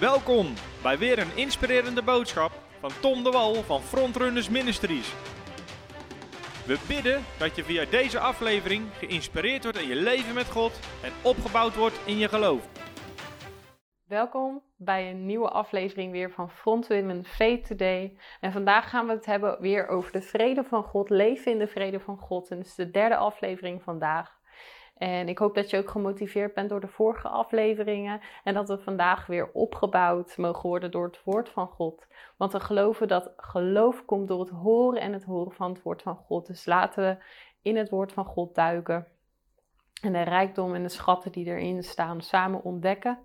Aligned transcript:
Welkom 0.00 0.46
bij 0.82 0.98
weer 0.98 1.18
een 1.18 1.36
inspirerende 1.36 2.02
boodschap 2.02 2.52
van 2.80 2.90
Tom 3.00 3.22
de 3.24 3.30
Wal 3.30 3.54
van 3.54 3.80
Frontrunners 3.80 4.48
Ministries. 4.48 5.14
We 6.66 6.84
bidden 6.88 7.24
dat 7.38 7.56
je 7.56 7.64
via 7.64 7.84
deze 7.84 8.18
aflevering 8.18 8.84
geïnspireerd 8.92 9.62
wordt 9.62 9.78
in 9.78 9.88
je 9.88 9.94
leven 9.94 10.34
met 10.34 10.50
God 10.50 10.80
en 11.02 11.12
opgebouwd 11.22 11.76
wordt 11.76 12.00
in 12.06 12.18
je 12.18 12.28
geloof. 12.28 12.68
Welkom 14.04 14.62
bij 14.76 15.10
een 15.10 15.26
nieuwe 15.26 15.48
aflevering 15.48 16.12
weer 16.12 16.30
van 16.30 16.50
Front 16.50 16.88
Women 16.88 17.24
Faith 17.24 17.66
Today. 17.66 18.16
En 18.40 18.52
vandaag 18.52 18.90
gaan 18.90 19.06
we 19.06 19.12
het 19.12 19.26
hebben 19.26 19.60
weer 19.60 19.88
over 19.88 20.12
de 20.12 20.22
vrede 20.22 20.64
van 20.64 20.82
God, 20.82 21.10
leven 21.10 21.52
in 21.52 21.58
de 21.58 21.68
vrede 21.68 22.00
van 22.00 22.18
God. 22.18 22.50
En 22.50 22.58
het 22.58 22.66
is 22.66 22.74
de 22.74 22.90
derde 22.90 23.16
aflevering 23.16 23.82
vandaag. 23.82 24.37
En 24.98 25.28
ik 25.28 25.38
hoop 25.38 25.54
dat 25.54 25.70
je 25.70 25.78
ook 25.78 25.90
gemotiveerd 25.90 26.54
bent 26.54 26.68
door 26.68 26.80
de 26.80 26.88
vorige 26.88 27.28
afleveringen 27.28 28.20
en 28.44 28.54
dat 28.54 28.68
we 28.68 28.78
vandaag 28.78 29.26
weer 29.26 29.50
opgebouwd 29.52 30.36
mogen 30.36 30.68
worden 30.68 30.90
door 30.90 31.06
het 31.06 31.22
woord 31.24 31.48
van 31.48 31.66
God. 31.66 32.06
Want 32.36 32.52
we 32.52 32.60
geloven 32.60 33.08
dat 33.08 33.32
geloof 33.36 34.04
komt 34.04 34.28
door 34.28 34.40
het 34.40 34.50
horen 34.50 35.00
en 35.00 35.12
het 35.12 35.24
horen 35.24 35.52
van 35.52 35.72
het 35.72 35.82
woord 35.82 36.02
van 36.02 36.16
God. 36.16 36.46
Dus 36.46 36.66
laten 36.66 37.02
we 37.04 37.24
in 37.62 37.76
het 37.76 37.90
woord 37.90 38.12
van 38.12 38.24
God 38.24 38.54
duiken 38.54 39.06
en 40.02 40.12
de 40.12 40.22
rijkdom 40.22 40.74
en 40.74 40.82
de 40.82 40.88
schatten 40.88 41.32
die 41.32 41.46
erin 41.46 41.82
staan 41.82 42.20
samen 42.20 42.62
ontdekken. 42.62 43.18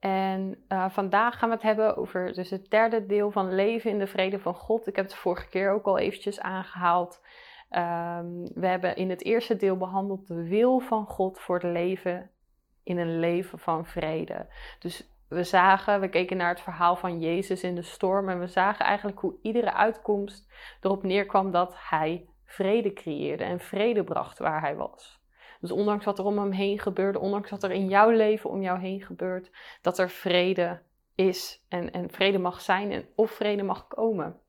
En 0.00 0.64
uh, 0.68 0.90
vandaag 0.90 1.38
gaan 1.38 1.48
we 1.48 1.54
het 1.54 1.64
hebben 1.64 1.96
over 1.96 2.32
dus 2.32 2.50
het 2.50 2.70
derde 2.70 3.06
deel 3.06 3.30
van 3.30 3.54
leven 3.54 3.90
in 3.90 3.98
de 3.98 4.06
vrede 4.06 4.38
van 4.38 4.54
God. 4.54 4.86
Ik 4.86 4.96
heb 4.96 5.04
het 5.04 5.14
vorige 5.14 5.48
keer 5.48 5.70
ook 5.70 5.86
al 5.86 5.98
eventjes 5.98 6.40
aangehaald. 6.40 7.20
Um, 7.76 8.44
we 8.54 8.66
hebben 8.66 8.96
in 8.96 9.10
het 9.10 9.24
eerste 9.24 9.56
deel 9.56 9.76
behandeld 9.76 10.26
de 10.26 10.48
wil 10.48 10.78
van 10.78 11.06
God 11.06 11.40
voor 11.40 11.54
het 11.54 11.72
leven 11.72 12.30
in 12.82 12.98
een 12.98 13.18
leven 13.18 13.58
van 13.58 13.86
vrede. 13.86 14.46
Dus 14.78 15.10
we 15.28 15.44
zagen, 15.44 16.00
we 16.00 16.08
keken 16.08 16.36
naar 16.36 16.48
het 16.48 16.60
verhaal 16.60 16.96
van 16.96 17.20
Jezus 17.20 17.62
in 17.62 17.74
de 17.74 17.82
storm 17.82 18.28
en 18.28 18.40
we 18.40 18.46
zagen 18.46 18.84
eigenlijk 18.84 19.18
hoe 19.18 19.38
iedere 19.42 19.72
uitkomst 19.72 20.52
erop 20.80 21.02
neerkwam 21.02 21.50
dat 21.50 21.74
hij 21.76 22.28
vrede 22.44 22.92
creëerde 22.92 23.44
en 23.44 23.60
vrede 23.60 24.04
bracht 24.04 24.38
waar 24.38 24.60
hij 24.60 24.76
was. 24.76 25.20
Dus 25.60 25.70
ondanks 25.70 26.04
wat 26.04 26.18
er 26.18 26.24
om 26.24 26.38
hem 26.38 26.50
heen 26.50 26.78
gebeurde, 26.78 27.18
ondanks 27.18 27.50
wat 27.50 27.62
er 27.62 27.70
in 27.70 27.88
jouw 27.88 28.10
leven 28.10 28.50
om 28.50 28.62
jou 28.62 28.78
heen 28.78 29.02
gebeurt, 29.02 29.50
dat 29.82 29.98
er 29.98 30.10
vrede 30.10 30.80
is 31.14 31.64
en, 31.68 31.92
en 31.92 32.10
vrede 32.10 32.38
mag 32.38 32.60
zijn 32.60 32.92
en 32.92 33.08
of 33.14 33.30
vrede 33.30 33.62
mag 33.62 33.88
komen. 33.88 34.40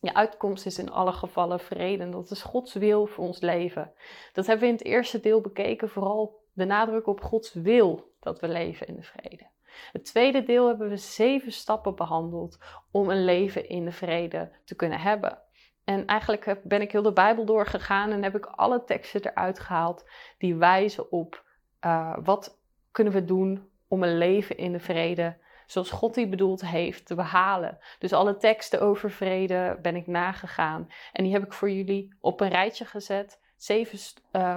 Je 0.00 0.14
uitkomst 0.14 0.66
is 0.66 0.78
in 0.78 0.90
alle 0.90 1.12
gevallen 1.12 1.60
vrede 1.60 2.02
en 2.02 2.10
dat 2.10 2.30
is 2.30 2.42
Gods 2.42 2.74
wil 2.74 3.06
voor 3.06 3.24
ons 3.24 3.40
leven. 3.40 3.92
Dat 4.32 4.46
hebben 4.46 4.64
we 4.64 4.72
in 4.72 4.78
het 4.78 4.86
eerste 4.86 5.20
deel 5.20 5.40
bekeken, 5.40 5.88
vooral 5.88 6.40
de 6.52 6.64
nadruk 6.64 7.06
op 7.06 7.20
Gods 7.20 7.52
wil 7.52 8.12
dat 8.20 8.40
we 8.40 8.48
leven 8.48 8.86
in 8.86 8.96
de 8.96 9.02
vrede. 9.02 9.46
Het 9.92 10.04
tweede 10.04 10.42
deel 10.42 10.66
hebben 10.66 10.88
we 10.88 10.96
zeven 10.96 11.52
stappen 11.52 11.94
behandeld 11.94 12.58
om 12.90 13.10
een 13.10 13.24
leven 13.24 13.68
in 13.68 13.84
de 13.84 13.92
vrede 13.92 14.52
te 14.64 14.74
kunnen 14.74 15.00
hebben. 15.00 15.38
En 15.84 16.06
eigenlijk 16.06 16.60
ben 16.62 16.80
ik 16.80 16.92
heel 16.92 17.02
de 17.02 17.12
Bijbel 17.12 17.44
doorgegaan 17.44 18.10
en 18.10 18.22
heb 18.22 18.36
ik 18.36 18.46
alle 18.46 18.84
teksten 18.84 19.26
eruit 19.26 19.58
gehaald 19.58 20.04
die 20.38 20.54
wijzen 20.54 21.12
op 21.12 21.44
uh, 21.86 22.16
wat 22.24 22.58
kunnen 22.90 23.12
we 23.12 23.24
doen 23.24 23.68
om 23.88 24.02
een 24.02 24.18
leven 24.18 24.56
in 24.56 24.72
de 24.72 24.80
vrede 24.80 25.36
zoals 25.70 25.90
God 25.90 26.14
die 26.14 26.28
bedoeld 26.28 26.66
heeft 26.66 27.06
te 27.06 27.14
behalen. 27.14 27.78
Dus 27.98 28.12
alle 28.12 28.36
teksten 28.36 28.80
over 28.80 29.10
vrede 29.10 29.78
ben 29.82 29.96
ik 29.96 30.06
nagegaan. 30.06 30.88
En 31.12 31.24
die 31.24 31.32
heb 31.32 31.44
ik 31.44 31.52
voor 31.52 31.70
jullie 31.70 32.14
op 32.20 32.40
een 32.40 32.48
rijtje 32.48 32.84
gezet. 32.84 33.40
Zeven, 33.56 33.98
uh, 34.32 34.56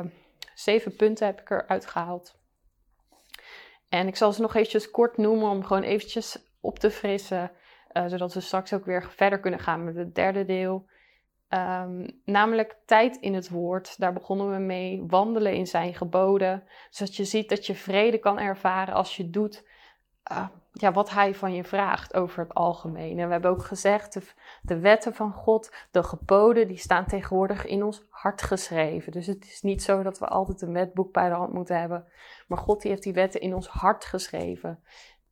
zeven 0.53 0.95
punten 0.95 1.25
heb 1.25 1.41
ik 1.41 1.49
eruit 1.49 1.85
gehaald. 1.85 2.39
En 3.89 4.07
ik 4.07 4.15
zal 4.15 4.33
ze 4.33 4.41
nog 4.41 4.55
eventjes 4.55 4.91
kort 4.91 5.17
noemen 5.17 5.49
om 5.49 5.63
gewoon 5.63 5.83
eventjes 5.83 6.37
op 6.61 6.79
te 6.79 6.91
frissen. 6.91 7.51
Uh, 7.93 8.05
zodat 8.07 8.33
we 8.33 8.39
straks 8.39 8.73
ook 8.73 8.85
weer 8.85 9.11
verder 9.11 9.39
kunnen 9.39 9.59
gaan 9.59 9.83
met 9.83 9.95
het 9.95 10.15
derde 10.15 10.45
deel. 10.45 10.85
Um, 11.49 12.21
namelijk 12.25 12.75
tijd 12.85 13.17
in 13.17 13.33
het 13.33 13.49
woord. 13.49 13.99
Daar 13.99 14.13
begonnen 14.13 14.51
we 14.51 14.57
mee. 14.57 15.03
Wandelen 15.07 15.53
in 15.53 15.67
zijn 15.67 15.93
geboden. 15.93 16.63
Zodat 16.89 17.15
je 17.15 17.25
ziet 17.25 17.49
dat 17.49 17.65
je 17.65 17.75
vrede 17.75 18.17
kan 18.17 18.39
ervaren 18.39 18.93
als 18.93 19.17
je 19.17 19.29
doet 19.29 19.67
uh, 20.31 20.47
ja, 20.73 20.91
wat 20.91 21.09
hij 21.09 21.35
van 21.35 21.53
je 21.53 21.63
vraagt 21.63 22.13
over 22.13 22.39
het 22.39 22.53
algemeen. 22.53 23.19
En 23.19 23.25
we 23.25 23.31
hebben 23.31 23.51
ook 23.51 23.63
gezegd, 23.63 24.33
de, 24.61 24.79
wetten 24.79 25.13
van 25.13 25.33
God, 25.33 25.73
de 25.91 26.03
geboden, 26.03 26.67
die 26.67 26.77
staan 26.77 27.05
tegenwoordig 27.05 27.65
in 27.65 27.83
ons 27.83 28.03
hart 28.09 28.41
geschreven. 28.41 29.11
Dus 29.11 29.27
het 29.27 29.45
is 29.45 29.61
niet 29.61 29.83
zo 29.83 30.03
dat 30.03 30.19
we 30.19 30.27
altijd 30.27 30.61
een 30.61 30.73
wetboek 30.73 31.13
bij 31.13 31.29
de 31.29 31.35
hand 31.35 31.53
moeten 31.53 31.79
hebben. 31.79 32.05
Maar 32.47 32.57
God 32.57 32.81
die 32.81 32.91
heeft 32.91 33.03
die 33.03 33.13
wetten 33.13 33.41
in 33.41 33.55
ons 33.55 33.67
hart 33.67 34.05
geschreven. 34.05 34.83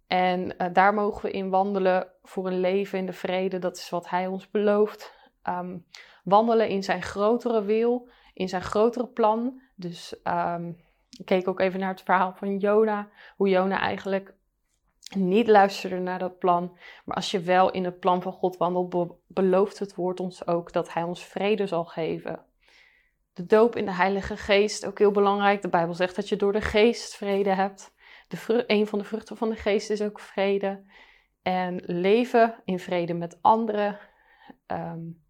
En 0.07 0.55
uh, 0.57 0.67
daar 0.73 0.93
mogen 0.93 1.21
we 1.21 1.31
in 1.31 1.49
wandelen 1.49 2.07
voor 2.23 2.47
een 2.47 2.59
leven 2.59 2.99
in 2.99 3.05
de 3.05 3.13
vrede. 3.13 3.59
Dat 3.59 3.77
is 3.77 3.89
wat 3.89 4.09
hij 4.09 4.27
ons 4.27 4.49
belooft. 4.49 5.19
Um, 5.49 5.85
wandelen 6.23 6.67
in 6.67 6.83
zijn 6.83 7.01
grotere 7.01 7.63
wil, 7.63 8.09
in 8.33 8.49
zijn 8.49 8.61
grotere 8.61 9.07
plan. 9.07 9.61
Dus 9.75 10.15
um, 10.23 10.77
ik 11.19 11.25
keek 11.25 11.47
ook 11.47 11.59
even 11.59 11.79
naar 11.79 11.89
het 11.89 12.01
verhaal 12.01 12.33
van 12.33 12.57
Jona. 12.57 13.09
Hoe 13.35 13.49
Jona 13.49 13.79
eigenlijk 13.79 14.33
niet 15.15 15.47
luisteren 15.47 16.03
naar 16.03 16.19
dat 16.19 16.39
plan. 16.39 16.77
Maar 17.05 17.15
als 17.15 17.31
je 17.31 17.39
wel 17.39 17.71
in 17.71 17.85
het 17.85 17.99
plan 17.99 18.21
van 18.21 18.33
God 18.33 18.57
wandelt, 18.57 19.15
belooft 19.27 19.79
het 19.79 19.95
woord 19.95 20.19
ons 20.19 20.47
ook 20.47 20.71
dat 20.71 20.93
Hij 20.93 21.03
ons 21.03 21.25
vrede 21.25 21.67
zal 21.67 21.85
geven. 21.85 22.45
De 23.33 23.45
doop 23.45 23.75
in 23.75 23.85
de 23.85 23.93
Heilige 23.93 24.37
Geest, 24.37 24.85
ook 24.85 24.99
heel 24.99 25.11
belangrijk. 25.11 25.61
De 25.61 25.69
Bijbel 25.69 25.93
zegt 25.93 26.15
dat 26.15 26.29
je 26.29 26.35
door 26.35 26.53
de 26.53 26.61
Geest 26.61 27.15
vrede 27.15 27.53
hebt. 27.53 27.93
De 28.27 28.63
een 28.67 28.87
van 28.87 28.99
de 28.99 29.05
vruchten 29.05 29.37
van 29.37 29.49
de 29.49 29.55
Geest 29.55 29.89
is 29.89 30.01
ook 30.01 30.19
vrede. 30.19 30.83
En 31.41 31.83
leven 31.85 32.55
in 32.65 32.79
vrede 32.79 33.13
met 33.13 33.37
anderen. 33.41 33.99
Um, 34.67 35.23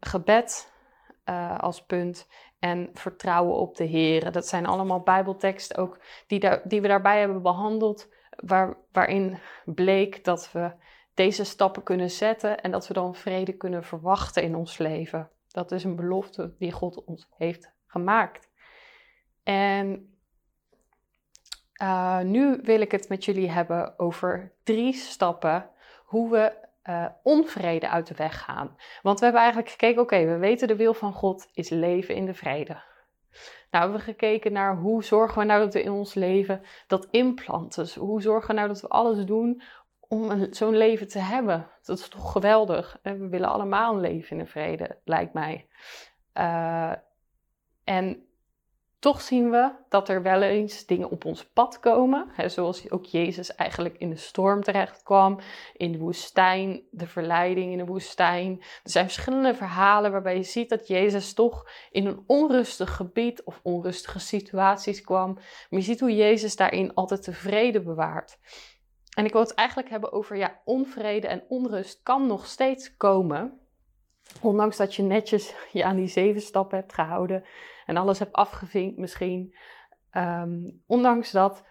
gebed 0.00 0.72
uh, 1.24 1.58
als 1.58 1.84
punt. 1.84 2.28
En 2.58 2.90
vertrouwen 2.92 3.56
op 3.56 3.76
de 3.76 3.84
Heer. 3.84 4.32
Dat 4.32 4.46
zijn 4.46 4.66
allemaal 4.66 5.00
Bijbelteksten 5.00 5.76
ook 5.76 6.00
die, 6.26 6.48
die 6.64 6.80
we 6.80 6.88
daarbij 6.88 7.18
hebben 7.18 7.42
behandeld 7.42 8.08
waar, 8.42 8.76
waarin 8.92 9.38
bleek 9.64 10.24
dat 10.24 10.52
we 10.52 10.72
deze 11.14 11.44
stappen 11.44 11.82
kunnen 11.82 12.10
zetten 12.10 12.60
en 12.60 12.70
dat 12.70 12.88
we 12.88 12.94
dan 12.94 13.14
vrede 13.14 13.52
kunnen 13.52 13.84
verwachten 13.84 14.42
in 14.42 14.54
ons 14.54 14.78
leven. 14.78 15.30
Dat 15.48 15.72
is 15.72 15.84
een 15.84 15.96
belofte 15.96 16.54
die 16.58 16.72
God 16.72 17.04
ons 17.04 17.28
heeft 17.36 17.72
gemaakt. 17.86 18.50
En 19.42 20.16
uh, 21.82 22.20
nu 22.20 22.60
wil 22.62 22.80
ik 22.80 22.92
het 22.92 23.08
met 23.08 23.24
jullie 23.24 23.50
hebben 23.50 23.98
over 23.98 24.52
drie 24.62 24.92
stappen 24.92 25.70
hoe 26.04 26.30
we 26.30 26.52
uh, 26.84 27.06
onvrede 27.22 27.88
uit 27.88 28.06
de 28.06 28.14
weg 28.14 28.44
gaan. 28.44 28.76
Want 29.02 29.18
we 29.18 29.24
hebben 29.24 29.42
eigenlijk 29.42 29.72
gekeken, 29.72 30.02
oké, 30.02 30.24
we 30.24 30.36
weten 30.36 30.68
de 30.68 30.76
wil 30.76 30.94
van 30.94 31.12
God 31.12 31.48
is 31.52 31.68
leven 31.68 32.14
in 32.14 32.26
de 32.26 32.34
vrede. 32.34 32.82
Nou, 33.70 33.84
we 33.84 33.90
hebben 33.90 34.00
gekeken 34.00 34.52
naar 34.52 34.76
hoe 34.76 35.04
zorgen 35.04 35.38
we 35.38 35.44
nou 35.44 35.60
dat 35.60 35.72
we 35.72 35.82
in 35.82 35.90
ons 35.90 36.14
leven 36.14 36.62
dat 36.86 37.08
implanten. 37.10 37.82
Dus 37.82 37.94
hoe 37.94 38.22
zorgen 38.22 38.48
we 38.48 38.54
nou 38.54 38.68
dat 38.68 38.80
we 38.80 38.88
alles 38.88 39.24
doen 39.24 39.62
om 40.00 40.46
zo'n 40.50 40.76
leven 40.76 41.08
te 41.08 41.18
hebben. 41.18 41.68
Dat 41.82 41.98
is 41.98 42.08
toch 42.08 42.32
geweldig. 42.32 42.98
We 43.02 43.28
willen 43.28 43.48
allemaal 43.48 43.94
een 43.94 44.00
leven 44.00 44.30
in 44.30 44.44
de 44.44 44.50
vrede, 44.50 44.98
lijkt 45.04 45.32
mij. 45.32 45.66
Uh, 46.34 46.92
en 47.84 48.26
toch 49.02 49.20
zien 49.20 49.50
we 49.50 49.70
dat 49.88 50.08
er 50.08 50.22
wel 50.22 50.42
eens 50.42 50.86
dingen 50.86 51.10
op 51.10 51.24
ons 51.24 51.44
pad 51.44 51.80
komen. 51.80 52.28
Hè, 52.32 52.48
zoals 52.48 52.90
ook 52.90 53.04
Jezus 53.04 53.54
eigenlijk 53.54 53.98
in 53.98 54.10
de 54.10 54.16
storm 54.16 54.62
terecht 54.62 55.02
kwam, 55.02 55.38
in 55.76 55.92
de 55.92 55.98
woestijn, 55.98 56.82
de 56.90 57.06
verleiding 57.06 57.72
in 57.72 57.78
de 57.78 57.84
woestijn. 57.84 58.58
Er 58.60 58.90
zijn 58.90 59.04
verschillende 59.04 59.54
verhalen 59.54 60.12
waarbij 60.12 60.36
je 60.36 60.42
ziet 60.42 60.68
dat 60.68 60.88
Jezus 60.88 61.32
toch 61.32 61.68
in 61.90 62.06
een 62.06 62.24
onrustig 62.26 62.96
gebied 62.96 63.42
of 63.44 63.60
onrustige 63.62 64.18
situaties 64.18 65.00
kwam. 65.00 65.34
Maar 65.34 65.80
je 65.80 65.80
ziet 65.80 66.00
hoe 66.00 66.16
Jezus 66.16 66.56
daarin 66.56 66.94
altijd 66.94 67.24
de 67.24 67.32
vrede 67.32 67.80
bewaart. 67.80 68.38
En 69.16 69.24
ik 69.24 69.32
wil 69.32 69.40
het 69.40 69.54
eigenlijk 69.54 69.88
hebben 69.88 70.12
over 70.12 70.36
ja, 70.36 70.60
onvrede 70.64 71.26
en 71.26 71.44
onrust 71.48 72.00
kan 72.02 72.26
nog 72.26 72.46
steeds 72.46 72.96
komen. 72.96 73.60
Ondanks 74.40 74.76
dat 74.76 74.94
je 74.94 75.02
netjes 75.02 75.54
je 75.72 75.84
aan 75.84 75.96
die 75.96 76.08
zeven 76.08 76.40
stappen 76.40 76.78
hebt 76.78 76.92
gehouden 76.92 77.44
en 77.86 77.96
alles 77.96 78.18
hebt 78.18 78.32
afgevinkt 78.32 78.98
misschien. 78.98 79.54
Um, 80.16 80.82
ondanks 80.86 81.30
dat 81.30 81.64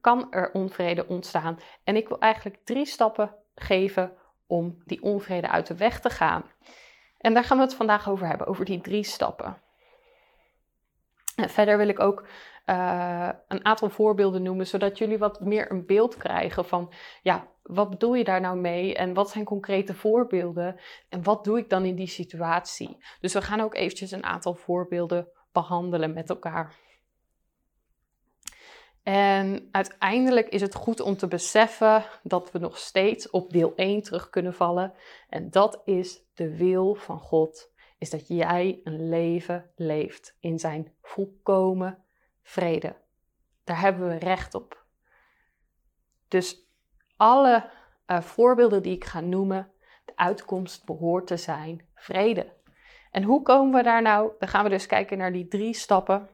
kan 0.00 0.32
er 0.32 0.52
onvrede 0.52 1.06
ontstaan. 1.06 1.58
En 1.84 1.96
ik 1.96 2.08
wil 2.08 2.18
eigenlijk 2.18 2.64
drie 2.64 2.86
stappen 2.86 3.34
geven 3.54 4.12
om 4.46 4.82
die 4.84 5.02
onvrede 5.02 5.48
uit 5.48 5.66
de 5.66 5.76
weg 5.76 6.00
te 6.00 6.10
gaan. 6.10 6.44
En 7.18 7.34
daar 7.34 7.44
gaan 7.44 7.56
we 7.56 7.62
het 7.62 7.74
vandaag 7.74 8.08
over 8.08 8.26
hebben, 8.26 8.46
over 8.46 8.64
die 8.64 8.80
drie 8.80 9.04
stappen. 9.04 9.58
En 11.36 11.50
verder 11.50 11.78
wil 11.78 11.88
ik 11.88 12.00
ook 12.00 12.26
uh, 12.66 13.28
een 13.48 13.64
aantal 13.64 13.90
voorbeelden 13.90 14.42
noemen, 14.42 14.66
zodat 14.66 14.98
jullie 14.98 15.18
wat 15.18 15.40
meer 15.40 15.70
een 15.70 15.86
beeld 15.86 16.16
krijgen 16.16 16.64
van, 16.64 16.92
ja, 17.22 17.48
wat 17.62 17.90
bedoel 17.90 18.14
je 18.14 18.24
daar 18.24 18.40
nou 18.40 18.56
mee 18.56 18.94
en 18.94 19.14
wat 19.14 19.30
zijn 19.30 19.44
concrete 19.44 19.94
voorbeelden 19.94 20.80
en 21.08 21.22
wat 21.22 21.44
doe 21.44 21.58
ik 21.58 21.70
dan 21.70 21.84
in 21.84 21.94
die 21.94 22.06
situatie? 22.06 22.96
Dus 23.20 23.32
we 23.32 23.42
gaan 23.42 23.60
ook 23.60 23.74
eventjes 23.74 24.10
een 24.10 24.24
aantal 24.24 24.54
voorbeelden 24.54 25.28
behandelen 25.52 26.12
met 26.12 26.28
elkaar. 26.28 26.74
En 29.02 29.68
uiteindelijk 29.70 30.48
is 30.48 30.60
het 30.60 30.74
goed 30.74 31.00
om 31.00 31.16
te 31.16 31.28
beseffen 31.28 32.04
dat 32.22 32.52
we 32.52 32.58
nog 32.58 32.78
steeds 32.78 33.30
op 33.30 33.52
deel 33.52 33.72
1 33.76 34.02
terug 34.02 34.30
kunnen 34.30 34.54
vallen. 34.54 34.94
En 35.28 35.50
dat 35.50 35.82
is 35.84 36.22
de 36.34 36.56
wil 36.56 36.94
van 36.94 37.18
God. 37.18 37.72
Is 37.98 38.10
dat 38.10 38.28
jij 38.28 38.80
een 38.84 39.08
leven 39.08 39.70
leeft 39.76 40.36
in 40.40 40.58
zijn 40.58 40.92
volkomen 41.02 42.03
vrede. 42.44 42.96
Daar 43.64 43.80
hebben 43.80 44.08
we 44.08 44.14
recht 44.14 44.54
op. 44.54 44.84
Dus 46.28 46.68
alle 47.16 47.70
uh, 48.06 48.20
voorbeelden 48.20 48.82
die 48.82 48.94
ik 48.94 49.04
ga 49.04 49.20
noemen, 49.20 49.72
de 50.04 50.16
uitkomst 50.16 50.84
behoort 50.84 51.26
te 51.26 51.36
zijn 51.36 51.88
vrede. 51.94 52.52
En 53.10 53.22
hoe 53.22 53.42
komen 53.42 53.74
we 53.74 53.82
daar 53.82 54.02
nou? 54.02 54.32
Dan 54.38 54.48
gaan 54.48 54.64
we 54.64 54.70
dus 54.70 54.86
kijken 54.86 55.18
naar 55.18 55.32
die 55.32 55.48
drie 55.48 55.74
stappen. 55.74 56.28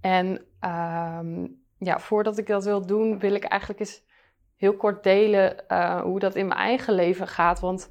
En 0.00 0.26
um, 0.60 1.64
ja, 1.78 1.98
voordat 1.98 2.38
ik 2.38 2.46
dat 2.46 2.64
wil 2.64 2.86
doen, 2.86 3.18
wil 3.18 3.34
ik 3.34 3.44
eigenlijk 3.44 3.80
eens 3.80 4.02
heel 4.56 4.76
kort 4.76 5.02
delen 5.02 5.64
uh, 5.68 6.00
hoe 6.00 6.18
dat 6.18 6.34
in 6.34 6.46
mijn 6.46 6.60
eigen 6.60 6.94
leven 6.94 7.28
gaat. 7.28 7.60
Want 7.60 7.90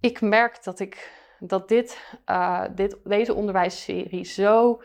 ik 0.00 0.20
merk 0.20 0.64
dat, 0.64 0.80
ik, 0.80 1.12
dat 1.38 1.68
dit, 1.68 2.16
uh, 2.26 2.64
dit, 2.74 2.96
deze 3.04 3.34
onderwijsserie 3.34 4.24
zo 4.24 4.82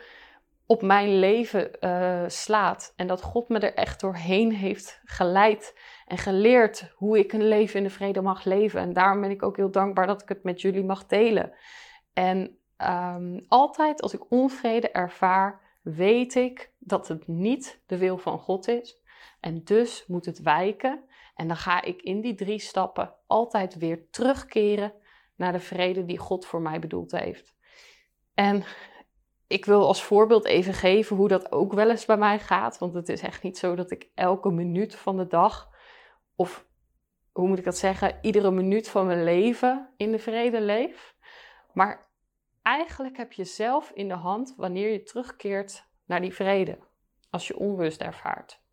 op 0.66 0.82
mijn 0.82 1.18
leven 1.18 1.70
uh, 1.80 2.24
slaat. 2.26 2.92
En 2.96 3.06
dat 3.06 3.22
God 3.22 3.48
me 3.48 3.58
er 3.58 3.74
echt 3.74 4.00
doorheen 4.00 4.52
heeft 4.52 5.00
geleid 5.04 5.78
en 6.06 6.18
geleerd 6.18 6.92
hoe 6.94 7.18
ik 7.18 7.32
een 7.32 7.48
leven 7.48 7.76
in 7.76 7.84
de 7.84 7.90
vrede 7.90 8.20
mag 8.20 8.44
leven. 8.44 8.80
En 8.80 8.92
daarom 8.92 9.20
ben 9.20 9.30
ik 9.30 9.42
ook 9.42 9.56
heel 9.56 9.70
dankbaar 9.70 10.06
dat 10.06 10.22
ik 10.22 10.28
het 10.28 10.42
met 10.42 10.60
jullie 10.60 10.84
mag 10.84 11.06
delen. 11.06 11.52
En 12.12 12.58
um, 12.78 13.44
altijd 13.48 14.02
als 14.02 14.14
ik 14.14 14.30
onvrede 14.30 14.90
ervaar, 14.90 15.60
weet 15.82 16.34
ik 16.34 16.72
dat 16.78 17.08
het 17.08 17.26
niet 17.26 17.82
de 17.86 17.98
wil 17.98 18.18
van 18.18 18.38
God 18.38 18.68
is. 18.68 19.02
En 19.40 19.64
dus 19.64 20.04
moet 20.06 20.26
het 20.26 20.42
wijken. 20.42 21.04
En 21.34 21.48
dan 21.48 21.56
ga 21.56 21.82
ik 21.82 22.02
in 22.02 22.20
die 22.20 22.34
drie 22.34 22.58
stappen 22.58 23.14
altijd 23.26 23.78
weer 23.78 24.10
terugkeren 24.10 24.92
naar 25.36 25.52
de 25.52 25.60
vrede 25.60 26.04
die 26.04 26.18
God 26.18 26.46
voor 26.46 26.60
mij 26.60 26.78
bedoeld 26.78 27.10
heeft. 27.12 27.54
En 28.34 28.64
ik 29.46 29.64
wil 29.64 29.86
als 29.86 30.02
voorbeeld 30.02 30.44
even 30.44 30.74
geven 30.74 31.16
hoe 31.16 31.28
dat 31.28 31.52
ook 31.52 31.72
wel 31.72 31.90
eens 31.90 32.04
bij 32.04 32.16
mij 32.16 32.38
gaat. 32.38 32.78
Want 32.78 32.94
het 32.94 33.08
is 33.08 33.20
echt 33.20 33.42
niet 33.42 33.58
zo 33.58 33.74
dat 33.74 33.90
ik 33.90 34.10
elke 34.14 34.50
minuut 34.50 34.94
van 34.94 35.16
de 35.16 35.26
dag, 35.26 35.70
of 36.34 36.66
hoe 37.32 37.48
moet 37.48 37.58
ik 37.58 37.64
dat 37.64 37.78
zeggen, 37.78 38.18
iedere 38.20 38.50
minuut 38.50 38.88
van 38.88 39.06
mijn 39.06 39.24
leven 39.24 39.92
in 39.96 40.12
de 40.12 40.18
vrede 40.18 40.60
leef. 40.60 41.14
Maar 41.72 42.10
eigenlijk 42.62 43.16
heb 43.16 43.32
je 43.32 43.44
zelf 43.44 43.90
in 43.90 44.08
de 44.08 44.14
hand 44.14 44.54
wanneer 44.56 44.92
je 44.92 45.02
terugkeert 45.02 45.88
naar 46.04 46.20
die 46.20 46.34
vrede. 46.34 46.78
Als 47.30 47.46
je 47.46 47.58
onrust 47.58 48.00
ervaart. 48.00 48.64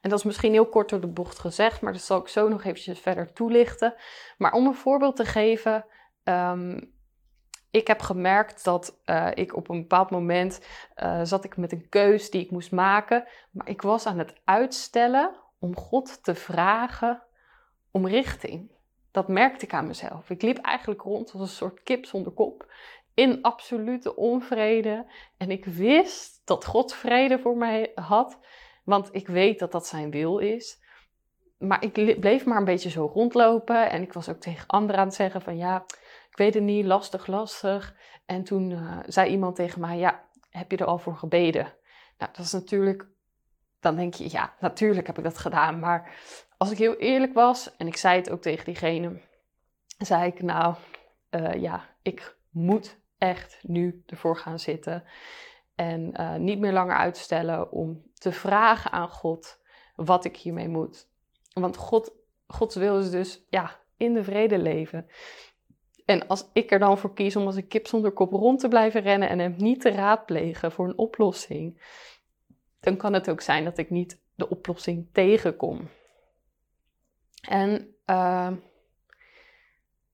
En 0.00 0.10
dat 0.10 0.18
is 0.18 0.24
misschien 0.24 0.52
heel 0.52 0.68
kort 0.68 0.88
door 0.88 1.00
de 1.00 1.06
bocht 1.06 1.38
gezegd, 1.38 1.80
maar 1.80 1.92
dat 1.92 2.02
zal 2.02 2.20
ik 2.20 2.28
zo 2.28 2.48
nog 2.48 2.64
eventjes 2.64 2.98
verder 2.98 3.32
toelichten. 3.32 3.94
Maar 4.38 4.52
om 4.52 4.66
een 4.66 4.74
voorbeeld 4.74 5.16
te 5.16 5.24
geven, 5.24 5.86
um, 6.24 6.94
ik 7.70 7.86
heb 7.86 8.00
gemerkt 8.00 8.64
dat 8.64 9.00
uh, 9.06 9.28
ik 9.34 9.56
op 9.56 9.68
een 9.68 9.80
bepaald 9.80 10.10
moment 10.10 10.60
uh, 10.96 11.20
zat 11.22 11.44
ik 11.44 11.56
met 11.56 11.72
een 11.72 11.88
keus 11.88 12.30
die 12.30 12.40
ik 12.44 12.50
moest 12.50 12.72
maken, 12.72 13.24
maar 13.50 13.68
ik 13.68 13.82
was 13.82 14.06
aan 14.06 14.18
het 14.18 14.34
uitstellen 14.44 15.34
om 15.58 15.76
God 15.76 16.24
te 16.24 16.34
vragen 16.34 17.22
om 17.90 18.06
richting. 18.06 18.70
Dat 19.10 19.28
merkte 19.28 19.64
ik 19.64 19.72
aan 19.72 19.86
mezelf. 19.86 20.30
Ik 20.30 20.42
liep 20.42 20.58
eigenlijk 20.58 21.00
rond 21.00 21.32
als 21.32 21.40
een 21.40 21.48
soort 21.48 21.82
kip 21.82 22.04
zonder 22.04 22.32
kop, 22.32 22.72
in 23.14 23.42
absolute 23.42 24.16
onvrede. 24.16 25.06
En 25.36 25.50
ik 25.50 25.64
wist 25.64 26.42
dat 26.44 26.64
God 26.64 26.94
vrede 26.94 27.38
voor 27.38 27.56
mij 27.56 27.92
had, 27.94 28.38
want 28.84 29.08
ik 29.12 29.26
weet 29.26 29.58
dat 29.58 29.72
dat 29.72 29.86
zijn 29.86 30.10
wil 30.10 30.38
is. 30.38 30.78
Maar 31.58 31.84
ik 31.84 32.20
bleef 32.20 32.44
maar 32.44 32.58
een 32.58 32.64
beetje 32.64 32.90
zo 32.90 33.10
rondlopen 33.14 33.90
en 33.90 34.02
ik 34.02 34.12
was 34.12 34.28
ook 34.28 34.40
tegen 34.40 34.66
anderen 34.66 35.00
aan 35.00 35.06
het 35.06 35.16
zeggen 35.16 35.42
van 35.42 35.56
ja, 35.56 35.84
ik 36.30 36.36
weet 36.36 36.54
het 36.54 36.62
niet, 36.62 36.84
lastig, 36.84 37.26
lastig. 37.26 37.94
En 38.26 38.44
toen 38.44 38.70
uh, 38.70 38.98
zei 39.06 39.30
iemand 39.30 39.56
tegen 39.56 39.80
mij, 39.80 39.98
ja, 39.98 40.24
heb 40.50 40.70
je 40.70 40.76
er 40.76 40.86
al 40.86 40.98
voor 40.98 41.16
gebeden? 41.16 41.74
Nou, 42.18 42.32
dat 42.32 42.44
is 42.44 42.52
natuurlijk, 42.52 43.06
dan 43.80 43.96
denk 43.96 44.14
je, 44.14 44.30
ja, 44.30 44.54
natuurlijk 44.60 45.06
heb 45.06 45.18
ik 45.18 45.24
dat 45.24 45.38
gedaan. 45.38 45.78
Maar 45.78 46.16
als 46.56 46.70
ik 46.70 46.78
heel 46.78 46.96
eerlijk 46.96 47.34
was, 47.34 47.76
en 47.76 47.86
ik 47.86 47.96
zei 47.96 48.16
het 48.16 48.30
ook 48.30 48.42
tegen 48.42 48.64
diegene, 48.64 49.20
zei 49.98 50.26
ik, 50.26 50.42
nou, 50.42 50.74
uh, 51.30 51.54
ja, 51.54 51.88
ik 52.02 52.36
moet 52.50 52.98
echt 53.18 53.58
nu 53.62 54.02
ervoor 54.06 54.36
gaan 54.36 54.58
zitten. 54.58 55.04
En 55.74 56.14
uh, 56.20 56.34
niet 56.34 56.58
meer 56.58 56.72
langer 56.72 56.96
uitstellen 56.96 57.72
om 57.72 58.02
te 58.14 58.32
vragen 58.32 58.92
aan 58.92 59.08
God 59.08 59.60
wat 59.94 60.24
ik 60.24 60.36
hiermee 60.36 60.68
moet. 60.68 61.08
Want 61.52 61.76
God, 61.76 62.14
Gods 62.46 62.76
wil 62.76 62.98
is 62.98 63.10
dus, 63.10 63.46
ja, 63.48 63.78
in 63.96 64.14
de 64.14 64.24
vrede 64.24 64.58
leven. 64.58 65.06
En 66.10 66.26
als 66.26 66.50
ik 66.52 66.70
er 66.70 66.78
dan 66.78 66.98
voor 66.98 67.14
kies 67.14 67.36
om 67.36 67.46
als 67.46 67.56
een 67.56 67.68
kip 67.68 67.86
zonder 67.86 68.10
kop 68.10 68.32
rond 68.32 68.60
te 68.60 68.68
blijven 68.68 69.00
rennen 69.00 69.28
en 69.28 69.38
hem 69.38 69.54
niet 69.56 69.80
te 69.80 69.90
raadplegen 69.90 70.72
voor 70.72 70.88
een 70.88 70.98
oplossing, 70.98 71.82
dan 72.80 72.96
kan 72.96 73.12
het 73.12 73.30
ook 73.30 73.40
zijn 73.40 73.64
dat 73.64 73.78
ik 73.78 73.90
niet 73.90 74.20
de 74.34 74.48
oplossing 74.48 75.08
tegenkom. 75.12 75.88
En 77.48 77.94
uh, 78.06 78.50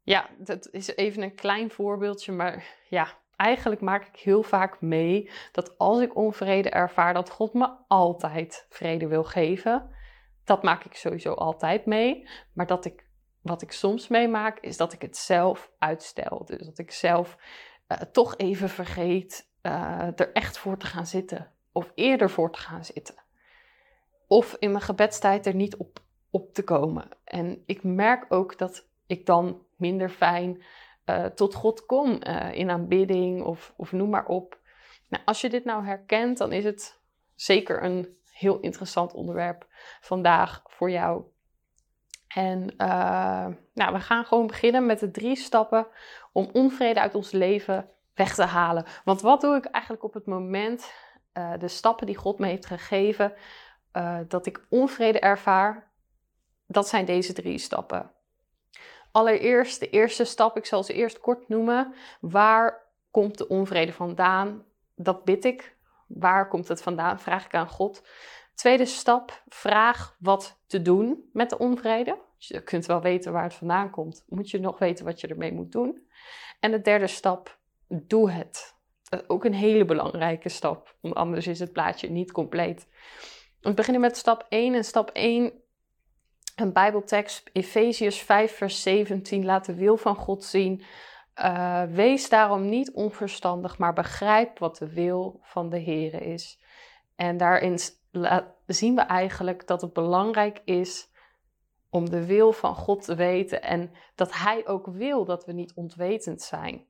ja, 0.02 0.28
dat 0.38 0.68
is 0.70 0.96
even 0.96 1.22
een 1.22 1.34
klein 1.34 1.70
voorbeeldje, 1.70 2.32
maar 2.32 2.64
ja, 2.88 3.08
eigenlijk 3.36 3.80
maak 3.80 4.06
ik 4.06 4.16
heel 4.16 4.42
vaak 4.42 4.80
mee 4.80 5.30
dat 5.52 5.78
als 5.78 6.00
ik 6.00 6.16
onvrede 6.16 6.70
ervaar, 6.70 7.14
dat 7.14 7.30
God 7.30 7.52
me 7.52 7.68
altijd 7.88 8.66
vrede 8.68 9.06
wil 9.06 9.24
geven. 9.24 9.90
Dat 10.44 10.62
maak 10.62 10.84
ik 10.84 10.94
sowieso 10.94 11.32
altijd 11.32 11.86
mee, 11.86 12.28
maar 12.52 12.66
dat 12.66 12.84
ik 12.84 13.05
wat 13.46 13.62
ik 13.62 13.72
soms 13.72 14.08
meemaak, 14.08 14.58
is 14.58 14.76
dat 14.76 14.92
ik 14.92 15.02
het 15.02 15.16
zelf 15.16 15.70
uitstel. 15.78 16.44
Dus 16.44 16.66
dat 16.66 16.78
ik 16.78 16.90
zelf 16.90 17.36
uh, 17.88 17.98
toch 17.98 18.36
even 18.36 18.68
vergeet 18.68 19.50
uh, 19.62 20.08
er 20.16 20.32
echt 20.32 20.58
voor 20.58 20.78
te 20.78 20.86
gaan 20.86 21.06
zitten. 21.06 21.50
Of 21.72 21.92
eerder 21.94 22.30
voor 22.30 22.52
te 22.52 22.58
gaan 22.58 22.84
zitten. 22.84 23.14
Of 24.26 24.56
in 24.58 24.70
mijn 24.70 24.84
gebedstijd 24.84 25.46
er 25.46 25.54
niet 25.54 25.76
op, 25.76 25.98
op 26.30 26.54
te 26.54 26.62
komen. 26.62 27.08
En 27.24 27.62
ik 27.66 27.82
merk 27.82 28.26
ook 28.28 28.58
dat 28.58 28.86
ik 29.06 29.26
dan 29.26 29.62
minder 29.76 30.08
fijn 30.08 30.62
uh, 31.06 31.24
tot 31.24 31.54
God 31.54 31.86
kom 31.86 32.22
in 32.52 32.70
aanbidding 32.70 33.42
of, 33.42 33.74
of 33.76 33.92
noem 33.92 34.10
maar 34.10 34.26
op. 34.26 34.58
Nou, 35.08 35.22
als 35.24 35.40
je 35.40 35.50
dit 35.50 35.64
nou 35.64 35.84
herkent, 35.84 36.38
dan 36.38 36.52
is 36.52 36.64
het 36.64 37.00
zeker 37.34 37.82
een 37.84 38.16
heel 38.30 38.60
interessant 38.60 39.12
onderwerp 39.12 39.66
vandaag 40.00 40.62
voor 40.64 40.90
jou. 40.90 41.24
En 42.36 42.74
uh, 42.78 43.46
nou, 43.74 43.92
we 43.92 44.00
gaan 44.00 44.24
gewoon 44.24 44.46
beginnen 44.46 44.86
met 44.86 44.98
de 44.98 45.10
drie 45.10 45.36
stappen 45.36 45.86
om 46.32 46.48
onvrede 46.52 47.00
uit 47.00 47.14
ons 47.14 47.30
leven 47.30 47.90
weg 48.14 48.34
te 48.34 48.44
halen. 48.44 48.84
Want 49.04 49.20
wat 49.20 49.40
doe 49.40 49.56
ik 49.56 49.64
eigenlijk 49.64 50.04
op 50.04 50.14
het 50.14 50.26
moment, 50.26 50.92
uh, 51.34 51.52
de 51.58 51.68
stappen 51.68 52.06
die 52.06 52.16
God 52.16 52.38
me 52.38 52.46
heeft 52.46 52.66
gegeven, 52.66 53.32
uh, 53.92 54.18
dat 54.28 54.46
ik 54.46 54.66
onvrede 54.68 55.20
ervaar? 55.20 55.92
Dat 56.66 56.88
zijn 56.88 57.04
deze 57.04 57.32
drie 57.32 57.58
stappen. 57.58 58.10
Allereerst, 59.12 59.80
de 59.80 59.90
eerste 59.90 60.24
stap, 60.24 60.56
ik 60.56 60.66
zal 60.66 60.82
ze 60.82 60.92
eerst 60.92 61.20
kort 61.20 61.48
noemen. 61.48 61.94
Waar 62.20 62.82
komt 63.10 63.38
de 63.38 63.48
onvrede 63.48 63.92
vandaan? 63.92 64.64
Dat 64.94 65.24
bid 65.24 65.44
ik. 65.44 65.76
Waar 66.06 66.48
komt 66.48 66.68
het 66.68 66.82
vandaan? 66.82 67.20
Vraag 67.20 67.44
ik 67.44 67.54
aan 67.54 67.68
God. 67.68 68.08
Tweede 68.54 68.86
stap, 68.86 69.42
vraag 69.48 70.16
wat 70.18 70.60
te 70.66 70.82
doen 70.82 71.30
met 71.32 71.50
de 71.50 71.58
onvrede. 71.58 72.24
Je 72.38 72.62
kunt 72.62 72.86
wel 72.86 73.00
weten 73.00 73.32
waar 73.32 73.42
het 73.42 73.54
vandaan 73.54 73.90
komt, 73.90 74.24
moet 74.28 74.50
je 74.50 74.60
nog 74.60 74.78
weten 74.78 75.04
wat 75.04 75.20
je 75.20 75.26
ermee 75.26 75.52
moet 75.52 75.72
doen. 75.72 76.06
En 76.60 76.70
de 76.70 76.80
derde 76.80 77.06
stap, 77.06 77.58
doe 77.88 78.30
het. 78.30 78.74
Dat 79.02 79.20
is 79.20 79.28
ook 79.28 79.44
een 79.44 79.54
hele 79.54 79.84
belangrijke 79.84 80.48
stap, 80.48 80.96
want 81.00 81.14
anders 81.14 81.46
is 81.46 81.58
het 81.58 81.72
plaatje 81.72 82.10
niet 82.10 82.32
compleet. 82.32 82.88
We 83.60 83.74
beginnen 83.74 84.00
met 84.00 84.16
stap 84.16 84.46
1. 84.48 84.74
En 84.74 84.84
stap 84.84 85.10
1, 85.10 85.52
een 86.56 86.72
Bijbeltekst, 86.72 87.50
Efeziërs 87.52 88.18
5, 88.18 88.56
vers 88.56 88.82
17, 88.82 89.44
laat 89.44 89.64
de 89.64 89.74
wil 89.74 89.96
van 89.96 90.16
God 90.16 90.44
zien. 90.44 90.82
Uh, 91.40 91.82
wees 91.82 92.28
daarom 92.28 92.68
niet 92.68 92.92
onverstandig, 92.92 93.78
maar 93.78 93.92
begrijp 93.92 94.58
wat 94.58 94.76
de 94.76 94.92
wil 94.92 95.38
van 95.42 95.70
de 95.70 95.78
Heer 95.78 96.22
is. 96.22 96.60
En 97.16 97.36
daarin 97.36 97.78
zien 98.66 98.94
we 98.94 99.00
eigenlijk 99.00 99.66
dat 99.66 99.80
het 99.80 99.92
belangrijk 99.92 100.60
is 100.64 101.10
om 101.96 102.10
de 102.10 102.26
wil 102.26 102.52
van 102.52 102.74
God 102.74 103.04
te 103.04 103.14
weten 103.14 103.62
en 103.62 103.90
dat 104.14 104.32
Hij 104.32 104.66
ook 104.66 104.86
wil 104.86 105.24
dat 105.24 105.44
we 105.44 105.52
niet 105.52 105.72
ontwetend 105.74 106.42
zijn. 106.42 106.84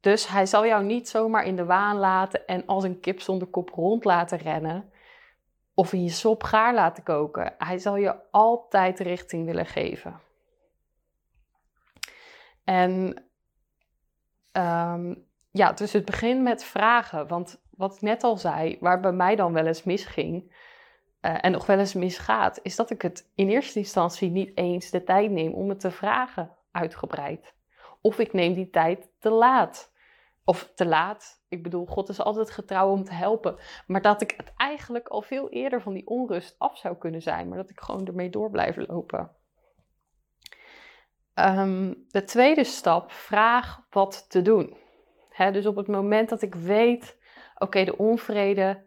Dus 0.00 0.28
Hij 0.28 0.46
zal 0.46 0.66
jou 0.66 0.84
niet 0.84 1.08
zomaar 1.08 1.44
in 1.44 1.56
de 1.56 1.64
waan 1.64 1.96
laten 1.96 2.46
en 2.46 2.66
als 2.66 2.84
een 2.84 3.00
kip 3.00 3.20
zonder 3.20 3.48
kop 3.48 3.70
rond 3.70 4.04
laten 4.04 4.38
rennen 4.38 4.92
of 5.74 5.92
in 5.92 6.02
je 6.02 6.10
sop 6.10 6.42
gaar 6.42 6.74
laten 6.74 7.02
koken. 7.02 7.54
Hij 7.58 7.78
zal 7.78 7.96
je 7.96 8.30
altijd 8.30 8.98
richting 8.98 9.46
willen 9.46 9.66
geven. 9.66 10.20
En 12.64 13.24
um, 14.52 15.26
ja, 15.50 15.72
dus 15.72 15.92
het 15.92 16.04
begint 16.04 16.42
met 16.42 16.64
vragen, 16.64 17.26
want 17.26 17.62
wat 17.70 17.94
ik 17.94 18.00
net 18.00 18.22
al 18.22 18.36
zei, 18.36 18.76
waar 18.80 19.00
bij 19.00 19.12
mij 19.12 19.36
dan 19.36 19.52
wel 19.52 19.66
eens 19.66 19.82
misging 19.82 20.54
uh, 21.22 21.44
en 21.44 21.52
nog 21.52 21.66
wel 21.66 21.78
eens 21.78 21.94
misgaat, 21.94 22.60
is 22.62 22.76
dat 22.76 22.90
ik 22.90 23.02
het 23.02 23.30
in 23.34 23.48
eerste 23.48 23.78
instantie 23.78 24.30
niet 24.30 24.56
eens 24.56 24.90
de 24.90 25.04
tijd 25.04 25.30
neem 25.30 25.52
om 25.52 25.68
het 25.68 25.80
te 25.80 25.90
vragen 25.90 26.56
uitgebreid. 26.70 27.54
Of 28.00 28.18
ik 28.18 28.32
neem 28.32 28.54
die 28.54 28.70
tijd 28.70 29.10
te 29.18 29.30
laat. 29.30 29.92
Of 30.44 30.72
te 30.74 30.86
laat. 30.86 31.42
Ik 31.48 31.62
bedoel, 31.62 31.86
God 31.86 32.08
is 32.08 32.20
altijd 32.20 32.50
getrouw 32.50 32.90
om 32.90 33.04
te 33.04 33.12
helpen. 33.12 33.56
Maar 33.86 34.02
dat 34.02 34.22
ik 34.22 34.34
het 34.36 34.52
eigenlijk 34.56 35.08
al 35.08 35.22
veel 35.22 35.48
eerder 35.48 35.82
van 35.82 35.92
die 35.92 36.06
onrust 36.06 36.54
af 36.58 36.78
zou 36.78 36.96
kunnen 36.96 37.22
zijn. 37.22 37.48
Maar 37.48 37.58
dat 37.58 37.70
ik 37.70 37.80
gewoon 37.80 38.06
ermee 38.06 38.30
door 38.30 38.50
blijf 38.50 38.76
lopen. 38.76 39.30
Um, 41.34 42.04
de 42.08 42.24
tweede 42.24 42.64
stap, 42.64 43.12
vraag 43.12 43.86
wat 43.90 44.30
te 44.30 44.42
doen. 44.42 44.76
dus 45.36 45.66
op 45.66 45.76
het 45.76 45.86
moment 45.86 46.28
dat 46.28 46.42
ik 46.42 46.54
weet, 46.54 47.18
oké, 47.58 47.84
de 47.84 47.96
onvrede 47.96 48.82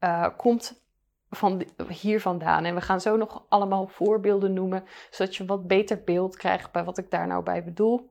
uh, 0.00 0.28
komt 0.36 0.82
van 1.30 1.62
hier 1.88 2.20
vandaan. 2.20 2.64
En 2.64 2.74
we 2.74 2.80
gaan 2.80 3.00
zo 3.00 3.16
nog 3.16 3.44
allemaal 3.48 3.86
voorbeelden 3.86 4.52
noemen, 4.52 4.84
zodat 5.10 5.36
je 5.36 5.44
wat 5.44 5.66
beter 5.66 6.02
beeld 6.04 6.36
krijgt 6.36 6.72
bij 6.72 6.84
wat 6.84 6.98
ik 6.98 7.10
daar 7.10 7.26
nou 7.26 7.42
bij 7.42 7.64
bedoel. 7.64 8.10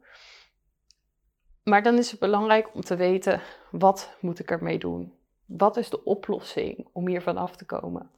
Maar 1.64 1.84
dan 1.84 1.98
is 1.98 2.12
het 2.12 2.20
belangrijk 2.20 2.74
om 2.74 2.82
te 2.82 2.96
weten, 2.96 3.42
wat 3.72 4.18
moet 4.20 4.40
ik 4.40 4.52
ermee 4.52 4.80
doen? 4.80 5.14
Wat 5.46 5.78
is 5.78 5.90
de 5.90 6.04
oplossing 6.04 6.88
om 6.94 7.08
hier 7.08 7.22
vanaf 7.22 7.56
te 7.56 7.66
komen? 7.66 8.12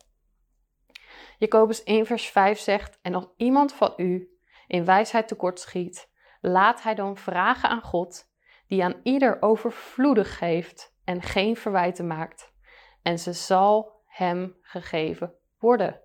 Jacobus 1.37 1.83
1 1.83 2.05
vers 2.05 2.29
5 2.29 2.59
zegt, 2.59 2.99
en 3.01 3.15
als 3.15 3.27
iemand 3.37 3.73
van 3.73 3.93
u 3.97 4.37
in 4.67 4.85
wijsheid 4.85 5.27
tekortschiet, 5.27 6.09
laat 6.41 6.83
hij 6.83 6.95
dan 6.95 7.17
vragen 7.17 7.69
aan 7.69 7.81
God, 7.81 8.29
die 8.67 8.83
aan 8.83 8.99
ieder 9.03 9.41
overvloedig 9.41 10.37
geeft 10.37 10.95
en 11.03 11.21
geen 11.21 11.55
verwijten 11.55 12.07
maakt. 12.07 12.53
En 13.01 13.19
ze 13.19 13.33
zal 13.33 14.00
hem 14.11 14.55
gegeven 14.61 15.33
worden. 15.59 15.99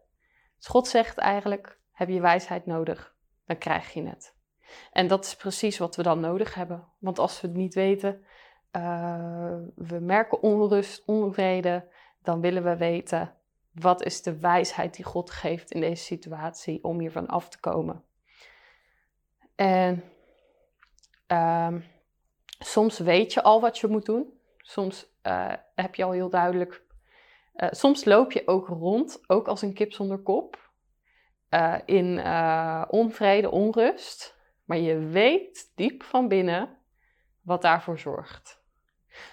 Dus 0.56 0.66
God 0.66 0.88
zegt 0.88 1.18
eigenlijk, 1.18 1.78
heb 1.92 2.08
je 2.08 2.20
wijsheid 2.20 2.66
nodig, 2.66 3.14
dan 3.46 3.58
krijg 3.58 3.92
je 3.92 4.02
het. 4.02 4.34
En 4.92 5.06
dat 5.06 5.24
is 5.24 5.36
precies 5.36 5.78
wat 5.78 5.96
we 5.96 6.02
dan 6.02 6.20
nodig 6.20 6.54
hebben. 6.54 6.88
Want 6.98 7.18
als 7.18 7.40
we 7.40 7.46
het 7.46 7.56
niet 7.56 7.74
weten, 7.74 8.24
uh, 8.72 9.56
we 9.74 9.98
merken 9.98 10.42
onrust, 10.42 11.02
onvrede, 11.06 11.88
dan 12.22 12.40
willen 12.40 12.64
we 12.64 12.76
weten 12.76 13.34
wat 13.72 14.02
is 14.02 14.22
de 14.22 14.38
wijsheid 14.38 14.94
die 14.94 15.04
God 15.04 15.30
geeft 15.30 15.70
in 15.70 15.80
deze 15.80 16.04
situatie 16.04 16.84
om 16.84 17.00
hiervan 17.00 17.26
af 17.26 17.48
te 17.48 17.60
komen. 17.60 18.04
En 19.54 20.04
uh, 21.28 21.74
soms 22.58 22.98
weet 22.98 23.32
je 23.32 23.42
al 23.42 23.60
wat 23.60 23.78
je 23.78 23.86
moet 23.86 24.06
doen. 24.06 24.40
Soms 24.58 25.06
uh, 25.22 25.52
heb 25.74 25.94
je 25.94 26.04
al 26.04 26.10
heel 26.10 26.30
duidelijk. 26.30 26.85
Uh, 27.56 27.68
soms 27.70 28.04
loop 28.04 28.32
je 28.32 28.42
ook 28.46 28.68
rond, 28.68 29.20
ook 29.26 29.48
als 29.48 29.62
een 29.62 29.74
kip 29.74 29.92
zonder 29.92 30.18
kop, 30.18 30.70
uh, 31.50 31.76
in 31.84 32.18
onvrede, 32.88 33.50
onrust. 33.50 34.36
Maar 34.64 34.78
je 34.78 34.98
weet 34.98 35.72
diep 35.74 36.02
van 36.02 36.28
binnen 36.28 36.78
wat 37.42 37.62
daarvoor 37.62 37.98
zorgt. 37.98 38.64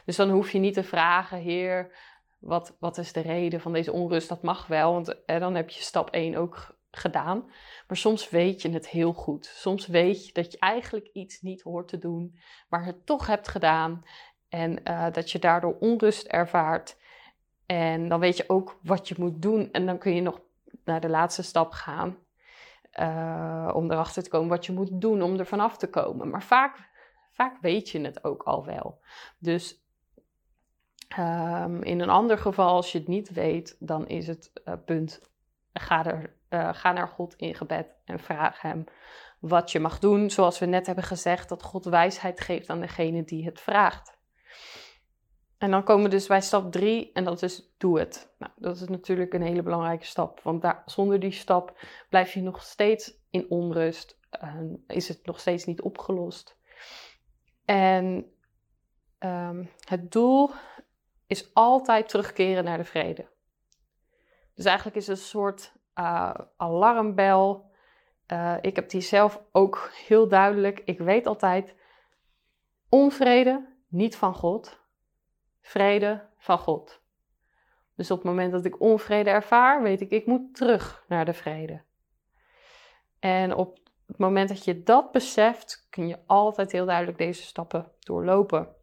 Dus 0.06 0.16
dan 0.16 0.30
hoef 0.30 0.52
je 0.52 0.60
niet 0.60 0.74
te 0.74 0.84
vragen, 0.84 1.38
Heer, 1.38 1.96
wat, 2.40 2.76
wat 2.80 2.98
is 2.98 3.14
de 3.14 3.22
reden 3.22 3.62
van 3.62 3.74
deze 3.74 3.92
onrust? 3.92 4.30
Dat 4.30 4.44
mag 4.44 4.68
wel, 4.68 4.94
want 4.94 5.16
dan 5.26 5.56
heb 5.56 5.70
je 5.70 5.82
stap 5.82 6.10
1 6.10 6.36
ook 6.36 6.78
gedaan. 6.92 7.46
Maar 7.88 7.98
soms 7.98 8.30
weet 8.30 8.62
je 8.62 8.70
het 8.70 8.90
heel 8.90 9.14
goed. 9.14 9.46
Soms 9.46 9.88
weet 9.88 10.26
je 10.26 10.34
dat 10.34 10.52
je 10.52 10.60
eigenlijk 10.60 11.10
iets 11.14 11.42
niet 11.42 11.62
hoort 11.62 11.88
te 11.88 11.98
doen, 11.98 12.40
maar 12.70 12.86
het 12.86 13.06
toch 13.06 13.28
hebt 13.28 13.48
gedaan. 13.48 14.06
En 14.50 14.84
dat 15.12 15.32
je 15.32 15.40
daardoor 15.40 15.78
onrust 15.80 16.28
ervaart. 16.28 16.98
En 17.66 18.08
dan 18.08 18.20
weet 18.20 18.38
je 18.38 18.50
ook 18.50 18.80
wat 18.84 19.08
je 19.08 19.16
moet 19.18 19.42
doen. 19.42 19.72
En 19.72 19.86
dan 19.86 19.98
kun 19.98 20.16
je 20.16 20.22
nog 20.22 20.42
naar 20.84 21.02
de 21.02 21.10
laatste 21.10 21.44
stap 21.44 21.72
gaan. 21.72 22.18
Uh, 23.00 23.72
om 23.74 23.92
erachter 23.92 24.24
te 24.24 24.30
komen 24.30 24.50
wat 24.50 24.66
je 24.66 24.72
moet 24.72 25.02
doen 25.02 25.22
om 25.22 25.40
er 25.40 25.46
vanaf 25.46 25.78
te 25.78 25.90
komen. 25.90 26.30
Maar 26.30 26.44
vaak, 26.44 26.90
vaak 27.32 27.58
weet 27.62 27.90
je 27.90 28.02
het 28.02 28.24
ook 28.24 28.44
al 28.44 28.66
wel. 28.66 29.00
Dus 29.38 29.86
um, 31.20 31.84
in 31.84 32.00
een 32.00 32.10
ander 32.10 32.38
geval, 32.38 32.76
als 32.76 32.92
je 32.92 32.98
het 32.98 33.08
niet 33.08 33.30
weet, 33.30 33.76
dan 33.80 34.08
is 34.08 34.28
het 34.28 34.52
uh, 34.66 34.74
punt: 34.86 35.22
ga 35.74 36.06
er 36.06 36.36
uh, 36.50 36.70
ga 36.74 36.92
naar 36.92 37.08
God 37.08 37.36
in 37.36 37.56
gebed 37.56 37.88
en 38.06 38.20
vraag 38.20 38.62
Hem 38.62 38.84
wat 39.40 39.72
je 39.72 39.80
mag 39.80 40.00
doen. 40.00 40.30
Zoals 40.30 40.60
we 40.60 40.66
net 40.66 40.86
hebben 40.86 41.04
gezegd, 41.04 41.50
dat 41.50 41.64
God 41.64 41.86
wijsheid 41.86 42.42
geeft 42.42 42.70
aan 42.70 42.80
degene 42.80 43.24
die 43.24 43.46
het 43.46 43.62
vraagt. 43.62 44.18
En 45.58 45.72
dan 45.72 45.84
komen 45.84 46.04
we 46.04 46.10
dus 46.10 46.28
bij 46.28 46.42
stap 46.42 46.72
3 46.72 47.12
en 47.14 47.24
dat 47.24 47.42
is 47.42 47.74
doe 47.78 48.00
het. 48.00 48.34
Nou, 48.38 48.52
dat 48.56 48.76
is 48.76 48.88
natuurlijk 48.88 49.34
een 49.34 49.42
hele 49.42 49.64
belangrijke 49.64 50.06
stap, 50.06 50.42
want 50.42 50.62
daar, 50.62 50.82
zonder 50.86 51.20
die 51.20 51.32
stap 51.32 51.80
blijf 52.10 52.34
je 52.34 52.42
nog 52.42 52.64
steeds 52.64 53.14
in 53.30 53.50
onrust, 53.50 54.20
uh, 54.44 54.60
is 54.88 55.08
het 55.08 55.26
nog 55.26 55.40
steeds 55.40 55.66
niet 55.66 55.82
opgelost. 55.82 56.58
En 57.66 58.32
um, 59.20 59.70
het 59.88 60.12
doel 60.12 60.52
is 61.28 61.54
altijd 61.54 62.10
terugkeren 62.10 62.64
naar 62.64 62.78
de 62.78 62.84
vrede. 62.84 63.28
Dus 64.54 64.66
eigenlijk 64.66 64.98
is 64.98 65.08
het 65.08 65.18
een 65.18 65.24
soort 65.24 65.74
uh, 65.96 66.34
alarmbel. 66.58 67.72
Uh, 68.28 68.56
ik 68.62 68.76
heb 68.76 68.90
die 68.90 69.02
zelf 69.02 69.42
ook 69.52 69.92
heel 70.08 70.28
duidelijk. 70.28 70.82
Ik 70.86 71.00
weet 71.00 71.28
altijd: 71.28 71.76
onvrede 72.90 73.68
niet 73.88 74.16
van 74.16 74.36
God, 74.36 74.80
vrede 75.64 76.30
van 76.38 76.58
God. 76.58 77.02
Dus 77.96 78.12
op 78.12 78.18
het 78.18 78.26
moment 78.26 78.52
dat 78.52 78.66
ik 78.66 78.80
onvrede 78.80 79.30
ervaar, 79.30 79.82
weet 79.82 80.02
ik, 80.02 80.10
ik 80.10 80.26
moet 80.26 80.56
terug 80.56 81.06
naar 81.08 81.26
de 81.26 81.34
vrede. 81.34 81.82
En 83.20 83.56
op 83.56 83.80
het 84.06 84.18
moment 84.18 84.50
dat 84.50 84.64
je 84.64 84.84
dat 84.84 85.12
beseft, 85.12 85.88
kun 85.90 86.08
je 86.08 86.20
altijd 86.26 86.72
heel 86.72 86.86
duidelijk 86.86 87.18
deze 87.18 87.44
stappen 87.44 87.92
doorlopen. 88.00 88.76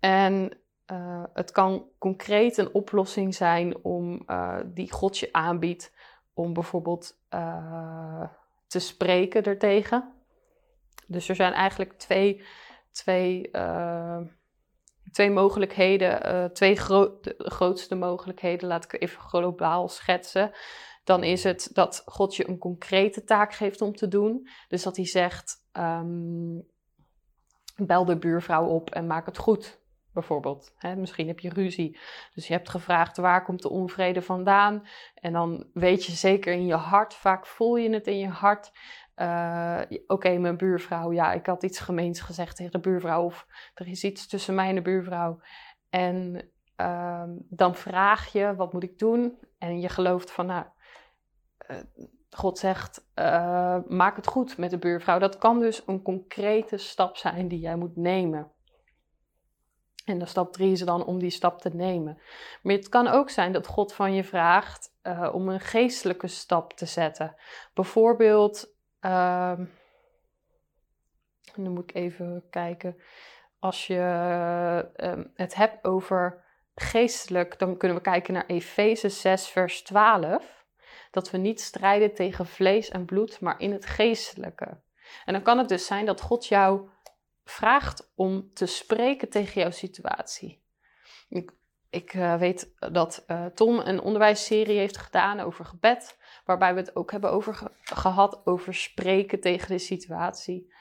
En 0.00 0.58
uh, 0.92 1.24
het 1.32 1.50
kan 1.50 1.88
concreet 1.98 2.56
een 2.56 2.74
oplossing 2.74 3.34
zijn 3.34 3.84
om, 3.84 4.22
uh, 4.26 4.58
die 4.64 4.92
God 4.92 5.18
je 5.18 5.28
aanbiedt 5.32 5.94
om 6.34 6.52
bijvoorbeeld 6.52 7.18
uh, 7.34 8.28
te 8.66 8.78
spreken 8.78 9.42
ertegen. 9.42 10.14
Dus 11.06 11.28
er 11.28 11.34
zijn 11.34 11.52
eigenlijk 11.52 11.92
twee, 11.92 12.44
twee, 12.90 13.50
twee 15.10 15.30
mogelijkheden, 15.30 16.52
twee 16.52 16.76
gro 16.76 17.18
de 17.20 17.34
grootste 17.38 17.94
mogelijkheden, 17.94 18.68
laat 18.68 18.84
ik 18.84 19.02
even 19.02 19.20
globaal 19.20 19.88
schetsen. 19.88 20.50
Dan 21.04 21.22
is 21.22 21.44
het 21.44 21.70
dat 21.72 22.02
God 22.06 22.36
je 22.36 22.48
een 22.48 22.58
concrete 22.58 23.24
taak 23.24 23.54
geeft 23.54 23.80
om 23.80 23.96
te 23.96 24.08
doen. 24.08 24.48
Dus 24.68 24.82
dat 24.82 24.96
hij 24.96 25.06
zegt: 25.06 25.56
um, 25.72 26.66
bel 27.76 28.04
de 28.04 28.18
buurvrouw 28.18 28.66
op 28.66 28.90
en 28.90 29.06
maak 29.06 29.26
het 29.26 29.38
goed 29.38 29.84
bijvoorbeeld. 30.12 30.72
Hè, 30.76 30.96
misschien 30.96 31.26
heb 31.26 31.40
je 31.40 31.48
ruzie. 31.48 31.98
Dus 32.34 32.46
je 32.46 32.52
hebt 32.52 32.68
gevraagd 32.68 33.16
waar 33.16 33.44
komt 33.44 33.62
de 33.62 33.70
onvrede 33.70 34.22
vandaan. 34.22 34.86
En 35.14 35.32
dan 35.32 35.66
weet 35.72 36.04
je 36.04 36.12
zeker 36.12 36.52
in 36.52 36.66
je 36.66 36.74
hart, 36.74 37.14
vaak 37.14 37.46
voel 37.46 37.76
je 37.76 37.90
het 37.90 38.06
in 38.06 38.18
je 38.18 38.28
hart. 38.28 38.72
Uh, 39.16 39.80
Oké, 40.06 40.38
mijn 40.38 40.56
buurvrouw, 40.56 41.12
ja, 41.12 41.32
ik 41.32 41.46
had 41.46 41.62
iets 41.62 41.78
gemeens 41.78 42.20
gezegd 42.20 42.56
tegen 42.56 42.72
de 42.72 42.78
buurvrouw. 42.78 43.24
Of 43.24 43.46
er 43.74 43.88
is 43.88 44.04
iets 44.04 44.26
tussen 44.26 44.54
mij 44.54 44.68
en 44.68 44.74
de 44.74 44.82
buurvrouw. 44.82 45.40
En 45.90 46.50
uh, 46.80 47.22
dan 47.38 47.74
vraag 47.74 48.32
je, 48.32 48.54
wat 48.56 48.72
moet 48.72 48.82
ik 48.82 48.98
doen? 48.98 49.38
En 49.58 49.80
je 49.80 49.88
gelooft 49.88 50.30
van, 50.30 50.46
nou, 50.46 50.64
uh, 51.70 51.76
God 52.30 52.58
zegt, 52.58 53.08
uh, 53.14 53.78
maak 53.86 54.16
het 54.16 54.26
goed 54.26 54.58
met 54.58 54.70
de 54.70 54.78
buurvrouw. 54.78 55.18
Dat 55.18 55.38
kan 55.38 55.60
dus 55.60 55.82
een 55.86 56.02
concrete 56.02 56.76
stap 56.76 57.16
zijn 57.16 57.48
die 57.48 57.60
jij 57.60 57.76
moet 57.76 57.96
nemen. 57.96 58.50
En 60.04 60.18
de 60.18 60.26
stap 60.26 60.52
drie 60.52 60.72
is 60.72 60.80
dan 60.80 61.04
om 61.04 61.18
die 61.18 61.30
stap 61.30 61.60
te 61.60 61.70
nemen. 61.74 62.18
Maar 62.62 62.74
het 62.74 62.88
kan 62.88 63.08
ook 63.08 63.30
zijn 63.30 63.52
dat 63.52 63.66
God 63.66 63.94
van 63.94 64.14
je 64.14 64.24
vraagt 64.24 64.94
om 65.32 65.48
een 65.48 65.60
geestelijke 65.60 66.26
stap 66.26 66.72
te 66.72 66.86
zetten. 66.86 67.34
Bijvoorbeeld, 67.74 68.75
uh, 69.06 69.58
nu 71.54 71.68
moet 71.68 71.90
ik 71.90 71.94
even 71.94 72.44
kijken. 72.50 72.96
Als 73.58 73.86
je 73.86 73.94
uh, 74.96 75.24
het 75.34 75.54
hebt 75.54 75.84
over 75.84 76.44
geestelijk, 76.74 77.58
dan 77.58 77.76
kunnen 77.76 77.96
we 77.96 78.02
kijken 78.02 78.34
naar 78.34 78.46
Efeze 78.46 79.08
6, 79.08 79.48
vers 79.48 79.82
12. 79.82 80.64
Dat 81.10 81.30
we 81.30 81.38
niet 81.38 81.60
strijden 81.60 82.14
tegen 82.14 82.46
vlees 82.46 82.88
en 82.88 83.04
bloed, 83.04 83.40
maar 83.40 83.60
in 83.60 83.72
het 83.72 83.86
geestelijke. 83.86 84.80
En 85.24 85.32
dan 85.32 85.42
kan 85.42 85.58
het 85.58 85.68
dus 85.68 85.86
zijn 85.86 86.06
dat 86.06 86.20
God 86.20 86.46
jou 86.46 86.88
vraagt 87.44 88.12
om 88.14 88.50
te 88.52 88.66
spreken 88.66 89.28
tegen 89.28 89.60
jouw 89.60 89.70
situatie. 89.70 90.62
Ik, 91.28 91.52
ik 91.90 92.14
uh, 92.14 92.36
weet 92.36 92.74
dat 92.78 93.24
uh, 93.26 93.46
Tom 93.46 93.78
een 93.78 94.00
onderwijsserie 94.00 94.78
heeft 94.78 94.96
gedaan 94.96 95.40
over 95.40 95.64
gebed, 95.64 96.16
waarbij 96.46 96.74
we 96.74 96.80
het 96.80 96.96
ook 96.96 97.10
hebben 97.10 97.30
over 97.30 97.54
ge 97.54 97.70
gehad 97.82 98.46
over 98.46 98.74
spreken 98.74 99.40
tegen 99.40 99.68
de 99.68 99.78
situatie. 99.78 100.72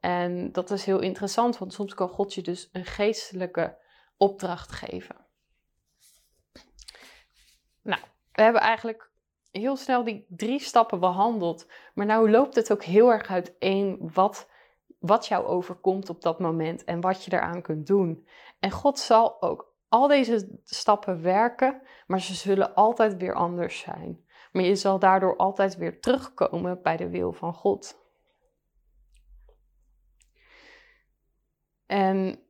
En 0.00 0.52
dat 0.52 0.70
is 0.70 0.84
heel 0.84 1.00
interessant, 1.00 1.58
want 1.58 1.72
soms 1.72 1.94
kan 1.94 2.08
God 2.08 2.34
je 2.34 2.42
dus 2.42 2.68
een 2.72 2.84
geestelijke 2.84 3.76
opdracht 4.16 4.72
geven. 4.72 5.16
Nou, 7.82 8.00
we 8.32 8.42
hebben 8.42 8.60
eigenlijk 8.60 9.10
heel 9.50 9.76
snel 9.76 10.04
die 10.04 10.26
drie 10.28 10.60
stappen 10.60 11.00
behandeld. 11.00 11.66
Maar 11.94 12.06
nou 12.06 12.30
loopt 12.30 12.54
het 12.54 12.72
ook 12.72 12.84
heel 12.84 13.12
erg 13.12 13.30
uiteen 13.30 14.10
wat, 14.12 14.48
wat 14.98 15.26
jou 15.26 15.46
overkomt 15.46 16.10
op 16.10 16.22
dat 16.22 16.40
moment 16.40 16.84
en 16.84 17.00
wat 17.00 17.24
je 17.24 17.32
eraan 17.32 17.62
kunt 17.62 17.86
doen. 17.86 18.26
En 18.60 18.70
God 18.70 18.98
zal 18.98 19.42
ook 19.42 19.74
al 19.88 20.08
deze 20.08 20.60
stappen 20.64 21.22
werken, 21.22 21.82
maar 22.06 22.20
ze 22.20 22.34
zullen 22.34 22.74
altijd 22.74 23.16
weer 23.16 23.34
anders 23.34 23.78
zijn. 23.78 24.24
Maar 24.50 24.62
je 24.62 24.76
zal 24.76 24.98
daardoor 24.98 25.36
altijd 25.36 25.76
weer 25.76 26.00
terugkomen 26.00 26.82
bij 26.82 26.96
de 26.96 27.08
wil 27.08 27.32
van 27.32 27.54
God. 27.54 27.98
En 31.86 32.40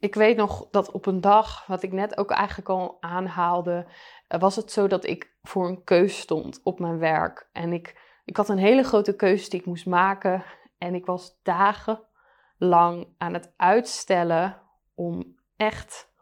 ik 0.00 0.14
weet 0.14 0.36
nog 0.36 0.68
dat 0.70 0.90
op 0.90 1.06
een 1.06 1.20
dag, 1.20 1.66
wat 1.66 1.82
ik 1.82 1.92
net 1.92 2.18
ook 2.18 2.30
eigenlijk 2.30 2.68
al 2.68 2.96
aanhaalde, 3.00 3.86
eh, 4.28 4.40
was 4.40 4.56
het 4.56 4.72
zo 4.72 4.86
dat 4.86 5.04
ik 5.04 5.36
voor 5.42 5.68
een 5.68 5.84
keus 5.84 6.18
stond 6.18 6.60
op 6.62 6.78
mijn 6.78 6.98
werk. 6.98 7.48
En 7.52 7.72
ik, 7.72 8.00
ik 8.24 8.36
had 8.36 8.48
een 8.48 8.58
hele 8.58 8.82
grote 8.82 9.16
keuze 9.16 9.50
die 9.50 9.60
ik 9.60 9.66
moest 9.66 9.86
maken. 9.86 10.44
En 10.78 10.94
ik 10.94 11.06
was 11.06 11.40
dagenlang 11.42 13.14
aan 13.18 13.34
het 13.34 13.52
uitstellen 13.56 14.62
om 14.94 15.36
echt 15.56 16.12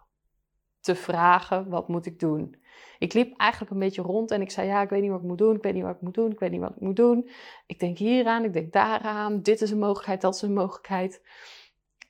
te 0.80 0.94
vragen: 0.94 1.68
wat 1.68 1.88
moet 1.88 2.06
ik 2.06 2.18
doen? 2.18 2.64
Ik 2.98 3.12
liep 3.12 3.38
eigenlijk 3.38 3.72
een 3.72 3.78
beetje 3.78 4.02
rond 4.02 4.30
en 4.30 4.40
ik 4.40 4.50
zei: 4.50 4.66
Ja, 4.66 4.82
ik 4.82 4.88
weet 4.88 5.02
niet 5.02 5.10
wat 5.10 5.20
ik 5.20 5.26
moet 5.26 5.38
doen, 5.38 5.56
ik 5.56 5.62
weet 5.62 5.74
niet 5.74 5.82
wat 5.82 5.94
ik 5.94 6.00
moet 6.00 6.14
doen, 6.14 6.30
ik 6.30 6.38
weet 6.38 6.50
niet 6.50 6.60
wat 6.60 6.70
ik 6.70 6.80
moet 6.80 6.96
doen. 6.96 7.30
Ik 7.66 7.78
denk 7.78 7.98
hieraan, 7.98 8.44
ik 8.44 8.52
denk 8.52 8.72
daaraan, 8.72 9.42
dit 9.42 9.60
is 9.60 9.70
een 9.70 9.78
mogelijkheid, 9.78 10.20
dat 10.20 10.34
is 10.34 10.42
een 10.42 10.52
mogelijkheid. 10.52 11.22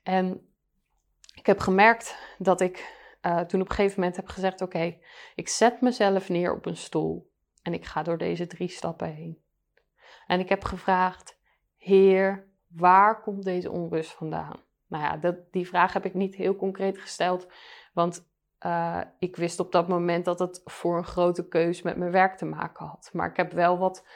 En 0.03 0.47
ik 1.35 1.45
heb 1.45 1.59
gemerkt 1.59 2.17
dat 2.37 2.61
ik 2.61 2.95
uh, 3.21 3.39
toen 3.39 3.61
op 3.61 3.69
een 3.69 3.75
gegeven 3.75 3.99
moment 3.99 4.15
heb 4.15 4.27
gezegd: 4.27 4.61
Oké, 4.61 4.97
ik 5.35 5.47
zet 5.47 5.81
mezelf 5.81 6.29
neer 6.29 6.53
op 6.53 6.65
een 6.65 6.77
stoel 6.77 7.31
en 7.61 7.73
ik 7.73 7.85
ga 7.85 8.03
door 8.03 8.17
deze 8.17 8.47
drie 8.47 8.69
stappen 8.69 9.13
heen. 9.13 9.41
En 10.27 10.39
ik 10.39 10.49
heb 10.49 10.63
gevraagd: 10.63 11.37
Heer, 11.77 12.47
waar 12.67 13.21
komt 13.21 13.43
deze 13.43 13.71
onrust 13.71 14.11
vandaan? 14.11 14.59
Nou 14.87 15.03
ja, 15.03 15.17
dat, 15.17 15.35
die 15.51 15.67
vraag 15.67 15.93
heb 15.93 16.05
ik 16.05 16.13
niet 16.13 16.35
heel 16.35 16.55
concreet 16.55 16.97
gesteld, 16.97 17.47
want 17.93 18.29
uh, 18.65 19.01
ik 19.19 19.35
wist 19.35 19.59
op 19.59 19.71
dat 19.71 19.87
moment 19.87 20.25
dat 20.25 20.39
het 20.39 20.61
voor 20.65 20.97
een 20.97 21.03
grote 21.03 21.47
keus 21.47 21.81
met 21.81 21.97
mijn 21.97 22.11
werk 22.11 22.37
te 22.37 22.45
maken 22.45 22.85
had. 22.85 23.09
Maar 23.13 23.29
ik 23.29 23.37
heb 23.37 23.51
wel 23.51 23.77
wat. 23.77 24.07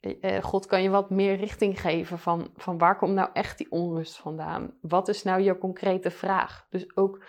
Uh, 0.00 0.42
God 0.42 0.66
kan 0.66 0.82
je 0.82 0.90
wat 0.90 1.10
meer 1.10 1.36
richting 1.36 1.80
geven 1.80 2.18
van, 2.18 2.50
van 2.56 2.78
waar 2.78 2.96
komt 2.96 3.14
nou 3.14 3.30
echt 3.32 3.58
die 3.58 3.70
onrust 3.70 4.16
vandaan? 4.16 4.74
Wat 4.80 5.08
is 5.08 5.22
nou 5.22 5.42
jouw 5.42 5.58
concrete 5.58 6.10
vraag? 6.10 6.66
Dus 6.70 6.96
ook 6.96 7.24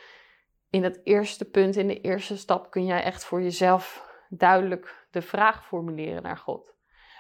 in 0.70 0.84
het 0.84 1.02
eerste 1.04 1.50
punt, 1.50 1.76
in 1.76 1.88
de 1.88 2.02
eerste 2.02 2.38
stap, 2.38 2.72
kun 2.72 2.86
jij 2.86 3.04
echt 3.04 3.26
voor 3.26 3.42
jezelf 3.42 4.08
duidelijk 4.30 5.08
de 5.12 5.22
vraag 5.22 5.66
formuleren 5.66 6.24
naar 6.24 6.38
God. 6.38 6.74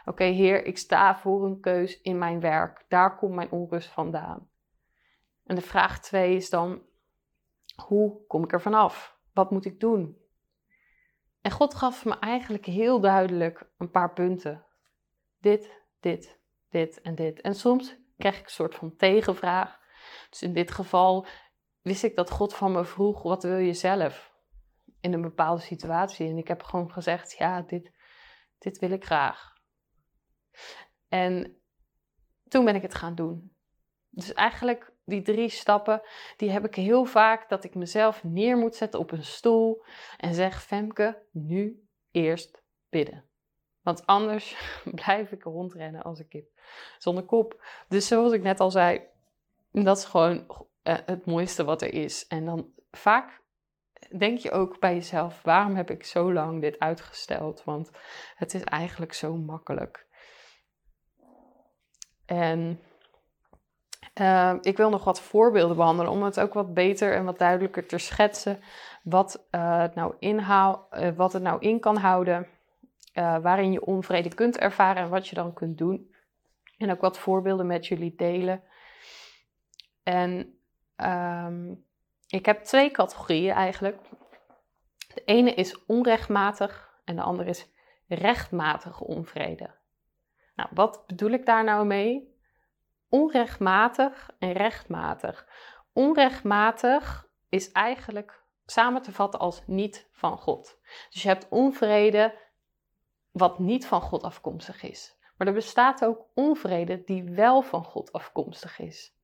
Oké, 0.05 0.23
Heer, 0.23 0.65
ik 0.65 0.77
sta 0.77 1.17
voor 1.17 1.45
een 1.45 1.59
keus 1.59 2.01
in 2.01 2.17
mijn 2.17 2.39
werk. 2.39 2.85
Daar 2.87 3.17
komt 3.17 3.35
mijn 3.35 3.51
onrust 3.51 3.89
vandaan. 3.89 4.49
En 5.45 5.55
de 5.55 5.61
vraag 5.61 5.99
twee 5.99 6.35
is 6.35 6.49
dan: 6.49 6.81
hoe 7.81 8.25
kom 8.27 8.43
ik 8.43 8.53
er 8.53 8.61
vanaf? 8.61 9.17
Wat 9.33 9.51
moet 9.51 9.65
ik 9.65 9.79
doen? 9.79 10.17
En 11.41 11.51
God 11.51 11.75
gaf 11.75 12.05
me 12.05 12.19
eigenlijk 12.19 12.65
heel 12.65 12.99
duidelijk 12.99 13.69
een 13.77 13.91
paar 13.91 14.13
punten. 14.13 14.65
Dit, 15.39 15.83
dit, 15.99 16.39
dit 16.69 17.01
en 17.01 17.15
dit. 17.15 17.41
En 17.41 17.55
soms 17.55 17.97
krijg 18.17 18.39
ik 18.39 18.45
een 18.45 18.51
soort 18.51 18.75
van 18.75 18.95
tegenvraag. 18.95 19.79
Dus 20.29 20.41
in 20.41 20.53
dit 20.53 20.71
geval 20.71 21.25
wist 21.81 22.03
ik 22.03 22.15
dat 22.15 22.29
God 22.29 22.55
van 22.55 22.71
me 22.71 22.85
vroeg: 22.85 23.21
wat 23.21 23.43
wil 23.43 23.57
je 23.57 23.73
zelf 23.73 24.33
in 24.99 25.13
een 25.13 25.21
bepaalde 25.21 25.61
situatie? 25.61 26.29
En 26.29 26.37
ik 26.37 26.47
heb 26.47 26.63
gewoon 26.63 26.91
gezegd: 26.91 27.37
ja, 27.37 27.61
dit, 27.61 27.91
dit 28.57 28.79
wil 28.79 28.91
ik 28.91 29.05
graag. 29.05 29.53
En 31.07 31.61
toen 32.47 32.65
ben 32.65 32.75
ik 32.75 32.81
het 32.81 32.95
gaan 32.95 33.15
doen. 33.15 33.55
Dus 34.09 34.33
eigenlijk 34.33 34.93
die 35.09 35.21
drie 35.21 35.49
stappen, 35.49 36.01
die 36.37 36.49
heb 36.49 36.65
ik 36.65 36.75
heel 36.75 37.05
vaak 37.05 37.49
dat 37.49 37.63
ik 37.63 37.75
mezelf 37.75 38.23
neer 38.23 38.57
moet 38.57 38.75
zetten 38.75 38.99
op 38.99 39.11
een 39.11 39.23
stoel 39.23 39.83
en 40.17 40.33
zeg: 40.33 40.63
Femke, 40.63 41.23
nu 41.31 41.87
eerst 42.11 42.63
bidden. 42.89 43.23
Want 43.81 44.05
anders 44.05 44.55
blijf 45.03 45.31
ik 45.31 45.43
rondrennen 45.43 46.03
als 46.03 46.19
een 46.19 46.27
kip 46.27 46.49
zonder 46.97 47.23
kop. 47.23 47.65
Dus 47.87 48.07
zoals 48.07 48.33
ik 48.33 48.41
net 48.41 48.59
al 48.59 48.71
zei, 48.71 49.01
dat 49.71 49.97
is 49.97 50.05
gewoon 50.05 50.67
eh, 50.81 50.97
het 51.05 51.25
mooiste 51.25 51.63
wat 51.63 51.81
er 51.81 51.93
is. 51.93 52.27
En 52.27 52.45
dan 52.45 52.73
vaak 52.91 53.41
denk 54.17 54.39
je 54.39 54.51
ook 54.51 54.79
bij 54.79 54.93
jezelf: 54.93 55.41
waarom 55.41 55.75
heb 55.75 55.89
ik 55.89 56.03
zo 56.03 56.33
lang 56.33 56.61
dit 56.61 56.79
uitgesteld? 56.79 57.63
Want 57.63 57.91
het 58.35 58.53
is 58.53 58.63
eigenlijk 58.63 59.13
zo 59.13 59.35
makkelijk. 59.35 60.07
En 62.25 62.79
uh, 64.19 64.53
ik 64.61 64.77
wil 64.77 64.89
nog 64.89 65.03
wat 65.03 65.21
voorbeelden 65.21 65.75
behandelen 65.75 66.11
om 66.11 66.23
het 66.23 66.39
ook 66.39 66.53
wat 66.53 66.73
beter 66.73 67.13
en 67.13 67.25
wat 67.25 67.37
duidelijker 67.37 67.87
te 67.87 67.97
schetsen 67.97 68.59
wat, 69.03 69.47
het, 69.51 69.95
nou 69.95 70.13
inhoud, 70.19 70.79
uh, 70.93 71.09
wat 71.15 71.33
het 71.33 71.43
nou 71.43 71.61
in 71.61 71.79
kan 71.79 71.97
houden, 71.97 72.47
waarin 73.13 73.71
je 73.71 73.85
onvrede 73.85 74.33
kunt 74.33 74.57
ervaren 74.57 75.03
en 75.03 75.09
wat 75.09 75.27
je 75.27 75.35
dan 75.35 75.53
kunt 75.53 75.77
doen. 75.77 76.13
En 76.77 76.91
ook 76.91 77.01
wat 77.01 77.19
voorbeelden 77.19 77.67
met 77.67 77.87
jullie 77.87 78.15
delen. 78.15 78.63
En 80.03 80.59
um, 80.97 81.85
ik 82.27 82.45
heb 82.45 82.63
twee 82.63 82.91
categorieën 82.91 83.53
eigenlijk. 83.53 83.97
De 85.13 85.23
ene 85.25 85.53
is 85.53 85.85
onrechtmatig 85.85 86.99
en 87.05 87.15
de 87.15 87.21
andere 87.21 87.49
is 87.49 87.69
rechtmatige 88.07 89.03
onvrede. 89.03 89.69
Nou, 90.55 90.69
wat 90.73 91.03
bedoel 91.07 91.29
ik 91.29 91.45
daar 91.45 91.63
nou 91.63 91.85
mee? 91.85 92.38
Onrechtmatig 93.09 94.29
en 94.39 94.51
rechtmatig. 94.51 95.47
Onrechtmatig 95.93 97.27
is 97.49 97.71
eigenlijk 97.71 98.43
samen 98.65 99.01
te 99.01 99.11
vatten 99.11 99.39
als 99.39 99.61
niet 99.65 100.09
van 100.11 100.37
God. 100.37 100.79
Dus 101.09 101.21
je 101.21 101.27
hebt 101.27 101.47
onvrede 101.49 102.37
wat 103.31 103.59
niet 103.59 103.85
van 103.85 104.01
God 104.01 104.23
afkomstig 104.23 104.83
is. 104.83 105.17
Maar 105.37 105.47
er 105.47 105.53
bestaat 105.53 106.05
ook 106.05 106.25
onvrede 106.33 107.03
die 107.03 107.23
wel 107.23 107.61
van 107.61 107.83
God 107.83 108.11
afkomstig 108.11 108.79
is. 108.79 109.17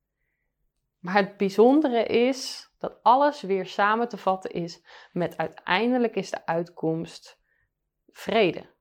Maar 1.00 1.16
het 1.16 1.38
bijzondere 1.38 2.04
is 2.04 2.70
dat 2.78 3.04
alles 3.04 3.42
weer 3.42 3.66
samen 3.66 4.10
te 4.10 4.18
vatten 4.18 4.52
is 4.52 4.86
met 5.12 5.38
uiteindelijk 5.38 6.16
is 6.16 6.30
de 6.30 6.46
uitkomst 6.46 7.42
vrede. 8.08 8.74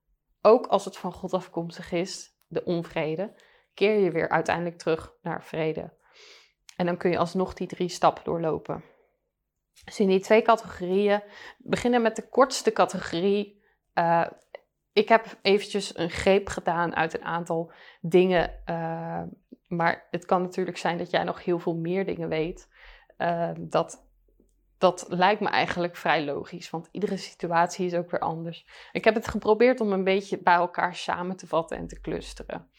Ook 0.42 0.66
als 0.66 0.84
het 0.84 0.96
van 0.96 1.12
God 1.12 1.32
afkomstig 1.32 1.92
is, 1.92 2.36
de 2.46 2.64
onvrede, 2.64 3.34
keer 3.74 3.98
je 3.98 4.10
weer 4.10 4.28
uiteindelijk 4.28 4.78
terug 4.78 5.12
naar 5.22 5.44
vrede. 5.44 5.92
En 6.76 6.86
dan 6.86 6.96
kun 6.96 7.10
je 7.10 7.18
alsnog 7.18 7.54
die 7.54 7.66
drie 7.66 7.88
stappen 7.88 8.24
doorlopen. 8.24 8.84
Dus 9.84 10.00
in 10.00 10.08
die 10.08 10.20
twee 10.20 10.42
categorieën, 10.42 11.22
beginnen 11.58 12.02
met 12.02 12.16
de 12.16 12.28
kortste 12.28 12.72
categorie. 12.72 13.62
Uh, 13.94 14.26
ik 14.92 15.08
heb 15.08 15.38
eventjes 15.42 15.98
een 15.98 16.10
greep 16.10 16.48
gedaan 16.48 16.96
uit 16.96 17.14
een 17.14 17.24
aantal 17.24 17.72
dingen. 18.00 18.62
Uh, 18.66 19.22
maar 19.66 20.06
het 20.10 20.24
kan 20.24 20.42
natuurlijk 20.42 20.76
zijn 20.76 20.98
dat 20.98 21.10
jij 21.10 21.24
nog 21.24 21.44
heel 21.44 21.58
veel 21.58 21.74
meer 21.74 22.04
dingen 22.04 22.28
weet. 22.28 22.68
Uh, 23.18 23.50
dat, 23.58 24.06
dat 24.78 25.06
lijkt 25.08 25.40
me 25.40 25.48
eigenlijk 25.48 25.96
vrij 25.96 26.24
logisch, 26.24 26.70
want 26.70 26.88
iedere 26.90 27.16
situatie 27.16 27.86
is 27.86 27.94
ook 27.94 28.10
weer 28.10 28.20
anders. 28.20 28.66
Ik 28.92 29.04
heb 29.04 29.14
het 29.14 29.28
geprobeerd 29.28 29.80
om 29.80 29.92
een 29.92 30.04
beetje 30.04 30.38
bij 30.38 30.54
elkaar 30.54 30.94
samen 30.94 31.36
te 31.36 31.46
vatten 31.46 31.76
en 31.76 31.86
te 31.86 32.00
clusteren. 32.00 32.70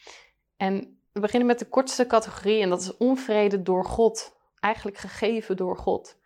En 0.58 1.00
we 1.12 1.20
beginnen 1.20 1.48
met 1.48 1.60
de 1.60 1.70
kortste 1.70 2.08
categorie 2.08 2.62
en 2.62 2.70
dat 2.70 2.82
is 2.82 2.98
onvrede 2.98 3.62
door 3.62 3.86
God. 3.86 4.38
Eigenlijk 4.60 4.98
gegeven 4.98 5.58
door 5.58 5.78
God. 5.78 6.20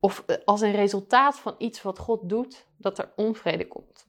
Of 0.00 0.22
eh, 0.26 0.36
als 0.44 0.60
een 0.60 0.72
resultaat 0.72 1.38
van 1.38 1.54
iets 1.58 1.82
wat 1.82 1.98
God 1.98 2.28
doet, 2.28 2.66
dat 2.76 2.98
er 2.98 3.12
onvrede 3.16 3.68
komt. 3.68 4.06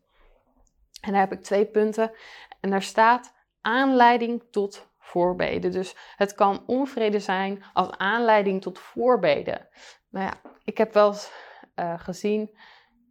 En 1.02 1.12
daar 1.12 1.22
heb 1.22 1.32
ik 1.32 1.44
twee 1.44 1.66
punten. 1.66 2.12
En 2.60 2.70
daar 2.70 2.82
staat 2.82 3.34
aanleiding 3.62 4.44
tot 4.52 4.88
voorbeden. 5.00 5.72
Dus 5.72 5.96
het 6.16 6.36
kan 6.36 6.64
onvrede 6.66 7.20
zijn 7.20 7.64
als 7.74 7.90
aanleiding 7.98 8.62
tot 8.62 8.80
voorbeden. 8.80 9.68
Nou 10.10 10.26
ja, 10.26 10.42
ik 10.64 10.78
heb 10.78 10.94
wel 10.94 11.08
eens 11.08 11.32
uh, 11.76 12.00
gezien 12.00 12.58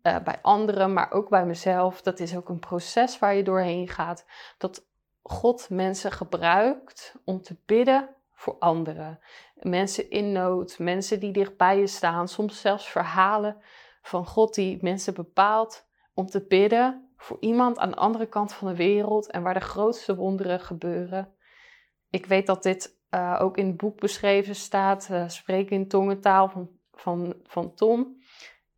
uh, 0.03 0.19
bij 0.19 0.39
anderen, 0.43 0.93
maar 0.93 1.13
ook 1.13 1.29
bij 1.29 1.47
mezelf. 1.47 2.03
Dat 2.03 2.21
is 2.21 2.37
ook 2.37 2.49
een 2.49 2.59
proces 2.59 3.19
waar 3.19 3.35
je 3.35 3.43
doorheen 3.43 3.89
gaat. 3.89 4.25
Dat 4.59 4.88
God 5.31 5.71
mensen 5.71 6.13
gebruikt 6.13 7.15
om 7.25 7.43
te 7.43 7.57
bidden 7.67 8.09
voor 8.35 8.57
anderen. 8.59 9.21
Mensen 9.55 10.11
in 10.11 10.33
nood, 10.33 10.79
mensen 10.79 11.21
die 11.21 11.33
dichtbij 11.33 11.79
je 11.79 11.87
staan, 11.87 12.29
soms 12.29 12.61
zelfs 12.61 12.89
verhalen 12.89 13.57
van 14.03 14.27
God 14.27 14.55
die 14.55 14.79
mensen 14.81 15.15
bepaalt 15.15 15.87
om 16.15 16.27
te 16.27 16.47
bidden 16.47 17.13
voor 17.17 17.37
iemand 17.41 17.79
aan 17.79 17.91
de 17.91 17.97
andere 17.97 18.27
kant 18.27 18.53
van 18.53 18.69
de 18.69 18.77
wereld 18.77 19.31
en 19.31 19.43
waar 19.43 19.55
de 19.55 19.61
grootste 19.61 20.15
wonderen 20.15 20.61
gebeuren. 20.61 21.35
Ik 22.11 22.27
weet 22.27 22.47
dat 22.47 22.63
dit 22.63 22.97
uh, 23.11 23.39
ook 23.41 23.57
in 23.57 23.67
het 23.67 23.77
boek 23.77 24.01
beschreven 24.01 24.55
staat, 24.55 25.09
uh, 25.11 25.29
spreken 25.29 25.77
in 25.77 25.89
tongentaal 25.89 26.49
van, 26.49 26.71
van, 26.93 27.35
van 27.43 27.75
Tom. 27.75 28.17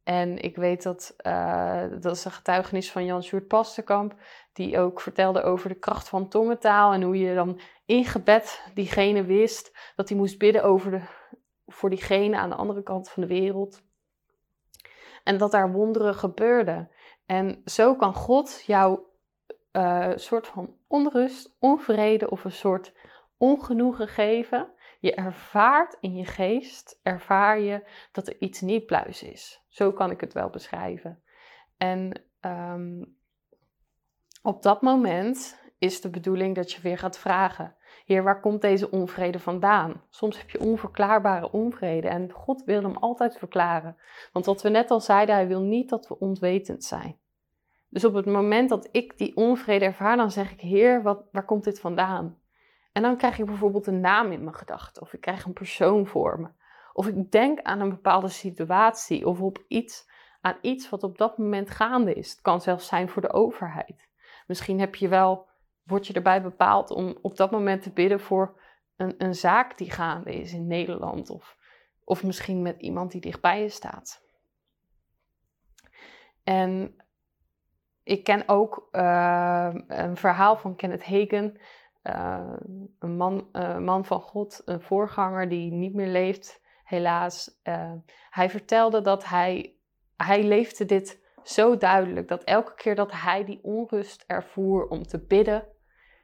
En 0.03 0.39
ik 0.39 0.57
weet 0.57 0.83
dat, 0.83 1.15
uh, 1.27 1.83
dat 2.01 2.17
is 2.17 2.25
een 2.25 2.31
getuigenis 2.31 2.93
van 2.93 3.05
Jan 3.05 3.23
Sjoerd 3.23 3.47
Pasterkamp, 3.47 4.15
die 4.53 4.79
ook 4.79 5.01
vertelde 5.01 5.43
over 5.43 5.69
de 5.69 5.79
kracht 5.79 6.09
van 6.09 6.29
tongentaal 6.29 6.93
en 6.93 7.03
hoe 7.03 7.19
je 7.19 7.35
dan 7.35 7.61
in 7.87 8.05
gebed 8.05 8.71
diegene 8.75 9.25
wist 9.25 9.93
dat 9.97 10.09
hij 10.09 10.19
moest 10.19 10.39
bidden 10.39 10.65
over 10.65 10.91
de, 10.91 11.01
voor 11.67 11.91
diegene 11.91 12.37
aan 12.37 12.49
de 12.49 12.57
andere 12.57 12.83
kant 12.83 13.11
van 13.11 13.23
de 13.23 13.29
wereld. 13.29 13.83
En 15.25 15.39
dat 15.39 15.51
daar 15.51 15.73
wonderen 15.73 16.15
gebeurden. 16.15 16.91
En 17.27 17.63
zo 17.65 17.95
kan 17.95 18.15
God 18.15 18.63
jou 18.67 19.01
uh, 19.73 20.07
een 20.07 20.21
soort 20.21 20.47
van 20.47 20.77
onrust, 20.87 21.57
onvrede 21.59 22.31
of 22.31 22.45
een 22.45 22.53
soort 22.53 22.93
ongenoegen 23.37 24.09
geven. 24.09 24.73
Je 25.01 25.15
ervaart 25.15 25.97
in 26.01 26.17
je 26.17 26.25
geest, 26.25 27.01
ervaar 27.03 27.61
je 27.61 27.89
dat 28.13 28.27
er 28.27 28.37
iets 28.41 28.61
niet 28.61 28.87
pluis 28.87 29.23
is. 29.23 29.65
Zo 29.69 29.93
kan 29.93 30.11
ik 30.11 30.21
het 30.21 30.33
wel 30.33 30.51
beschrijven. 30.51 31.23
En 31.77 32.23
um, 32.41 33.19
op 34.43 34.63
dat 34.63 34.83
moment 34.83 35.59
is 35.79 36.01
de 36.01 36.11
bedoeling 36.11 36.55
dat 36.55 36.73
je 36.73 36.81
weer 36.81 36.99
gaat 36.99 37.19
vragen: 37.19 37.75
Heer, 38.05 38.23
waar 38.23 38.41
komt 38.41 38.61
deze 38.61 38.91
onvrede 38.91 39.39
vandaan? 39.39 40.03
Soms 40.09 40.39
heb 40.39 40.51
je 40.51 40.61
onverklaarbare 40.61 41.53
onvrede 41.53 42.09
en 42.09 42.33
God 42.33 42.65
wil 42.65 42.83
hem 42.83 42.97
altijd 42.97 43.39
verklaren. 43.39 43.97
Want 44.33 44.47
wat 44.47 44.63
we 44.63 44.69
net 44.69 44.91
al 44.91 45.01
zeiden, 45.01 45.35
hij 45.35 45.47
wil 45.47 45.61
niet 45.61 45.89
dat 45.89 46.09
we 46.09 46.19
onwetend 46.19 46.85
zijn. 46.85 47.19
Dus 47.89 48.05
op 48.05 48.15
het 48.15 48.27
moment 48.27 48.69
dat 48.69 48.89
ik 48.91 49.19
die 49.19 49.37
onvrede 49.37 49.85
ervaar, 49.85 50.17
dan 50.17 50.31
zeg 50.31 50.53
ik: 50.53 50.61
Heer, 50.61 51.03
wat, 51.03 51.25
waar 51.33 51.45
komt 51.45 51.65
dit 51.65 51.81
vandaan? 51.81 52.39
En 52.93 53.03
dan 53.03 53.17
krijg 53.17 53.39
ik 53.39 53.47
bijvoorbeeld 53.47 53.87
een 53.87 54.01
naam 54.01 54.33
in 54.33 54.45
mijn 54.45 54.57
gedachten, 54.57 55.03
of 55.03 55.13
ik 55.13 55.21
krijg 55.21 55.45
een 55.45 55.53
persoon 55.53 56.07
voor 56.07 56.41
me. 56.41 56.49
Of 56.93 57.07
ik 57.07 57.31
denk 57.31 57.61
aan 57.63 57.81
een 57.81 57.89
bepaalde 57.89 58.29
situatie, 58.29 59.27
of 59.27 59.41
op 59.41 59.65
iets, 59.69 60.11
aan 60.41 60.57
iets 60.61 60.89
wat 60.89 61.03
op 61.03 61.19
dat 61.19 61.39
moment 61.39 61.71
gaande 61.71 62.15
is. 62.15 62.31
Het 62.31 62.41
kan 62.41 62.61
zelfs 62.61 62.87
zijn 62.87 63.09
voor 63.09 63.23
de 63.23 63.33
overheid. 63.33 64.10
Misschien 64.51 64.81
heb 64.81 64.95
je 64.95 65.09
wel, 65.09 65.49
word 65.83 66.07
je 66.07 66.13
erbij 66.13 66.43
bepaald 66.43 66.91
om 66.91 67.19
op 67.23 67.37
dat 67.37 67.51
moment 67.51 67.83
te 67.83 67.93
bidden 67.93 68.21
voor 68.21 68.61
een, 68.97 69.15
een 69.19 69.35
zaak 69.35 69.79
die 69.79 69.91
gaande 69.91 70.35
is 70.35 70.53
in 70.53 70.67
Nederland. 70.67 71.31
Of, 71.31 71.57
of 72.05 72.25
misschien 72.25 72.63
met 72.63 72.81
iemand 72.81 73.11
die 73.13 73.21
dichtbij 73.21 73.63
je 73.63 73.69
staat. 73.69 74.23
En 76.45 76.97
ik 78.03 78.25
ken 78.25 78.49
ook 78.49 78.89
uh, 78.93 79.75
een 79.87 80.17
verhaal 80.17 80.57
van 80.57 80.77
Kenneth 80.77 81.05
Hagen, 81.05 81.61
uh, 82.03 82.57
een 82.99 83.17
man, 83.17 83.49
uh, 83.53 83.79
man 83.79 84.05
van 84.05 84.21
God, 84.21 84.63
een 84.65 84.81
voorganger 84.81 85.49
die 85.49 85.73
niet 85.73 85.95
meer 85.95 86.09
leeft, 86.09 86.63
helaas. 86.85 87.61
hij 88.31 88.51
vertelde 88.51 89.01
dat 89.01 89.25
hij, 89.25 89.77
hij 90.17 90.43
leefde 90.43 90.85
dit 90.85 91.29
zo 91.45 91.77
duidelijk 91.77 92.29
dat 92.29 92.45
elke 92.45 92.75
keer 92.75 92.95
dat 92.95 93.13
hij 93.13 93.45
die 93.45 93.61
onrust 93.63 94.25
ervoer 94.27 94.87
om 94.87 95.07
te 95.07 95.19
bidden, 95.19 95.67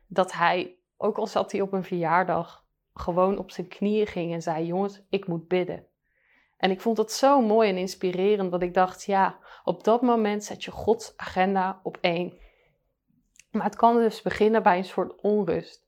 dat 0.06 0.32
hij, 0.32 0.78
ook 0.96 1.16
al 1.16 1.26
zat 1.26 1.52
hij 1.52 1.60
op 1.60 1.72
een 1.72 1.84
verjaardag, 1.84 2.64
gewoon 2.94 3.38
op 3.38 3.50
zijn 3.50 3.68
knieën 3.68 4.06
ging 4.06 4.32
en 4.32 4.42
zei: 4.42 4.66
Jongens, 4.66 5.02
ik 5.08 5.26
moet 5.26 5.48
bidden. 5.48 5.86
En 6.56 6.70
ik 6.70 6.80
vond 6.80 6.98
het 6.98 7.12
zo 7.12 7.40
mooi 7.40 7.68
en 7.68 7.76
inspirerend 7.76 8.50
dat 8.50 8.62
ik 8.62 8.74
dacht: 8.74 9.04
ja, 9.04 9.38
op 9.64 9.84
dat 9.84 10.02
moment 10.02 10.44
zet 10.44 10.64
je 10.64 10.70
Gods 10.70 11.16
agenda 11.16 11.80
op 11.82 11.98
één. 12.00 12.38
Maar 13.50 13.64
het 13.64 13.76
kan 13.76 13.96
dus 13.96 14.22
beginnen 14.22 14.62
bij 14.62 14.76
een 14.76 14.84
soort 14.84 15.20
onrust. 15.20 15.86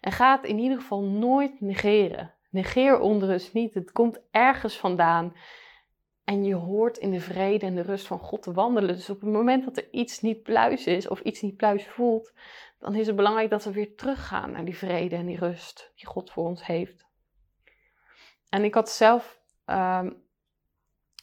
En 0.00 0.12
ga 0.12 0.36
het 0.36 0.44
in 0.44 0.58
ieder 0.58 0.78
geval 0.78 1.02
nooit 1.02 1.60
negeren. 1.60 2.34
Negeer 2.50 3.00
onrust 3.00 3.52
niet. 3.52 3.74
Het 3.74 3.92
komt 3.92 4.20
ergens 4.30 4.78
vandaan. 4.78 5.32
En 6.30 6.44
je 6.44 6.54
hoort 6.54 6.98
in 6.98 7.10
de 7.10 7.20
vrede 7.20 7.66
en 7.66 7.74
de 7.74 7.82
rust 7.82 8.06
van 8.06 8.18
God 8.18 8.42
te 8.42 8.52
wandelen. 8.52 8.94
Dus 8.96 9.10
op 9.10 9.20
het 9.20 9.30
moment 9.30 9.64
dat 9.64 9.76
er 9.76 9.88
iets 9.90 10.20
niet 10.20 10.42
pluis 10.42 10.86
is 10.86 11.08
of 11.08 11.20
iets 11.20 11.40
niet 11.40 11.56
pluis 11.56 11.86
voelt, 11.86 12.32
dan 12.78 12.94
is 12.94 13.06
het 13.06 13.16
belangrijk 13.16 13.50
dat 13.50 13.64
we 13.64 13.72
weer 13.72 13.94
teruggaan 13.96 14.50
naar 14.50 14.64
die 14.64 14.76
vrede 14.76 15.16
en 15.16 15.26
die 15.26 15.38
rust 15.38 15.92
die 15.94 16.06
God 16.06 16.30
voor 16.30 16.44
ons 16.44 16.66
heeft. 16.66 17.06
En 18.48 18.64
ik 18.64 18.74
had 18.74 18.90
zelf 18.90 19.40
um, 19.66 20.22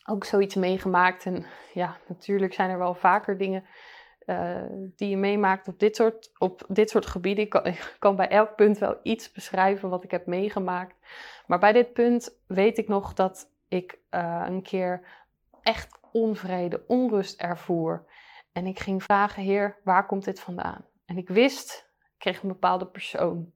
ook 0.06 0.24
zoiets 0.24 0.56
meegemaakt. 0.56 1.26
En 1.26 1.46
ja, 1.74 1.98
natuurlijk 2.08 2.54
zijn 2.54 2.70
er 2.70 2.78
wel 2.78 2.96
vaker 2.96 3.38
dingen 3.38 3.64
uh, 4.26 4.64
die 4.96 5.10
je 5.10 5.18
meemaakt 5.18 5.68
op 5.68 5.80
dit 5.80 5.96
soort, 5.96 6.32
op 6.38 6.66
dit 6.68 6.90
soort 6.90 7.06
gebieden. 7.06 7.44
Ik 7.44 7.50
kan, 7.50 7.66
ik 7.66 7.96
kan, 8.00 8.16
bij 8.16 8.30
elk 8.30 8.56
punt 8.56 8.78
wel 8.78 9.00
iets 9.04 9.32
beschrijven 9.32 9.90
wat 9.90 10.04
ik 10.04 10.12
heb 10.12 10.26
meegemaakt. 10.26 10.96
Maar 11.46 11.60
bij 11.60 11.74
dit 11.74 11.94
punt 11.94 12.40
weet 12.48 12.78
ik 12.78 12.88
nog 12.88 13.14
dat 13.14 13.56
ik 13.68 14.00
uh, 14.12 14.44
een 14.48 14.62
keer 14.62 15.08
echt 15.62 16.00
onvrede, 16.12 16.84
onrust 16.88 17.42
ervoer. 17.42 18.06
En 18.52 18.66
ik 18.66 18.80
ging 18.80 19.04
vragen, 19.04 19.44
Heer, 19.44 19.78
waar 19.84 20.06
komt 20.06 20.24
dit 20.24 20.40
vandaan? 20.40 20.86
En 21.06 21.18
ik 21.18 21.30
wist, 21.30 21.90
ik 22.00 22.18
kreeg 22.18 22.42
een 22.42 22.48
bepaalde 22.48 22.88
persoon 22.88 23.52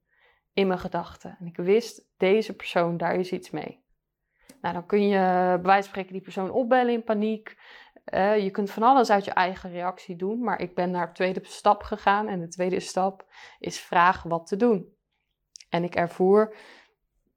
in 0.52 0.66
mijn 0.66 0.78
gedachten. 0.78 1.36
En 1.40 1.46
ik 1.46 1.56
wist, 1.56 2.08
deze 2.16 2.56
persoon, 2.56 2.96
daar 2.96 3.14
is 3.14 3.32
iets 3.32 3.50
mee. 3.50 3.80
Nou, 4.60 4.74
dan 4.74 4.86
kun 4.86 5.08
je 5.08 5.18
bij 5.18 5.62
wijze 5.62 5.82
van 5.82 5.82
spreken 5.82 6.12
die 6.12 6.22
persoon 6.22 6.50
opbellen 6.50 6.92
in 6.92 7.04
paniek. 7.04 7.58
Uh, 8.14 8.38
je 8.38 8.50
kunt 8.50 8.70
van 8.70 8.82
alles 8.82 9.10
uit 9.10 9.24
je 9.24 9.30
eigen 9.30 9.70
reactie 9.70 10.16
doen, 10.16 10.42
maar 10.42 10.60
ik 10.60 10.74
ben 10.74 10.90
naar 10.90 11.06
de 11.06 11.12
tweede 11.12 11.40
stap 11.42 11.82
gegaan. 11.82 12.28
En 12.28 12.40
de 12.40 12.48
tweede 12.48 12.80
stap 12.80 13.26
is 13.58 13.80
vragen 13.80 14.30
wat 14.30 14.46
te 14.46 14.56
doen. 14.56 14.96
En 15.68 15.84
ik 15.84 15.94
ervoer 15.94 16.54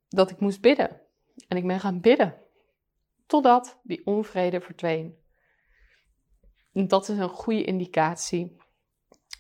dat 0.10 0.32
ik 0.32 0.40
moest 0.40 0.62
bidden. 0.62 1.02
En 1.48 1.58
ik 1.58 1.68
ben 1.68 1.80
gaan 1.80 2.02
bidden 2.02 2.45
totdat 3.26 3.80
die 3.84 4.06
onvrede 4.06 4.62
verdween. 4.62 5.18
Dat 6.72 7.10
is 7.10 7.18
een 7.18 7.30
goede 7.30 7.64
indicatie. 7.64 8.58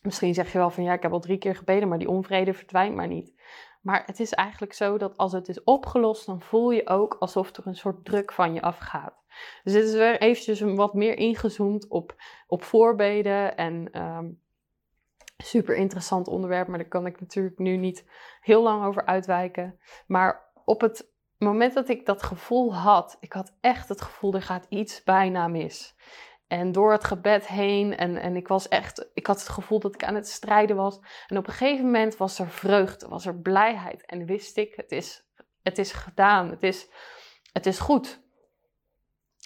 Misschien 0.01 0.33
zeg 0.33 0.51
je 0.51 0.57
wel 0.57 0.69
van 0.69 0.83
ja, 0.83 0.93
ik 0.93 1.01
heb 1.01 1.11
al 1.11 1.19
drie 1.19 1.37
keer 1.37 1.55
gebeden, 1.55 1.87
maar 1.87 1.97
die 1.97 2.09
onvrede 2.09 2.53
verdwijnt 2.53 2.95
maar 2.95 3.07
niet. 3.07 3.33
Maar 3.81 4.03
het 4.05 4.19
is 4.19 4.33
eigenlijk 4.33 4.73
zo 4.73 4.97
dat 4.97 5.17
als 5.17 5.31
het 5.31 5.47
is 5.47 5.63
opgelost, 5.63 6.25
dan 6.25 6.41
voel 6.41 6.71
je 6.71 6.87
ook 6.87 7.15
alsof 7.19 7.55
er 7.55 7.67
een 7.67 7.75
soort 7.75 8.05
druk 8.05 8.31
van 8.31 8.53
je 8.53 8.61
afgaat. 8.61 9.23
Dus 9.63 9.73
dit 9.73 9.83
is 9.83 9.93
weer 9.93 10.21
eventjes 10.21 10.59
wat 10.59 10.93
meer 10.93 11.17
ingezoomd 11.17 11.87
op, 11.87 12.15
op 12.47 12.63
voorbeden 12.63 13.57
en 13.57 14.01
um, 14.01 14.41
super 15.37 15.75
interessant 15.75 16.27
onderwerp, 16.27 16.67
maar 16.67 16.77
daar 16.77 16.87
kan 16.87 17.05
ik 17.05 17.19
natuurlijk 17.19 17.57
nu 17.57 17.77
niet 17.77 18.05
heel 18.41 18.63
lang 18.63 18.85
over 18.85 19.05
uitwijken. 19.05 19.79
Maar 20.07 20.51
op 20.65 20.81
het 20.81 21.13
moment 21.37 21.73
dat 21.73 21.89
ik 21.89 22.05
dat 22.05 22.23
gevoel 22.23 22.75
had, 22.75 23.17
ik 23.19 23.33
had 23.33 23.53
echt 23.61 23.89
het 23.89 24.01
gevoel, 24.01 24.33
er 24.33 24.41
gaat 24.41 24.65
iets 24.69 25.03
bijna 25.03 25.47
mis. 25.47 25.95
En 26.47 26.71
door 26.71 26.91
het 26.91 27.03
gebed 27.03 27.47
heen, 27.47 27.97
en, 27.97 28.17
en 28.17 28.35
ik 28.35 28.47
was 28.47 28.67
echt, 28.67 29.09
ik 29.13 29.27
had 29.27 29.39
het 29.39 29.49
gevoel 29.49 29.79
dat 29.79 29.93
ik 29.93 30.03
aan 30.03 30.15
het 30.15 30.27
strijden 30.27 30.75
was. 30.75 30.99
En 31.27 31.37
op 31.37 31.47
een 31.47 31.53
gegeven 31.53 31.85
moment 31.85 32.17
was 32.17 32.39
er 32.39 32.49
vreugde, 32.49 33.07
was 33.07 33.25
er 33.25 33.35
blijheid. 33.35 34.05
En 34.05 34.25
wist 34.25 34.57
ik, 34.57 34.75
het 34.75 34.91
is, 34.91 35.25
het 35.63 35.77
is 35.77 35.91
gedaan, 35.91 36.49
het 36.49 36.63
is, 36.63 36.87
het 37.51 37.65
is 37.65 37.79
goed. 37.79 38.23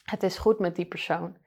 Het 0.03 0.23
is 0.23 0.37
goed 0.37 0.59
met 0.59 0.75
die 0.75 0.85
persoon. 0.85 1.37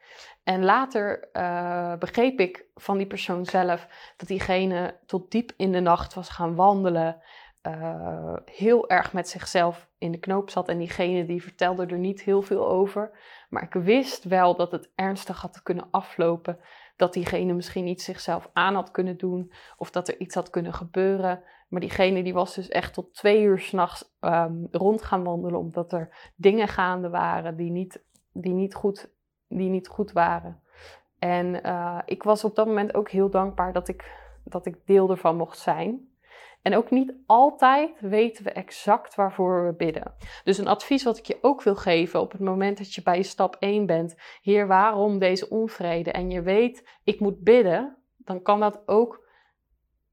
En 0.42 0.64
later 0.64 1.28
uh, 1.32 1.96
begreep 1.96 2.40
ik 2.40 2.64
van 2.74 2.96
die 2.96 3.06
persoon 3.06 3.44
zelf 3.44 3.86
dat 4.16 4.28
diegene 4.28 4.98
tot 5.06 5.30
diep 5.30 5.52
in 5.56 5.72
de 5.72 5.80
nacht 5.80 6.14
was 6.14 6.28
gaan 6.28 6.54
wandelen 6.54 7.22
uh, 7.66 8.36
heel 8.44 8.88
erg 8.88 9.12
met 9.12 9.28
zichzelf 9.28 9.88
in 9.98 10.12
de 10.12 10.18
knoop 10.18 10.50
zat. 10.50 10.68
En 10.68 10.78
diegene 10.78 11.26
die 11.26 11.42
vertelde 11.42 11.86
er 11.86 11.98
niet 11.98 12.22
heel 12.22 12.42
veel 12.42 12.68
over. 12.68 13.18
Maar 13.48 13.62
ik 13.62 13.72
wist 13.72 14.24
wel 14.24 14.56
dat 14.56 14.72
het 14.72 14.90
ernstig 14.94 15.40
had 15.40 15.62
kunnen 15.62 15.88
aflopen. 15.90 16.58
Dat 16.96 17.12
diegene 17.12 17.52
misschien 17.52 17.86
iets 17.86 18.04
zichzelf 18.04 18.50
aan 18.52 18.74
had 18.74 18.90
kunnen 18.90 19.16
doen. 19.16 19.52
Of 19.76 19.90
dat 19.90 20.08
er 20.08 20.20
iets 20.20 20.34
had 20.34 20.50
kunnen 20.50 20.74
gebeuren. 20.74 21.42
Maar 21.68 21.80
diegene 21.80 22.22
die 22.22 22.34
was 22.34 22.54
dus 22.54 22.68
echt 22.68 22.94
tot 22.94 23.14
twee 23.14 23.42
uur 23.42 23.58
s'nachts 23.58 24.14
um, 24.20 24.68
rond 24.70 25.02
gaan 25.02 25.24
wandelen. 25.24 25.58
Omdat 25.58 25.92
er 25.92 26.32
dingen 26.36 26.68
gaande 26.68 27.08
waren 27.08 27.56
die 27.56 27.70
niet, 27.70 28.04
die 28.32 28.52
niet, 28.52 28.74
goed, 28.74 29.10
die 29.48 29.70
niet 29.70 29.88
goed 29.88 30.12
waren. 30.12 30.62
En 31.18 31.66
uh, 31.66 31.98
ik 32.04 32.22
was 32.22 32.44
op 32.44 32.54
dat 32.54 32.66
moment 32.66 32.94
ook 32.94 33.10
heel 33.10 33.30
dankbaar 33.30 33.72
dat 33.72 33.88
ik, 33.88 34.12
dat 34.44 34.66
ik 34.66 34.86
deel 34.86 35.10
ervan 35.10 35.36
mocht 35.36 35.58
zijn. 35.58 36.11
En 36.62 36.76
ook 36.76 36.90
niet 36.90 37.14
altijd 37.26 38.00
weten 38.00 38.44
we 38.44 38.50
exact 38.50 39.14
waarvoor 39.14 39.66
we 39.66 39.74
bidden. 39.74 40.14
Dus 40.44 40.58
een 40.58 40.66
advies 40.66 41.02
wat 41.02 41.18
ik 41.18 41.26
je 41.26 41.38
ook 41.40 41.62
wil 41.62 41.76
geven 41.76 42.20
op 42.20 42.32
het 42.32 42.40
moment 42.40 42.78
dat 42.78 42.94
je 42.94 43.02
bij 43.02 43.22
stap 43.22 43.56
1 43.58 43.86
bent. 43.86 44.14
Heer, 44.40 44.66
waarom 44.66 45.18
deze 45.18 45.48
onvrede? 45.48 46.12
En 46.12 46.30
je 46.30 46.42
weet, 46.42 46.88
ik 47.04 47.20
moet 47.20 47.42
bidden. 47.42 47.96
Dan 48.16 48.42
kan 48.42 48.60
dat 48.60 48.82
ook 48.86 49.22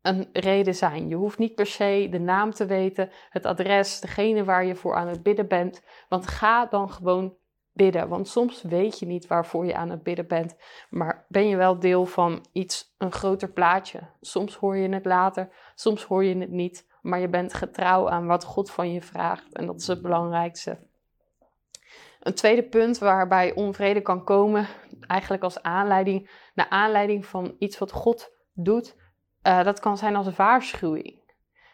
een 0.02 0.30
reden 0.34 0.76
zijn. 0.76 1.08
Je 1.08 1.16
hoeft 1.16 1.38
niet 1.38 1.56
per 1.56 1.66
se 1.66 2.08
de 2.12 2.20
naam 2.20 2.52
te 2.52 2.66
weten, 2.66 3.10
het 3.30 3.46
adres, 3.46 4.00
degene 4.00 4.44
waar 4.44 4.66
je 4.66 4.76
voor 4.76 4.96
aan 4.96 5.08
het 5.08 5.24
bidden 5.24 5.48
bent. 5.48 5.84
Want 6.10 6.28
ga 6.28 6.66
dan 6.66 6.90
gewoon 6.90 7.38
bidden. 7.74 8.10
Want 8.10 8.28
soms 8.28 8.62
weet 8.62 9.00
je 9.00 9.06
niet 9.06 9.28
waarvoor 9.28 9.66
je 9.66 9.76
aan 9.76 9.90
het 9.90 10.04
bidden 10.04 10.28
bent, 10.28 10.56
maar 10.90 11.26
ben 11.28 11.48
je 11.48 11.56
wel 11.56 11.80
deel 11.80 12.06
van 12.06 12.46
iets, 12.52 12.96
een 12.98 13.12
groter 13.12 13.52
plaatje. 13.52 14.00
Soms 14.22 14.56
hoor 14.56 14.78
je 14.78 14.90
het 14.90 15.06
later, 15.06 15.50
soms 15.76 16.04
hoor 16.04 16.24
je 16.24 16.38
het 16.38 16.52
niet, 16.52 16.88
maar 17.02 17.20
je 17.20 17.30
bent 17.30 17.54
getrouw 17.54 18.10
aan 18.10 18.28
wat 18.28 18.44
God 18.44 18.72
van 18.72 18.92
je 18.92 19.02
vraagt 19.02 19.54
en 19.54 19.66
dat 19.66 19.80
is 19.80 19.88
het 19.88 20.02
belangrijkste. 20.02 20.88
Een 22.20 22.34
tweede 22.34 22.64
punt 22.64 22.98
waarbij 22.98 23.56
onvrede 23.56 24.02
kan 24.02 24.24
komen, 24.24 24.68
eigenlijk 25.08 25.44
als 25.44 25.62
aanleiding, 25.62 26.30
naar 26.54 26.70
aanleiding 26.70 27.26
van 27.26 27.56
iets 27.60 27.78
wat 27.78 27.92
God 27.92 28.36
doet, 28.54 28.96
uh, 29.44 29.64
dat 29.64 29.80
kan 29.80 29.98
zijn 29.98 30.16
als 30.16 30.36
waarschuwing. 30.36 31.20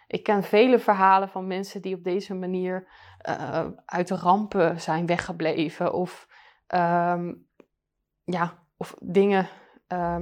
Ik 0.07 0.23
ken 0.23 0.43
vele 0.43 0.79
verhalen 0.79 1.29
van 1.29 1.47
mensen 1.47 1.81
die 1.81 1.95
op 1.95 2.03
deze 2.03 2.33
manier 2.33 2.87
uh, 3.29 3.65
uit 3.85 4.07
de 4.07 4.15
rampen 4.15 4.81
zijn 4.81 5.05
weggebleven 5.05 5.93
of, 5.93 6.27
um, 6.67 7.47
ja, 8.23 8.63
of 8.77 8.95
dingen, 8.99 9.47
uh, 9.87 10.17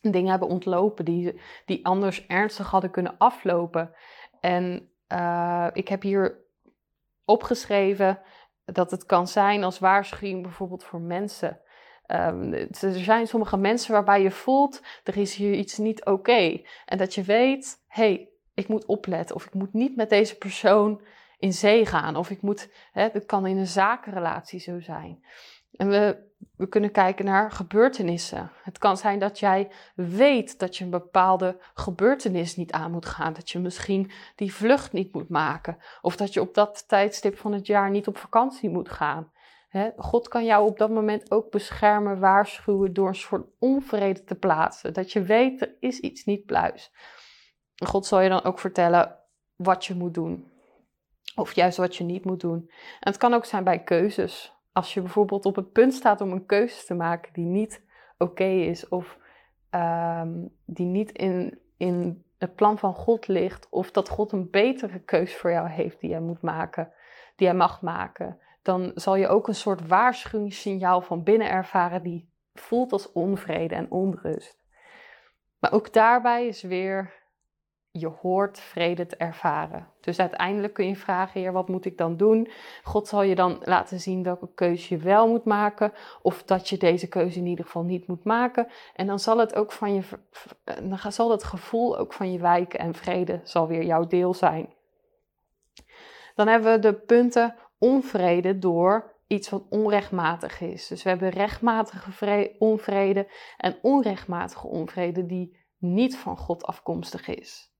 dingen 0.00 0.30
hebben 0.30 0.48
ontlopen 0.48 1.04
die, 1.04 1.40
die 1.64 1.86
anders 1.86 2.26
ernstig 2.26 2.70
hadden 2.70 2.90
kunnen 2.90 3.18
aflopen. 3.18 3.94
En 4.40 4.90
uh, 5.08 5.66
ik 5.72 5.88
heb 5.88 6.02
hier 6.02 6.40
opgeschreven 7.24 8.18
dat 8.64 8.90
het 8.90 9.06
kan 9.06 9.28
zijn 9.28 9.64
als 9.64 9.78
waarschuwing 9.78 10.42
bijvoorbeeld 10.42 10.84
voor 10.84 11.00
mensen. 11.00 11.60
Um, 12.06 12.52
er 12.52 12.94
zijn 12.98 13.26
sommige 13.26 13.56
mensen 13.56 13.92
waarbij 13.92 14.22
je 14.22 14.30
voelt, 14.30 14.82
er 15.04 15.16
is 15.16 15.34
hier 15.34 15.54
iets 15.54 15.78
niet 15.78 16.04
oké. 16.04 16.62
En 16.84 16.98
dat 16.98 17.14
je 17.14 17.22
weet, 17.22 17.84
hé, 17.86 18.02
hey, 18.02 18.28
ik 18.54 18.68
moet 18.68 18.86
opletten 18.86 19.36
of 19.36 19.46
ik 19.46 19.54
moet 19.54 19.72
niet 19.72 19.96
met 19.96 20.10
deze 20.10 20.38
persoon 20.38 21.00
in 21.42 21.52
zee 21.52 21.86
gaan. 21.86 22.16
Of 22.16 22.30
ik 22.30 22.42
moet, 22.42 22.70
hè, 22.92 23.24
kan 23.26 23.46
in 23.46 23.56
een 23.56 23.66
zakenrelatie 23.66 24.60
zo 24.60 24.80
zijn. 24.80 25.24
En 25.72 25.88
we, 25.88 26.30
we 26.56 26.68
kunnen 26.68 26.90
kijken 26.90 27.24
naar 27.24 27.50
gebeurtenissen. 27.50 28.50
Het 28.62 28.78
kan 28.78 28.96
zijn 28.96 29.18
dat 29.18 29.38
jij 29.38 29.70
weet 29.94 30.58
dat 30.58 30.76
je 30.76 30.84
een 30.84 30.90
bepaalde 30.90 31.60
gebeurtenis 31.74 32.56
niet 32.56 32.72
aan 32.72 32.90
moet 32.90 33.06
gaan. 33.06 33.32
Dat 33.32 33.50
je 33.50 33.58
misschien 33.58 34.10
die 34.36 34.54
vlucht 34.54 34.92
niet 34.92 35.12
moet 35.14 35.28
maken. 35.28 35.76
Of 36.00 36.16
dat 36.16 36.32
je 36.32 36.40
op 36.40 36.54
dat 36.54 36.88
tijdstip 36.88 37.38
van 37.38 37.52
het 37.52 37.66
jaar 37.66 37.90
niet 37.90 38.06
op 38.06 38.16
vakantie 38.18 38.70
moet 38.70 38.90
gaan. 38.90 39.32
God 39.96 40.28
kan 40.28 40.44
jou 40.44 40.68
op 40.68 40.78
dat 40.78 40.90
moment 40.90 41.30
ook 41.30 41.50
beschermen, 41.50 42.18
waarschuwen 42.18 42.92
door 42.92 43.08
een 43.08 43.14
soort 43.14 43.46
onvrede 43.58 44.24
te 44.24 44.34
plaatsen. 44.34 44.92
Dat 44.92 45.12
je 45.12 45.22
weet, 45.22 45.60
er 45.60 45.76
is 45.80 46.00
iets 46.00 46.24
niet 46.24 46.46
pluis. 46.46 46.92
God 47.84 48.06
zal 48.06 48.20
je 48.20 48.28
dan 48.28 48.42
ook 48.42 48.58
vertellen 48.58 49.18
wat 49.56 49.84
je 49.84 49.94
moet 49.94 50.14
doen. 50.14 50.51
Of 51.34 51.52
juist 51.52 51.76
wat 51.76 51.96
je 51.96 52.04
niet 52.04 52.24
moet 52.24 52.40
doen. 52.40 52.58
En 53.00 53.10
het 53.10 53.16
kan 53.16 53.34
ook 53.34 53.44
zijn 53.44 53.64
bij 53.64 53.82
keuzes. 53.82 54.54
Als 54.72 54.94
je 54.94 55.00
bijvoorbeeld 55.00 55.46
op 55.46 55.56
het 55.56 55.72
punt 55.72 55.94
staat 55.94 56.20
om 56.20 56.32
een 56.32 56.46
keuze 56.46 56.84
te 56.84 56.94
maken 56.94 57.32
die 57.32 57.44
niet 57.44 57.82
oké 58.18 58.44
is, 58.44 58.88
of 58.88 59.18
um, 59.70 60.56
die 60.64 60.86
niet 60.86 61.12
in, 61.12 61.58
in 61.76 62.24
het 62.38 62.54
plan 62.54 62.78
van 62.78 62.94
God 62.94 63.26
ligt, 63.26 63.66
of 63.70 63.90
dat 63.90 64.08
God 64.08 64.32
een 64.32 64.50
betere 64.50 64.98
keus 64.98 65.36
voor 65.36 65.50
jou 65.50 65.68
heeft 65.68 66.00
die 66.00 66.10
jij 66.10 66.20
moet 66.20 66.42
maken, 66.42 66.92
die 67.36 67.46
jij 67.46 67.56
mag 67.56 67.82
maken, 67.82 68.38
dan 68.62 68.92
zal 68.94 69.16
je 69.16 69.28
ook 69.28 69.48
een 69.48 69.54
soort 69.54 69.86
waarschuwingssignaal 69.86 71.00
van 71.00 71.22
binnen 71.22 71.50
ervaren 71.50 72.02
die 72.02 72.30
voelt 72.54 72.92
als 72.92 73.12
onvrede 73.12 73.74
en 73.74 73.90
onrust. 73.90 74.64
Maar 75.58 75.72
ook 75.72 75.92
daarbij 75.92 76.46
is 76.46 76.62
weer 76.62 77.21
je 77.92 78.06
hoort 78.06 78.60
vrede 78.60 79.06
te 79.06 79.16
ervaren. 79.16 79.88
Dus 80.00 80.18
uiteindelijk 80.18 80.72
kun 80.72 80.86
je 80.86 80.96
vragen, 80.96 81.40
Heer, 81.40 81.52
wat 81.52 81.68
moet 81.68 81.84
ik 81.84 81.98
dan 81.98 82.16
doen? 82.16 82.50
God 82.82 83.08
zal 83.08 83.22
je 83.22 83.34
dan 83.34 83.58
laten 83.64 84.00
zien 84.00 84.22
welke 84.22 84.48
keuze 84.54 84.94
je 84.94 85.00
wel 85.00 85.28
moet 85.28 85.44
maken, 85.44 85.92
of 86.22 86.42
dat 86.42 86.68
je 86.68 86.76
deze 86.76 87.08
keuze 87.08 87.38
in 87.38 87.46
ieder 87.46 87.64
geval 87.64 87.82
niet 87.82 88.06
moet 88.06 88.24
maken. 88.24 88.68
En 88.94 89.06
dan 89.06 89.18
zal 89.18 89.38
het 89.38 89.54
ook 89.54 89.72
van 89.72 89.94
je, 89.94 90.02
dan 90.82 91.12
zal 91.12 91.30
het 91.30 91.44
gevoel 91.44 91.98
ook 91.98 92.12
van 92.12 92.32
je 92.32 92.38
wijken 92.38 92.78
en 92.78 92.94
vrede 92.94 93.40
zal 93.44 93.66
weer 93.66 93.84
jouw 93.84 94.06
deel 94.06 94.34
zijn. 94.34 94.74
Dan 96.34 96.48
hebben 96.48 96.72
we 96.72 96.78
de 96.78 96.94
punten 96.94 97.54
onvrede 97.78 98.58
door 98.58 99.12
iets 99.26 99.48
wat 99.48 99.64
onrechtmatig 99.70 100.60
is. 100.60 100.86
Dus 100.86 101.02
we 101.02 101.08
hebben 101.08 101.28
rechtmatige 101.28 102.56
onvrede 102.58 103.28
en 103.56 103.78
onrechtmatige 103.82 104.66
onvrede 104.66 105.26
die 105.26 105.60
niet 105.78 106.16
van 106.16 106.36
God 106.36 106.64
afkomstig 106.64 107.28
is. 107.28 107.71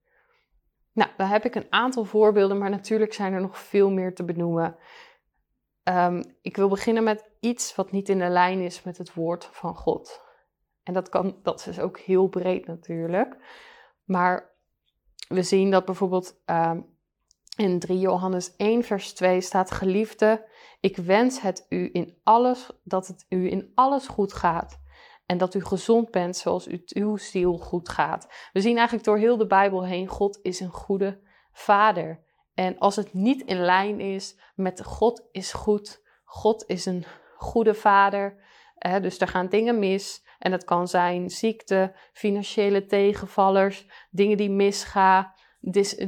Nou, 0.92 1.10
daar 1.16 1.28
heb 1.28 1.44
ik 1.44 1.54
een 1.54 1.66
aantal 1.70 2.04
voorbeelden, 2.04 2.58
maar 2.58 2.70
natuurlijk 2.70 3.12
zijn 3.12 3.32
er 3.32 3.40
nog 3.40 3.58
veel 3.58 3.90
meer 3.90 4.14
te 4.14 4.24
benoemen. 4.24 4.76
Um, 5.84 6.22
ik 6.42 6.56
wil 6.56 6.68
beginnen 6.68 7.04
met 7.04 7.30
iets 7.40 7.74
wat 7.74 7.90
niet 7.90 8.08
in 8.08 8.18
de 8.18 8.28
lijn 8.28 8.60
is 8.60 8.82
met 8.82 8.98
het 8.98 9.14
woord 9.14 9.44
van 9.44 9.76
God. 9.76 10.20
En 10.82 10.92
dat, 10.92 11.08
kan, 11.08 11.36
dat 11.42 11.66
is 11.66 11.80
ook 11.80 11.98
heel 11.98 12.28
breed 12.28 12.66
natuurlijk. 12.66 13.36
Maar 14.04 14.50
we 15.28 15.42
zien 15.42 15.70
dat 15.70 15.84
bijvoorbeeld 15.84 16.42
um, 16.46 16.86
in 17.56 17.78
3 17.78 17.98
Johannes 17.98 18.56
1, 18.56 18.82
vers 18.82 19.12
2 19.12 19.40
staat: 19.40 19.70
Geliefde, 19.70 20.48
ik 20.80 20.96
wens 20.96 21.40
het 21.40 21.66
u 21.68 21.88
in 21.92 22.18
alles, 22.22 22.70
dat 22.84 23.06
het 23.06 23.26
u 23.28 23.50
in 23.50 23.72
alles 23.74 24.06
goed 24.06 24.32
gaat 24.32 24.81
en 25.32 25.38
dat 25.38 25.54
u 25.54 25.64
gezond 25.64 26.10
bent 26.10 26.36
zoals 26.36 26.66
u, 26.66 26.82
uw 26.86 27.16
ziel 27.16 27.58
goed 27.58 27.88
gaat. 27.88 28.28
We 28.52 28.60
zien 28.60 28.76
eigenlijk 28.76 29.06
door 29.06 29.18
heel 29.18 29.36
de 29.36 29.46
Bijbel 29.46 29.84
heen, 29.84 30.06
God 30.06 30.38
is 30.42 30.60
een 30.60 30.70
goede 30.70 31.20
vader. 31.52 32.24
En 32.54 32.78
als 32.78 32.96
het 32.96 33.12
niet 33.12 33.42
in 33.42 33.60
lijn 33.60 34.00
is 34.00 34.38
met 34.54 34.84
God 34.84 35.28
is 35.30 35.52
goed, 35.52 36.02
God 36.24 36.64
is 36.66 36.86
een 36.86 37.04
goede 37.36 37.74
vader, 37.74 38.42
dus 39.00 39.20
er 39.20 39.28
gaan 39.28 39.48
dingen 39.48 39.78
mis. 39.78 40.26
En 40.38 40.50
dat 40.50 40.64
kan 40.64 40.88
zijn 40.88 41.30
ziekte, 41.30 41.94
financiële 42.12 42.86
tegenvallers, 42.86 43.86
dingen 44.10 44.36
die 44.36 44.50
misgaan, 44.50 45.32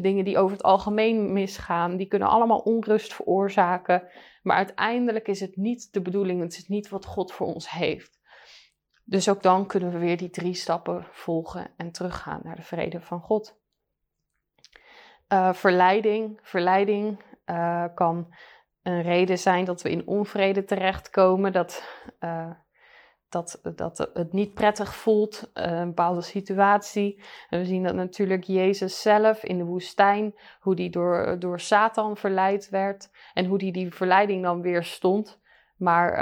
dingen 0.00 0.24
die 0.24 0.38
over 0.38 0.56
het 0.56 0.64
algemeen 0.64 1.32
misgaan. 1.32 1.96
Die 1.96 2.06
kunnen 2.06 2.28
allemaal 2.28 2.58
onrust 2.58 3.14
veroorzaken. 3.14 4.08
Maar 4.42 4.56
uiteindelijk 4.56 5.28
is 5.28 5.40
het 5.40 5.56
niet 5.56 5.92
de 5.92 6.02
bedoeling, 6.02 6.40
het 6.40 6.56
is 6.56 6.68
niet 6.68 6.88
wat 6.88 7.06
God 7.06 7.32
voor 7.32 7.46
ons 7.46 7.70
heeft. 7.70 8.13
Dus 9.04 9.28
ook 9.28 9.42
dan 9.42 9.66
kunnen 9.66 9.92
we 9.92 9.98
weer 9.98 10.16
die 10.16 10.30
drie 10.30 10.54
stappen 10.54 11.06
volgen 11.10 11.70
en 11.76 11.92
teruggaan 11.92 12.40
naar 12.42 12.56
de 12.56 12.62
vrede 12.62 13.00
van 13.00 13.20
God. 13.20 13.58
Uh, 15.28 15.52
verleiding. 15.52 16.38
Verleiding 16.42 17.22
uh, 17.46 17.84
kan 17.94 18.34
een 18.82 19.02
reden 19.02 19.38
zijn 19.38 19.64
dat 19.64 19.82
we 19.82 19.90
in 19.90 20.06
onvrede 20.06 20.64
terechtkomen, 20.64 21.52
dat, 21.52 21.84
uh, 22.20 22.50
dat, 23.28 23.60
dat 23.76 24.10
het 24.14 24.32
niet 24.32 24.54
prettig 24.54 24.94
voelt, 24.94 25.50
een 25.52 25.86
bepaalde 25.86 26.20
situatie. 26.20 27.24
En 27.48 27.58
we 27.58 27.64
zien 27.64 27.82
dat 27.82 27.94
natuurlijk 27.94 28.44
Jezus 28.44 29.02
zelf 29.02 29.44
in 29.44 29.58
de 29.58 29.64
woestijn, 29.64 30.34
hoe 30.60 30.74
die 30.74 30.90
door, 30.90 31.36
door 31.38 31.60
Satan 31.60 32.16
verleid 32.16 32.68
werd 32.68 33.10
en 33.34 33.46
hoe 33.46 33.58
die 33.58 33.72
die 33.72 33.94
verleiding 33.94 34.42
dan 34.42 34.62
weer 34.62 34.84
stond. 34.84 35.40
Maar 35.76 36.18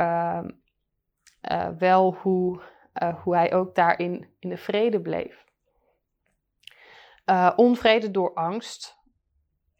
uh, 1.50 1.68
wel 1.78 2.14
hoe, 2.14 2.61
uh, 3.02 3.22
hoe 3.22 3.35
hij 3.35 3.52
ook 3.52 3.74
daarin 3.74 4.28
in 4.38 4.48
de 4.48 4.57
vrede 4.57 5.00
bleef. 5.00 5.44
Uh, 7.26 7.52
onvrede 7.57 8.11
door 8.11 8.35
angst. 8.35 9.00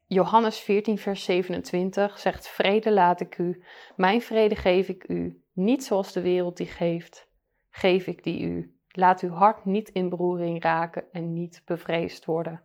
Johannes 0.07 0.59
14, 0.59 0.99
vers 0.99 1.25
27 1.25 2.19
zegt: 2.19 2.49
Vrede 2.49 2.93
laat 2.93 3.21
ik 3.21 3.39
u, 3.39 3.65
mijn 3.97 4.23
vrede 4.23 4.57
geef 4.57 4.89
ik 4.89 5.09
u, 5.09 5.43
niet 5.53 5.85
zoals 5.85 6.13
de 6.13 6.21
wereld 6.21 6.57
die 6.57 6.67
geeft, 6.67 7.29
geef 7.71 8.07
ik 8.07 8.25
die 8.25 8.43
u. 8.43 8.77
Laat 8.89 9.21
uw 9.21 9.31
hart 9.31 9.65
niet 9.65 9.89
in 9.89 10.09
beroering 10.09 10.63
raken 10.63 11.05
en 11.13 11.33
niet 11.33 11.63
bevreesd 11.65 12.25
worden. 12.25 12.65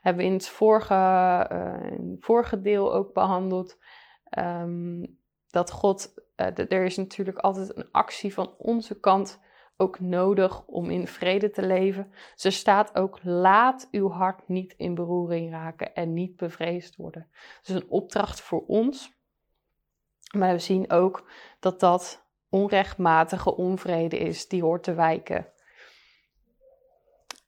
Hebben 0.00 0.22
we 0.22 0.28
in 0.28 0.36
het 0.36 0.48
vorige, 0.48 0.94
in 1.98 2.10
het 2.10 2.24
vorige 2.24 2.60
deel 2.60 2.94
ook 2.94 3.12
behandeld. 3.12 3.78
Um, 4.38 5.20
dat 5.52 5.70
God 5.70 6.14
er 6.54 6.84
is 6.84 6.96
natuurlijk 6.96 7.38
altijd 7.38 7.76
een 7.76 7.90
actie 7.90 8.34
van 8.34 8.54
onze 8.58 9.00
kant 9.00 9.40
ook 9.76 10.00
nodig 10.00 10.66
om 10.66 10.90
in 10.90 11.06
vrede 11.06 11.50
te 11.50 11.66
leven. 11.66 12.12
Ze 12.34 12.50
staat 12.50 12.94
ook: 12.94 13.18
laat 13.22 13.88
uw 13.90 14.10
hart 14.10 14.48
niet 14.48 14.74
in 14.76 14.94
beroering 14.94 15.50
raken 15.50 15.94
en 15.94 16.12
niet 16.12 16.36
bevreesd 16.36 16.96
worden. 16.96 17.28
Dus 17.62 17.74
een 17.74 17.90
opdracht 17.90 18.40
voor 18.40 18.64
ons. 18.66 19.12
Maar 20.36 20.52
we 20.52 20.58
zien 20.58 20.90
ook 20.90 21.30
dat 21.60 21.80
dat 21.80 22.26
onrechtmatige 22.48 23.56
onvrede 23.56 24.18
is, 24.18 24.48
die 24.48 24.62
hoort 24.62 24.82
te 24.82 24.94
wijken. 24.94 25.46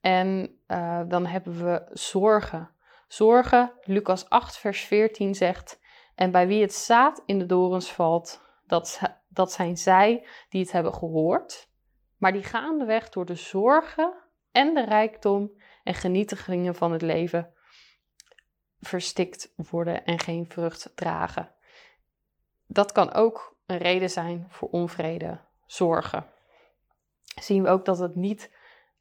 En 0.00 0.59
uh, 0.68 1.00
dan 1.09 1.26
hebben 1.26 1.64
we 1.64 1.87
zorgen. 1.92 2.70
Zorgen, 3.09 3.72
Lucas 3.83 4.28
8, 4.28 4.57
vers 4.57 4.80
14 4.80 5.35
zegt: 5.35 5.80
En 6.14 6.30
bij 6.30 6.46
wie 6.46 6.61
het 6.61 6.74
zaad 6.74 7.22
in 7.26 7.38
de 7.38 7.46
dorens 7.46 7.92
valt, 7.92 8.40
dat, 8.66 9.00
dat 9.29 9.53
zijn 9.53 9.77
zij 9.77 10.27
die 10.48 10.61
het 10.61 10.72
hebben 10.72 10.94
gehoord, 10.94 11.68
maar 12.16 12.33
die 12.33 12.42
gaandeweg 12.42 13.09
door 13.09 13.24
de 13.24 13.35
zorgen 13.35 14.14
en 14.53 14.74
de 14.74 14.85
rijkdom 14.85 15.53
en 15.83 15.94
genietigingen 15.94 16.74
van 16.74 16.92
het 16.92 17.03
leven 17.03 17.53
verstikt 18.81 19.53
worden 19.57 20.05
en 20.05 20.18
geen 20.18 20.46
vrucht 20.48 20.92
dragen. 20.94 21.55
Dat 22.66 22.92
kan 22.92 23.12
ook 23.12 23.57
een 23.66 23.79
reden 23.79 24.11
zijn 24.11 24.46
voor 24.48 24.68
onvrede, 24.68 25.40
zorgen. 25.66 26.27
Zien 27.40 27.62
we 27.62 27.68
ook 27.68 27.85
dat 27.85 27.98
het 27.98 28.14
niet 28.14 28.57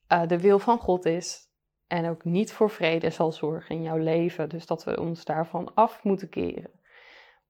uh, 0.09 0.27
de 0.27 0.39
wil 0.39 0.59
van 0.59 0.79
God 0.79 1.05
is 1.05 1.51
en 1.87 2.09
ook 2.09 2.23
niet 2.23 2.53
voor 2.53 2.69
vrede 2.69 3.09
zal 3.09 3.31
zorgen 3.31 3.75
in 3.75 3.81
jouw 3.81 3.97
leven. 3.97 4.49
Dus 4.49 4.65
dat 4.65 4.83
we 4.83 4.99
ons 4.99 5.25
daarvan 5.25 5.73
af 5.73 6.03
moeten 6.03 6.29
keren. 6.29 6.81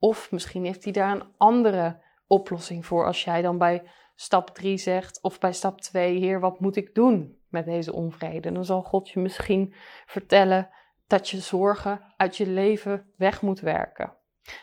Of 0.04 0.32
misschien 0.32 0.66
heeft 0.66 0.84
hij 0.84 0.94
daar 0.94 1.12
een 1.12 1.34
andere 1.38 2.02
oplossing 2.28 2.86
voor 2.86 3.06
als 3.06 3.24
jij 3.24 3.42
dan 3.42 3.58
bij 3.58 3.84
stap 4.16 4.50
3 4.50 4.78
zegt 4.78 5.22
of 5.22 5.39
bij 5.39 5.54
stap 5.54 5.82
2, 5.82 6.18
Heer, 6.18 6.39
wat 6.39 6.60
moet 6.60 6.76
ik 6.76 6.96
doen 6.96 7.38
met 7.50 7.66
deze 7.66 7.94
onvrede? 7.94 8.52
Dan 8.52 8.66
zal 8.66 8.82
God 8.82 9.10
je 9.10 9.20
misschien 9.20 9.74
vertellen 10.06 10.70
dat 11.08 11.30
je 11.30 11.39
zorgen 11.39 12.13
uit 12.18 12.38
je 12.38 12.48
leven 12.48 13.13
weg 13.18 13.42
moet 13.42 13.60
werken. 13.60 14.18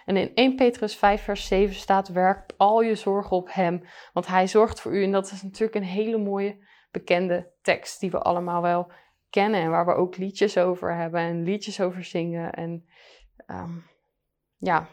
En 0.04 0.16
in 0.16 0.34
1 0.34 0.56
Petrus 0.56 0.96
5, 0.96 1.22
vers 1.22 1.46
7 1.46 1.74
staat: 1.74 2.08
Werk 2.08 2.50
al 2.56 2.80
je 2.82 2.94
zorgen 2.94 3.36
op 3.36 3.48
Hem, 3.52 3.82
want 4.12 4.26
Hij 4.26 4.46
zorgt 4.46 4.80
voor 4.80 4.96
u. 4.96 5.04
En 5.04 5.12
dat 5.12 5.30
is 5.30 5.42
natuurlijk 5.42 5.74
een 5.74 5.90
hele 5.90 6.18
mooie, 6.18 6.66
bekende 6.90 7.50
tekst 7.62 8.00
die 8.00 8.10
we 8.10 8.18
allemaal 8.18 8.62
wel 8.62 8.92
kennen 9.30 9.60
en 9.60 9.70
waar 9.70 9.86
we 9.86 9.94
ook 9.94 10.16
liedjes 10.16 10.58
over 10.58 10.94
hebben 10.94 11.20
en 11.20 11.42
liedjes 11.42 11.80
over 11.80 12.04
zingen. 12.04 12.52
En 12.52 12.88
um, 13.46 13.86
ja, 14.56 14.88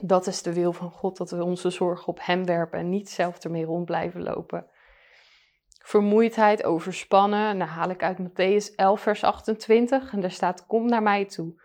dat 0.00 0.26
is 0.26 0.42
de 0.42 0.52
wil 0.52 0.72
van 0.72 0.90
God, 0.90 1.16
dat 1.16 1.30
we 1.30 1.44
onze 1.44 1.70
zorgen 1.70 2.08
op 2.08 2.18
Hem 2.22 2.44
werpen 2.44 2.78
en 2.78 2.88
niet 2.88 3.10
zelf 3.10 3.38
ermee 3.38 3.64
rond 3.64 3.84
blijven 3.84 4.22
lopen. 4.22 4.66
Vermoeidheid, 5.82 6.64
overspannen, 6.64 7.56
nou 7.56 7.70
haal 7.70 7.90
ik 7.90 8.02
uit 8.02 8.18
Matthäus 8.18 8.74
11, 8.74 9.00
vers 9.00 9.24
28 9.24 10.12
en 10.12 10.20
daar 10.20 10.30
staat: 10.30 10.66
Kom 10.66 10.86
naar 10.86 11.02
mij 11.02 11.24
toe, 11.24 11.62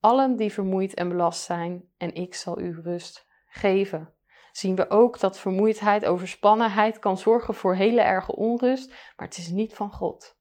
allen 0.00 0.36
die 0.36 0.52
vermoeid 0.52 0.94
en 0.94 1.08
belast 1.08 1.42
zijn, 1.42 1.84
en 1.96 2.14
ik 2.14 2.34
zal 2.34 2.60
u 2.60 2.80
rust 2.82 3.26
geven. 3.46 4.14
Zien 4.52 4.76
we 4.76 4.90
ook 4.90 5.20
dat 5.20 5.38
vermoeidheid, 5.38 6.04
overspannenheid 6.04 6.98
kan 6.98 7.18
zorgen 7.18 7.54
voor 7.54 7.74
hele 7.74 8.00
erge 8.00 8.36
onrust, 8.36 8.88
maar 9.16 9.26
het 9.26 9.36
is 9.36 9.48
niet 9.48 9.74
van 9.74 9.92
God. 9.92 10.38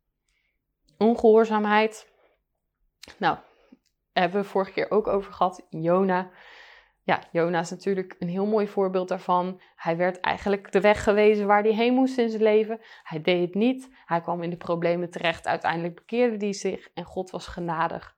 Ongehoorzaamheid, 0.98 2.12
nou, 3.18 3.38
hebben 4.14 4.42
we 4.42 4.48
vorige 4.48 4.72
keer 4.72 4.92
ook 4.92 5.08
over 5.08 5.34
gehad. 5.34 5.66
Jona 5.70 6.30
ja, 7.10 7.24
Jona 7.32 7.60
is 7.60 7.70
natuurlijk 7.70 8.16
een 8.20 8.28
heel 8.28 8.46
mooi 8.46 8.68
voorbeeld 8.68 9.08
daarvan. 9.08 9.62
Hij 9.76 9.98
werd 9.98 10.20
eigenlijk 10.20 10.72
de 10.72 10.82
weg 10.82 11.04
gewezen 11.04 11.48
waar 11.48 11.64
hij 11.64 11.74
heen 11.74 11.94
moest 11.94 12.18
in 12.18 12.30
zijn 12.30 12.44
leven. 12.44 12.80
Hij 13.04 13.22
deed 13.22 13.46
het 13.46 13.56
niet. 13.56 13.90
Hij 14.06 14.22
kwam 14.22 14.44
in 14.44 14.50
de 14.50 14.58
problemen 14.58 15.10
terecht. 15.10 15.48
Uiteindelijk 15.48 15.96
bekeerde 15.96 16.46
hij 16.46 16.54
zich 16.54 16.90
en 16.94 17.04
God 17.04 17.30
was 17.30 17.48
genadig. 17.48 18.16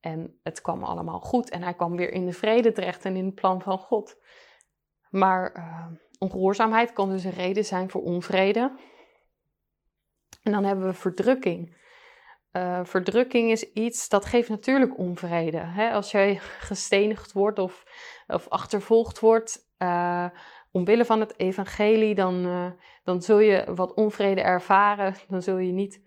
En 0.00 0.38
het 0.42 0.60
kwam 0.60 0.84
allemaal 0.84 1.20
goed. 1.20 1.50
En 1.50 1.62
hij 1.62 1.74
kwam 1.74 1.96
weer 1.96 2.12
in 2.12 2.26
de 2.26 2.32
vrede 2.32 2.72
terecht 2.72 3.04
en 3.04 3.16
in 3.16 3.24
het 3.24 3.34
plan 3.34 3.62
van 3.62 3.78
God. 3.78 4.16
Maar 5.10 5.56
uh, 5.56 5.86
ongehoorzaamheid 6.18 6.92
kan 6.92 7.10
dus 7.10 7.24
een 7.24 7.30
reden 7.30 7.64
zijn 7.64 7.90
voor 7.90 8.02
onvrede. 8.02 8.78
En 10.42 10.52
dan 10.52 10.64
hebben 10.64 10.86
we 10.86 10.92
verdrukking. 10.92 11.76
Uh, 12.52 12.80
verdrukking 12.84 13.50
is 13.50 13.72
iets 13.72 14.08
dat 14.08 14.24
geeft 14.24 14.48
natuurlijk 14.48 14.98
onvrede. 14.98 15.58
Hè? 15.58 15.90
Als 15.90 16.10
jij 16.10 16.36
gestenigd 16.68 17.32
wordt 17.32 17.58
of, 17.58 17.84
of 18.26 18.48
achtervolgd 18.48 19.18
wordt 19.20 19.66
uh, 19.78 20.26
omwille 20.70 21.04
van 21.04 21.20
het 21.20 21.38
evangelie, 21.38 22.14
dan, 22.14 22.46
uh, 22.46 22.70
dan 23.04 23.22
zul 23.22 23.38
je 23.38 23.74
wat 23.74 23.94
onvrede 23.94 24.40
ervaren. 24.40 25.14
Dan 25.28 25.42
zul 25.42 25.58
je 25.58 25.72
niet 25.72 26.06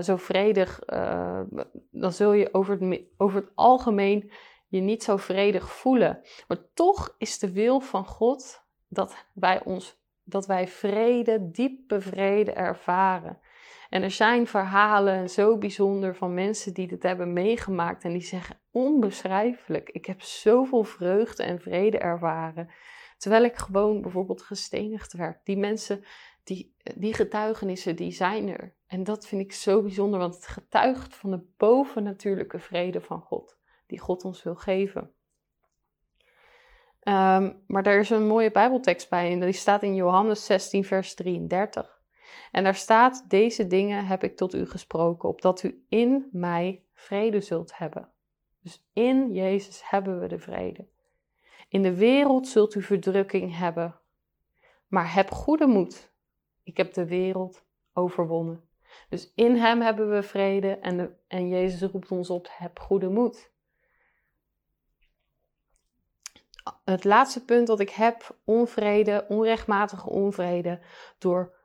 zo 0.00 0.16
vredig, 0.16 0.78
dan 1.90 2.12
zul 2.12 2.32
je 2.32 2.54
over 2.54 2.78
het, 2.80 3.02
over 3.16 3.40
het 3.40 3.50
algemeen 3.54 4.30
je 4.68 4.80
niet 4.80 5.02
zo 5.02 5.16
vredig 5.16 5.72
voelen. 5.72 6.20
Maar 6.48 6.58
toch 6.74 7.14
is 7.18 7.38
de 7.38 7.52
wil 7.52 7.80
van 7.80 8.06
God 8.06 8.64
dat 8.88 9.26
wij, 9.32 9.64
ons, 9.64 9.98
dat 10.24 10.46
wij 10.46 10.68
vrede, 10.68 11.50
diepe 11.50 12.00
vrede 12.00 12.52
ervaren. 12.52 13.38
En 13.88 14.02
er 14.02 14.10
zijn 14.10 14.46
verhalen 14.46 15.30
zo 15.30 15.58
bijzonder 15.58 16.16
van 16.16 16.34
mensen 16.34 16.74
die 16.74 16.86
dit 16.86 17.02
hebben 17.02 17.32
meegemaakt 17.32 18.04
en 18.04 18.12
die 18.12 18.22
zeggen 18.22 18.58
onbeschrijfelijk. 18.70 19.90
Ik 19.90 20.06
heb 20.06 20.22
zoveel 20.22 20.84
vreugde 20.84 21.42
en 21.42 21.60
vrede 21.60 21.98
ervaren. 21.98 22.70
Terwijl 23.18 23.44
ik 23.44 23.56
gewoon 23.56 24.02
bijvoorbeeld 24.02 24.42
gestenigd 24.42 25.12
werd. 25.12 25.40
Die 25.44 25.56
mensen, 25.56 26.04
die, 26.44 26.74
die 26.96 27.14
getuigenissen, 27.14 27.96
die 27.96 28.12
zijn 28.12 28.48
er. 28.48 28.74
En 28.86 29.04
dat 29.04 29.26
vind 29.26 29.42
ik 29.42 29.52
zo 29.52 29.82
bijzonder, 29.82 30.18
want 30.18 30.34
het 30.34 30.46
getuigt 30.46 31.14
van 31.14 31.30
de 31.30 31.40
bovennatuurlijke 31.56 32.58
vrede 32.58 33.00
van 33.00 33.20
God, 33.20 33.58
die 33.86 33.98
God 33.98 34.24
ons 34.24 34.42
wil 34.42 34.54
geven. 34.54 35.10
Um, 37.08 37.62
maar 37.66 37.82
daar 37.82 37.98
is 37.98 38.10
een 38.10 38.26
mooie 38.26 38.50
Bijbeltekst 38.50 39.10
bij 39.10 39.32
en 39.32 39.40
die 39.40 39.52
staat 39.52 39.82
in 39.82 39.94
Johannes 39.94 40.44
16, 40.44 40.84
vers 40.84 41.14
33. 41.14 41.95
En 42.50 42.64
daar 42.64 42.74
staat: 42.74 43.24
Deze 43.28 43.66
dingen 43.66 44.06
heb 44.06 44.22
ik 44.22 44.36
tot 44.36 44.54
u 44.54 44.66
gesproken, 44.66 45.28
opdat 45.28 45.62
u 45.62 45.84
in 45.88 46.28
mij 46.32 46.84
vrede 46.92 47.40
zult 47.40 47.78
hebben. 47.78 48.10
Dus 48.62 48.86
in 48.92 49.32
Jezus 49.32 49.88
hebben 49.88 50.20
we 50.20 50.28
de 50.28 50.38
vrede. 50.38 50.86
In 51.68 51.82
de 51.82 51.94
wereld 51.94 52.48
zult 52.48 52.74
u 52.74 52.82
verdrukking 52.82 53.56
hebben, 53.56 54.00
maar 54.86 55.14
heb 55.14 55.30
goede 55.30 55.66
moed. 55.66 56.12
Ik 56.62 56.76
heb 56.76 56.94
de 56.94 57.06
wereld 57.06 57.64
overwonnen. 57.92 58.68
Dus 59.08 59.32
in 59.34 59.56
Hem 59.56 59.80
hebben 59.80 60.10
we 60.10 60.22
vrede 60.22 60.78
en, 60.78 61.18
en 61.26 61.48
Jezus 61.48 61.90
roept 61.90 62.10
ons 62.10 62.30
op: 62.30 62.48
heb 62.50 62.78
goede 62.78 63.08
moed. 63.08 63.54
Het 66.84 67.04
laatste 67.04 67.44
punt 67.44 67.66
dat 67.66 67.80
ik 67.80 67.90
heb: 67.90 68.36
onvrede, 68.44 69.26
onrechtmatige 69.28 70.10
onvrede, 70.10 70.80
door 71.18 71.55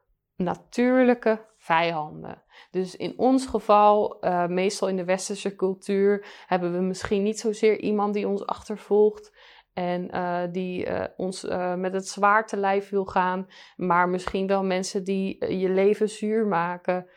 natuurlijke 0.44 1.46
vijanden. 1.58 2.44
Dus 2.72 2.96
in 2.96 3.14
ons 3.18 3.46
geval, 3.46 4.26
uh, 4.26 4.48
meestal 4.48 4.88
in 4.88 4.96
de 4.96 5.06
westerse 5.06 5.56
cultuur, 5.56 6.26
hebben 6.46 6.74
we 6.74 6.80
misschien 6.80 7.24
niet 7.24 7.40
zozeer 7.40 7.80
iemand 7.80 8.14
die 8.14 8.28
ons 8.28 8.46
achtervolgt 8.46 9.36
en 9.74 10.16
uh, 10.16 10.42
die 10.52 10.86
uh, 10.86 11.04
ons 11.18 11.44
met 11.76 11.94
het 11.94 12.08
zwaar 12.08 12.48
te 12.48 12.58
lijf 12.58 12.90
wil 12.90 13.06
gaan, 13.06 13.48
maar 13.76 14.10
misschien 14.10 14.48
wel 14.48 14.64
mensen 14.64 15.04
die 15.04 15.58
je 15.58 15.70
leven 15.70 16.10
zuur 16.10 16.48
maken, 16.48 17.08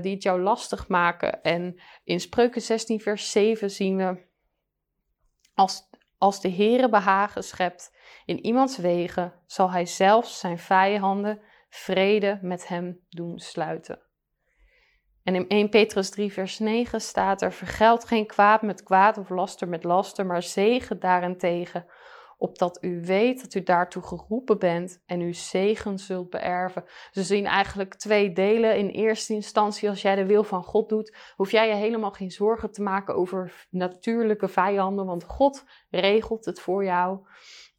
die 0.00 0.14
het 0.14 0.22
jou 0.22 0.40
lastig 0.40 0.88
maken. 0.88 1.42
En 1.42 1.80
in 2.04 2.20
Spreuken 2.20 2.62
16, 2.62 3.00
vers 3.00 3.30
7 3.30 3.70
zien 3.70 3.96
we, 3.96 4.24
als, 5.54 5.82
als 6.18 6.40
de 6.40 6.50
Heere 6.50 6.88
behagen 6.88 7.42
schept 7.42 7.94
in 8.24 8.44
iemands 8.44 8.76
wegen, 8.76 9.32
zal 9.46 9.70
hij 9.70 9.86
zelfs 9.86 10.38
zijn 10.38 10.58
vijanden 10.58 11.40
vrede 11.68 12.38
met 12.42 12.68
hem 12.68 13.00
doen 13.08 13.38
sluiten. 13.38 14.00
En 15.26 15.34
in 15.34 15.48
1 15.48 15.68
Petrus 15.68 16.10
3, 16.10 16.32
vers 16.32 16.58
9 16.58 17.00
staat 17.00 17.42
er: 17.42 17.52
Vergeld 17.52 18.04
geen 18.04 18.26
kwaad 18.26 18.62
met 18.62 18.82
kwaad 18.82 19.18
of 19.18 19.28
laster 19.28 19.68
met 19.68 19.84
laster, 19.84 20.26
maar 20.26 20.42
zegen 20.42 21.00
daarentegen, 21.00 21.86
opdat 22.38 22.78
u 22.80 23.00
weet 23.04 23.40
dat 23.42 23.54
u 23.54 23.62
daartoe 23.62 24.02
geroepen 24.02 24.58
bent 24.58 25.02
en 25.06 25.20
uw 25.20 25.32
zegen 25.32 25.98
zult 25.98 26.30
beërven. 26.30 26.84
Ze 27.10 27.22
zien 27.22 27.46
eigenlijk 27.46 27.94
twee 27.94 28.32
delen. 28.32 28.76
In 28.76 28.88
eerste 28.88 29.32
instantie, 29.32 29.88
als 29.88 30.02
jij 30.02 30.14
de 30.14 30.26
wil 30.26 30.44
van 30.44 30.64
God 30.64 30.88
doet, 30.88 31.16
hoef 31.36 31.50
jij 31.50 31.68
je 31.68 31.74
helemaal 31.74 32.12
geen 32.12 32.30
zorgen 32.30 32.72
te 32.72 32.82
maken 32.82 33.14
over 33.14 33.66
natuurlijke 33.70 34.48
vijanden, 34.48 35.06
want 35.06 35.24
God 35.24 35.64
regelt 35.90 36.44
het 36.44 36.60
voor 36.60 36.84
jou. 36.84 37.18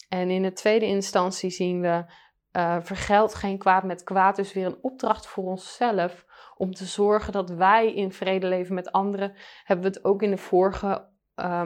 En 0.09 0.29
in 0.29 0.41
de 0.41 0.53
tweede 0.53 0.85
instantie 0.85 1.49
zien 1.49 1.81
we 1.81 2.05
uh, 2.51 2.77
vergeld 2.79 3.35
geen 3.35 3.57
kwaad 3.57 3.83
met 3.83 4.03
kwaad. 4.03 4.35
Dus 4.35 4.53
weer 4.53 4.65
een 4.65 4.79
opdracht 4.81 5.27
voor 5.27 5.43
onszelf 5.43 6.25
om 6.55 6.73
te 6.73 6.85
zorgen 6.85 7.33
dat 7.33 7.49
wij 7.49 7.93
in 7.93 8.11
vrede 8.11 8.47
leven 8.47 8.75
met 8.75 8.91
anderen. 8.91 9.33
Hebben 9.63 9.85
we 9.85 9.97
het 9.97 10.05
ook 10.05 10.21
in 10.21 10.29
de 10.29 10.37
vorige 10.37 11.07
uh, 11.35 11.65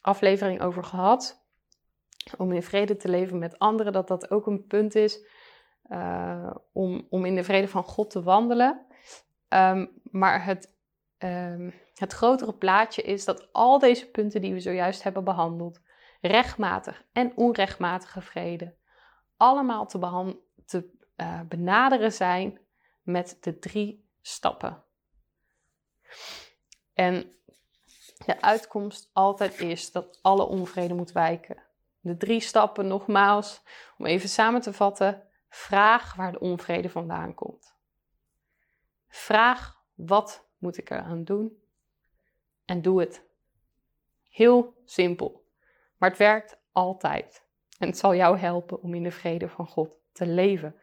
aflevering 0.00 0.60
over 0.60 0.84
gehad. 0.84 1.44
Om 2.36 2.52
in 2.52 2.62
vrede 2.62 2.96
te 2.96 3.08
leven 3.08 3.38
met 3.38 3.58
anderen, 3.58 3.92
dat 3.92 4.08
dat 4.08 4.30
ook 4.30 4.46
een 4.46 4.66
punt 4.66 4.94
is 4.94 5.26
uh, 5.88 6.50
om, 6.72 7.06
om 7.10 7.24
in 7.24 7.34
de 7.34 7.44
vrede 7.44 7.68
van 7.68 7.84
God 7.84 8.10
te 8.10 8.22
wandelen. 8.22 8.86
Um, 9.48 10.00
maar 10.10 10.44
het, 10.44 10.74
um, 11.18 11.74
het 11.94 12.12
grotere 12.12 12.54
plaatje 12.54 13.02
is 13.02 13.24
dat 13.24 13.52
al 13.52 13.78
deze 13.78 14.10
punten 14.10 14.40
die 14.40 14.52
we 14.52 14.60
zojuist 14.60 15.02
hebben 15.02 15.24
behandeld, 15.24 15.80
rechtmatig 16.20 17.04
en 17.12 17.32
onrechtmatige 17.36 18.20
vrede, 18.20 18.74
allemaal 19.42 19.86
te, 19.86 20.38
te 20.64 20.90
uh, 21.16 21.40
benaderen 21.40 22.12
zijn 22.12 22.60
met 23.02 23.36
de 23.40 23.58
drie 23.58 24.10
stappen. 24.20 24.84
En 26.92 27.32
de 28.26 28.40
uitkomst 28.40 29.10
altijd 29.12 29.60
is 29.60 29.92
dat 29.92 30.18
alle 30.22 30.44
onvrede 30.44 30.94
moet 30.94 31.12
wijken. 31.12 31.62
De 32.00 32.16
drie 32.16 32.40
stappen 32.40 32.86
nogmaals, 32.86 33.62
om 33.98 34.06
even 34.06 34.28
samen 34.28 34.60
te 34.60 34.72
vatten. 34.72 35.28
Vraag 35.48 36.14
waar 36.14 36.32
de 36.32 36.40
onvrede 36.40 36.90
vandaan 36.90 37.34
komt. 37.34 37.76
Vraag 39.08 39.84
wat 39.94 40.48
moet 40.58 40.78
ik 40.78 40.90
eraan 40.90 41.24
doen 41.24 41.62
en 42.64 42.82
doe 42.82 43.00
het. 43.00 43.24
Heel 44.28 44.82
simpel, 44.84 45.48
maar 45.96 46.08
het 46.08 46.18
werkt 46.18 46.58
altijd. 46.72 47.50
En 47.82 47.88
het 47.88 47.98
zal 47.98 48.14
jou 48.14 48.38
helpen 48.38 48.82
om 48.82 48.94
in 48.94 49.02
de 49.02 49.10
vrede 49.10 49.48
van 49.48 49.66
God 49.66 49.98
te 50.12 50.26
leven. 50.26 50.74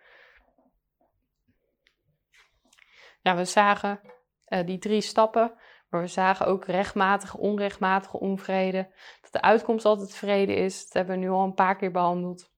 Ja, 3.21 3.35
we 3.35 3.45
zagen 3.45 3.99
uh, 4.47 4.65
die 4.65 4.77
drie 4.77 5.01
stappen, 5.01 5.53
Maar 5.89 6.01
we 6.01 6.07
zagen 6.07 6.45
ook 6.45 6.65
rechtmatige, 6.65 7.37
onrechtmatige 7.37 8.19
onvrede. 8.19 8.93
Dat 9.21 9.31
de 9.31 9.41
uitkomst 9.41 9.85
altijd 9.85 10.15
vrede 10.15 10.53
is. 10.53 10.83
Dat 10.83 10.93
hebben 10.93 11.15
we 11.15 11.21
nu 11.21 11.29
al 11.29 11.43
een 11.43 11.53
paar 11.53 11.75
keer 11.75 11.91
behandeld. 11.91 12.51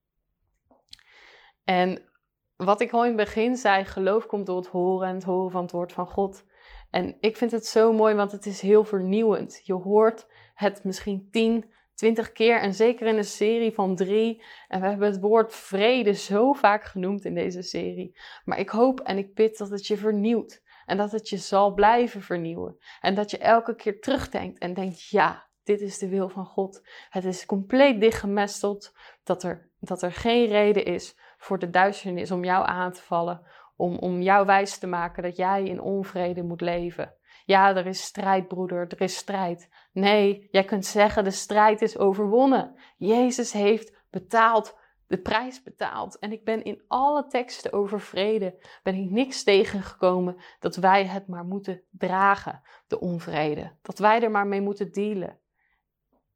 En 1.63 2.11
wat 2.55 2.81
ik 2.81 2.91
al 2.91 3.01
in 3.01 3.17
het 3.17 3.25
begin 3.25 3.55
zei, 3.55 3.85
geloof 3.85 4.25
komt 4.25 4.45
door 4.45 4.57
het 4.57 4.67
horen 4.67 5.07
en 5.07 5.15
het 5.15 5.23
horen 5.23 5.51
van 5.51 5.61
het 5.61 5.71
woord 5.71 5.93
van 5.93 6.07
God. 6.07 6.45
En 6.89 7.17
ik 7.19 7.37
vind 7.37 7.51
het 7.51 7.65
zo 7.65 7.93
mooi, 7.93 8.15
want 8.15 8.31
het 8.31 8.45
is 8.45 8.61
heel 8.61 8.83
vernieuwend. 8.83 9.61
Je 9.63 9.73
hoort 9.73 10.27
het 10.53 10.83
misschien 10.83 11.27
10, 11.31 11.73
20 12.02 12.32
keer 12.32 12.60
en 12.60 12.74
zeker 12.74 13.08
in 13.08 13.18
een 13.18 13.24
serie 13.24 13.74
van 13.74 13.95
drie. 13.95 14.43
En 14.68 14.82
we 14.82 14.88
hebben 14.88 15.08
het 15.08 15.20
woord 15.20 15.56
vrede 15.56 16.14
zo 16.14 16.54
vaak 16.54 16.84
genoemd 16.84 17.26
in 17.26 17.34
deze 17.34 17.62
serie. 17.62 18.20
Maar 18.45 18.60
ik 18.60 18.70
hoop 18.70 18.99
en 18.99 19.18
ik 19.18 19.34
bid 19.34 19.58
dat 19.58 19.70
het 19.70 19.88
je 19.88 19.97
vernieuwt. 19.97 20.62
En 20.86 20.97
dat 20.97 21.12
het 21.12 21.30
je 21.30 21.38
zal 21.38 21.74
blijven 21.74 22.22
vernieuwen. 22.22 22.78
En 23.02 23.16
dat 23.16 23.32
je 23.32 23.38
elke 23.38 23.76
keer 23.76 23.99
terugdenkt 23.99 24.60
en 24.60 24.74
denkt: 24.74 25.10
ja, 25.10 25.47
dit 25.64 25.82
is 25.82 25.97
de 25.97 26.08
wil 26.08 26.30
van 26.30 26.45
God. 26.45 26.88
Het 27.10 27.26
is 27.26 27.45
compleet 27.45 27.99
dichtgemesteld. 27.99 28.93
Dat 29.24 29.43
er, 29.43 29.70
dat 29.80 30.02
er 30.02 30.12
geen 30.12 30.47
reden 30.47 30.86
is 30.86 31.16
voor 31.38 31.60
de 31.60 31.70
duisternis 31.70 32.32
om 32.32 32.43
jou 32.43 32.68
aan 32.68 32.91
te 32.91 33.02
vallen. 33.02 33.41
Om, 33.82 33.97
om 33.97 34.21
jou 34.21 34.45
wijs 34.45 34.77
te 34.77 34.88
maken 34.88 35.23
dat 35.23 35.36
jij 35.36 35.63
in 35.63 35.82
onvrede 35.82 36.43
moet 36.43 36.61
leven. 36.61 37.15
Ja, 37.45 37.75
er 37.75 37.86
is 37.86 38.03
strijd, 38.03 38.47
broeder, 38.47 38.88
er 38.88 39.01
is 39.01 39.15
strijd. 39.15 39.69
Nee, 39.91 40.47
jij 40.51 40.63
kunt 40.63 40.86
zeggen: 40.86 41.23
de 41.23 41.32
strijd 41.32 41.82
is 41.82 41.97
overwonnen. 41.97 42.75
Jezus 42.97 43.51
heeft 43.51 44.05
betaald 44.09 44.77
de 45.07 45.17
prijs 45.17 45.63
betaald. 45.63 46.19
En 46.19 46.32
ik 46.32 46.43
ben 46.43 46.63
in 46.63 46.84
alle 46.88 47.27
teksten 47.27 47.73
over 47.73 48.01
vrede, 48.01 48.65
ben 48.84 48.95
ik 48.95 49.09
niks 49.09 49.43
tegengekomen 49.43 50.41
dat 50.59 50.75
wij 50.75 51.05
het 51.05 51.27
maar 51.27 51.45
moeten 51.45 51.84
dragen, 51.91 52.61
de 52.88 52.99
onvrede. 52.99 53.77
Dat 53.82 53.99
wij 53.99 54.21
er 54.21 54.32
maar 54.32 54.47
mee 54.47 54.61
moeten 54.61 54.91
dealen. 54.91 55.39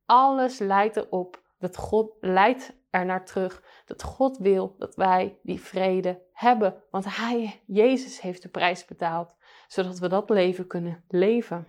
Alles 0.05 0.59
leidt 0.59 0.95
erop 0.95 1.43
dat 1.57 1.77
God 1.77 2.17
leidt 2.19 2.77
er 2.95 3.05
naar 3.05 3.25
terug 3.25 3.63
dat 3.85 4.03
God 4.03 4.37
wil 4.37 4.75
dat 4.77 4.95
wij 4.95 5.39
die 5.43 5.61
vrede 5.61 6.21
hebben. 6.33 6.83
Want 6.91 7.17
Hij, 7.17 7.61
Jezus, 7.65 8.21
heeft 8.21 8.41
de 8.41 8.49
prijs 8.49 8.85
betaald, 8.85 9.35
zodat 9.67 9.99
we 9.99 10.07
dat 10.07 10.29
leven 10.29 10.67
kunnen 10.67 11.03
leven. 11.07 11.67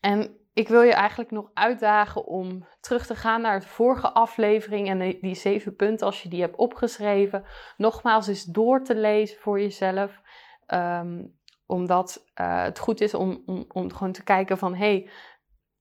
En 0.00 0.36
ik 0.52 0.68
wil 0.68 0.82
je 0.82 0.92
eigenlijk 0.92 1.30
nog 1.30 1.50
uitdagen 1.54 2.26
om 2.26 2.66
terug 2.80 3.06
te 3.06 3.14
gaan 3.14 3.40
naar 3.40 3.60
de 3.60 3.66
vorige 3.66 4.12
aflevering 4.12 4.88
en 4.88 5.18
die 5.20 5.34
zeven 5.34 5.76
punten, 5.76 6.06
als 6.06 6.22
je 6.22 6.28
die 6.28 6.40
hebt 6.40 6.56
opgeschreven, 6.56 7.44
nogmaals 7.76 8.26
eens 8.26 8.44
door 8.44 8.84
te 8.84 8.94
lezen 8.94 9.38
voor 9.38 9.60
jezelf. 9.60 10.20
Ehm, 10.66 11.24
omdat 11.66 12.24
uh, 12.40 12.62
het 12.62 12.78
goed 12.78 13.00
is 13.00 13.14
om, 13.14 13.42
om, 13.46 13.64
om 13.68 13.92
gewoon 13.92 14.12
te 14.12 14.24
kijken 14.24 14.58
van, 14.58 14.74
hey, 14.74 15.10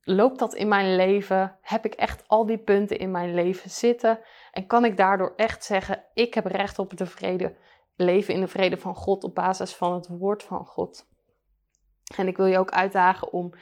loopt 0.08 0.40
dat 0.40 0.54
in 0.54 0.68
mijn 0.68 0.96
leven? 0.96 1.58
Heb 1.62 1.86
ik 1.86 1.94
echt 1.94 2.24
al 2.28 2.46
die 2.46 2.58
punten 2.58 3.00
in 3.00 3.12
mijn 3.12 3.34
leven 3.34 3.70
zitten? 3.70 4.20
En 4.52 4.68
kan 4.68 4.86
ik 4.86 4.98
daardoor 4.98 5.34
echt 5.36 5.64
zeggen, 5.64 6.04
ik 6.14 6.34
heb 6.34 6.46
recht 6.46 6.80
op 6.80 6.98
de 6.98 7.06
vrede, 7.06 7.56
leven 7.96 8.34
in 8.34 8.40
de 8.40 8.48
vrede 8.48 8.78
van 8.78 8.96
God 8.96 9.24
op 9.24 9.36
basis 9.36 9.76
van 9.76 9.94
het 9.94 10.08
woord 10.08 10.44
van 10.44 10.66
God? 10.66 11.08
En 12.16 12.28
ik 12.28 12.38
wil 12.38 12.46
je 12.46 12.60
ook 12.60 12.72
uitdagen 12.72 13.32
om 13.32 13.54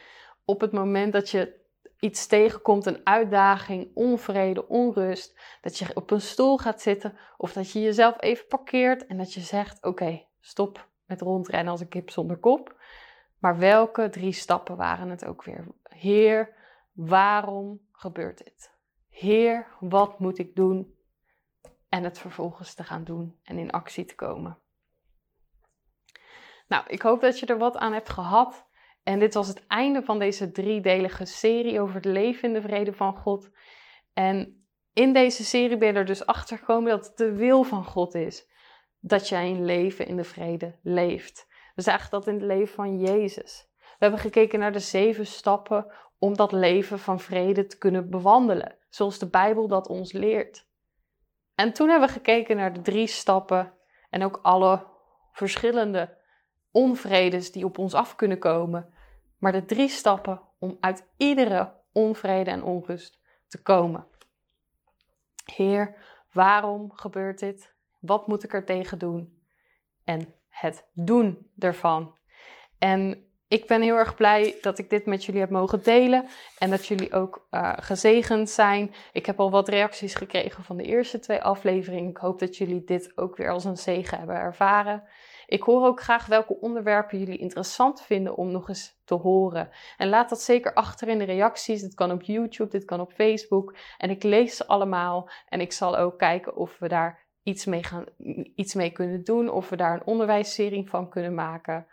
op 0.46 0.62
het 0.62 0.72
moment 0.72 1.14
dat 1.14 1.30
je 1.30 1.64
iets 2.00 2.28
tegenkomt, 2.28 2.86
een 2.86 3.02
uitdaging, 3.04 3.92
onvrede, 3.94 4.68
onrust, 4.68 5.40
dat 5.62 5.78
je 5.78 5.86
op 5.94 6.12
een 6.12 6.22
stoel 6.22 6.58
gaat 6.58 6.82
zitten 6.82 7.18
of 7.38 7.54
dat 7.54 7.72
je 7.72 7.82
jezelf 7.82 8.22
even 8.22 8.48
parkeert 8.48 9.06
en 9.06 9.18
dat 9.18 9.34
je 9.34 9.40
zegt: 9.40 9.84
Oké, 9.84 10.26
stop 10.40 10.88
met 11.06 11.22
rondrennen 11.22 11.72
als 11.72 11.82
een 11.82 11.88
kip 11.88 12.10
zonder 12.10 12.38
kop. 12.38 12.76
Maar 13.46 13.58
welke 13.58 14.10
drie 14.10 14.32
stappen 14.32 14.76
waren 14.76 15.10
het 15.10 15.26
ook 15.26 15.44
weer? 15.44 15.68
Heer, 15.84 16.54
waarom 16.94 17.88
gebeurt 17.92 18.38
dit? 18.38 18.72
Heer, 19.10 19.68
wat 19.80 20.20
moet 20.20 20.38
ik 20.38 20.56
doen? 20.56 20.96
En 21.90 22.04
het 22.04 22.20
vervolgens 22.20 22.74
te 22.74 22.84
gaan 22.84 23.04
doen 23.04 23.40
en 23.44 23.58
in 23.58 23.72
actie 23.72 24.06
te 24.06 24.16
komen. 24.16 24.58
Nou, 26.68 26.84
ik 26.88 27.02
hoop 27.02 27.22
dat 27.22 27.40
je 27.40 27.46
er 27.46 27.58
wat 27.58 27.78
aan 27.78 27.94
hebt 27.94 28.10
gehad. 28.10 28.68
En 29.04 29.20
dit 29.20 29.34
was 29.34 29.48
het 29.48 29.68
einde 29.68 30.04
van 30.04 30.20
deze 30.20 30.52
driedelige 30.52 31.26
serie 31.26 31.82
over 31.82 31.96
het 31.96 32.06
leven 32.06 32.48
in 32.48 32.54
de 32.54 32.62
vrede 32.62 32.94
van 32.94 33.18
God. 33.18 33.50
En 34.14 34.68
in 34.94 35.14
deze 35.14 35.44
serie 35.44 35.78
ben 35.78 35.88
je 35.88 35.94
er 35.94 36.06
dus 36.06 36.26
achter 36.26 36.58
gekomen 36.58 36.90
dat 36.90 37.06
het 37.06 37.18
de 37.18 37.36
wil 37.36 37.64
van 37.64 37.86
God 37.86 38.16
is 38.16 38.50
dat 39.00 39.30
jij 39.30 39.50
een 39.50 39.66
leven 39.66 40.08
in 40.08 40.16
de 40.16 40.24
vrede 40.24 40.80
leeft. 40.82 41.54
We 41.76 41.82
zagen 41.82 42.10
dat 42.10 42.28
in 42.28 42.34
het 42.34 42.44
leven 42.44 42.76
van 42.76 43.00
Jezus. 43.00 43.68
We 43.78 43.98
hebben 43.98 44.20
gekeken 44.20 44.60
naar 44.60 44.72
de 44.72 44.80
zeven 44.80 45.26
stappen 45.26 45.92
om 46.18 46.36
dat 46.36 46.52
leven 46.52 47.00
van 47.00 47.20
vrede 47.20 47.66
te 47.66 47.78
kunnen 47.78 48.10
bewandelen, 48.10 48.78
zoals 48.90 49.20
de 49.20 49.28
Bijbel 49.28 49.68
dat 49.68 49.88
ons 49.88 50.12
leert. 50.12 50.68
En 51.56 51.74
toen 51.74 51.90
hebben 51.90 52.08
we 52.08 52.14
gekeken 52.14 52.56
naar 52.56 52.74
de 52.74 52.82
drie 52.82 53.08
stappen 53.08 53.74
en 54.10 54.24
ook 54.24 54.40
alle 54.42 54.86
verschillende 55.32 56.18
onvredes 56.72 57.52
die 57.52 57.66
op 57.66 57.78
ons 57.78 57.94
af 57.94 58.16
kunnen 58.16 58.40
komen 58.40 58.94
maar 59.46 59.52
de 59.52 59.66
drie 59.66 59.90
stappen 59.90 60.42
om 60.60 60.78
uit 60.80 61.08
iedere 61.18 61.74
onvrede 61.92 62.52
en 62.52 62.64
onrust 62.64 63.20
te 63.48 63.62
komen. 63.62 64.08
Heer, 65.54 65.96
waarom 66.32 66.92
gebeurt 66.92 67.40
dit? 67.40 67.74
Wat 68.00 68.28
moet 68.28 68.44
ik 68.44 68.54
er 68.54 68.66
tegen 68.66 69.00
doen? 69.00 69.44
En 70.04 70.34
het 70.56 70.86
doen 70.94 71.52
ervan. 71.60 72.16
En 72.80 73.26
ik 73.48 73.68
ben 73.68 73.82
heel 73.82 73.96
erg 73.96 74.16
blij 74.16 74.58
dat 74.62 74.78
ik 74.78 74.90
dit 74.90 75.06
met 75.06 75.26
jullie 75.26 75.42
heb 75.42 75.50
mogen 75.50 75.84
delen 75.84 76.26
en 76.60 76.70
dat 76.70 76.86
jullie 76.86 77.14
ook 77.14 77.48
uh, 77.52 77.74
gezegend 77.76 78.50
zijn. 78.50 78.94
Ik 79.12 79.26
heb 79.26 79.40
al 79.40 79.52
wat 79.52 79.70
reacties 79.70 80.16
gekregen 80.16 80.64
van 80.64 80.78
de 80.78 80.84
eerste 80.84 81.20
twee 81.20 81.42
afleveringen. 81.42 82.10
Ik 82.10 82.18
hoop 82.18 82.40
dat 82.40 82.58
jullie 82.58 82.84
dit 82.84 83.12
ook 83.18 83.38
weer 83.38 83.50
als 83.50 83.66
een 83.66 83.78
zegen 83.78 84.18
hebben 84.18 84.36
ervaren. 84.36 85.04
Ik 85.48 85.64
hoor 85.64 85.86
ook 85.86 86.02
graag 86.02 86.26
welke 86.26 86.60
onderwerpen 86.60 87.20
jullie 87.20 87.38
interessant 87.38 88.02
vinden 88.02 88.36
om 88.36 88.52
nog 88.52 88.70
eens 88.70 89.02
te 89.04 89.14
horen. 89.14 89.70
En 89.98 90.10
laat 90.10 90.30
dat 90.30 90.42
zeker 90.42 90.74
achter 90.74 91.08
in 91.08 91.18
de 91.18 91.24
reacties. 91.24 91.82
Dit 91.82 91.94
kan 91.94 92.12
op 92.12 92.22
YouTube, 92.22 92.70
dit 92.70 92.86
kan 92.86 93.00
op 93.00 93.12
Facebook. 93.12 93.76
En 93.98 94.10
ik 94.10 94.24
lees 94.24 94.56
ze 94.56 94.68
allemaal. 94.68 95.30
En 95.50 95.62
ik 95.62 95.74
zal 95.74 95.98
ook 95.98 96.18
kijken 96.18 96.56
of 96.56 96.78
we 96.80 96.88
daar 96.88 97.25
iets 97.46 97.66
mee, 97.66 97.84
gaan, 97.84 98.06
iets 98.56 98.74
mee 98.74 98.92
kunnen 98.92 99.24
doen. 99.24 99.50
Of 99.50 99.70
we 99.70 99.76
daar 99.76 99.94
een 99.94 100.06
onderwijsserie 100.06 100.90
van 100.90 101.10
kunnen 101.10 101.34
maken. 101.34 101.88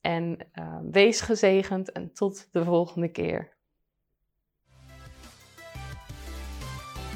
En 0.00 0.38
uh, 0.54 0.78
wees 0.90 1.20
gezegend 1.20 1.92
en 1.92 2.12
tot 2.12 2.48
de 2.52 2.64
volgende 2.64 3.08
keer. 3.08 3.52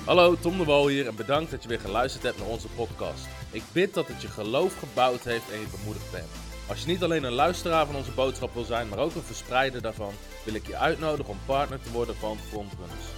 Hallo, 0.04 0.34
Tom 0.34 0.58
de 0.58 0.64
Wol 0.64 0.88
hier 0.88 1.06
en 1.06 1.16
bedankt 1.16 1.50
dat 1.50 1.62
je 1.62 1.68
weer 1.68 1.80
geluisterd 1.80 2.22
hebt 2.22 2.38
naar 2.38 2.48
onze 2.48 2.68
podcast. 2.68 3.28
Ik 3.52 3.62
bid 3.72 3.94
dat 3.94 4.08
het 4.08 4.22
je 4.22 4.28
geloof 4.28 4.78
gebouwd 4.78 5.24
heeft 5.24 5.50
en 5.50 5.60
je 5.60 5.76
bemoedigd 5.78 6.12
bent. 6.12 6.28
Als 6.68 6.80
je 6.80 6.86
niet 6.86 7.02
alleen 7.02 7.24
een 7.24 7.32
luisteraar 7.32 7.86
van 7.86 7.96
onze 7.96 8.12
boodschap 8.12 8.54
wil 8.54 8.64
zijn, 8.64 8.88
maar 8.88 8.98
ook 8.98 9.14
een 9.14 9.22
verspreider 9.22 9.82
daarvan, 9.82 10.12
wil 10.44 10.54
ik 10.54 10.66
je 10.66 10.76
uitnodigen 10.76 11.32
om 11.32 11.38
partner 11.46 11.82
te 11.82 11.92
worden 11.92 12.14
van 12.14 12.36
Frontrunners. 12.36 13.17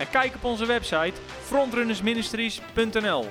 en 0.00 0.10
kijk 0.10 0.34
op 0.34 0.44
onze 0.44 0.66
website 0.66 1.12
frontrunnersministries.nl. 1.44 3.24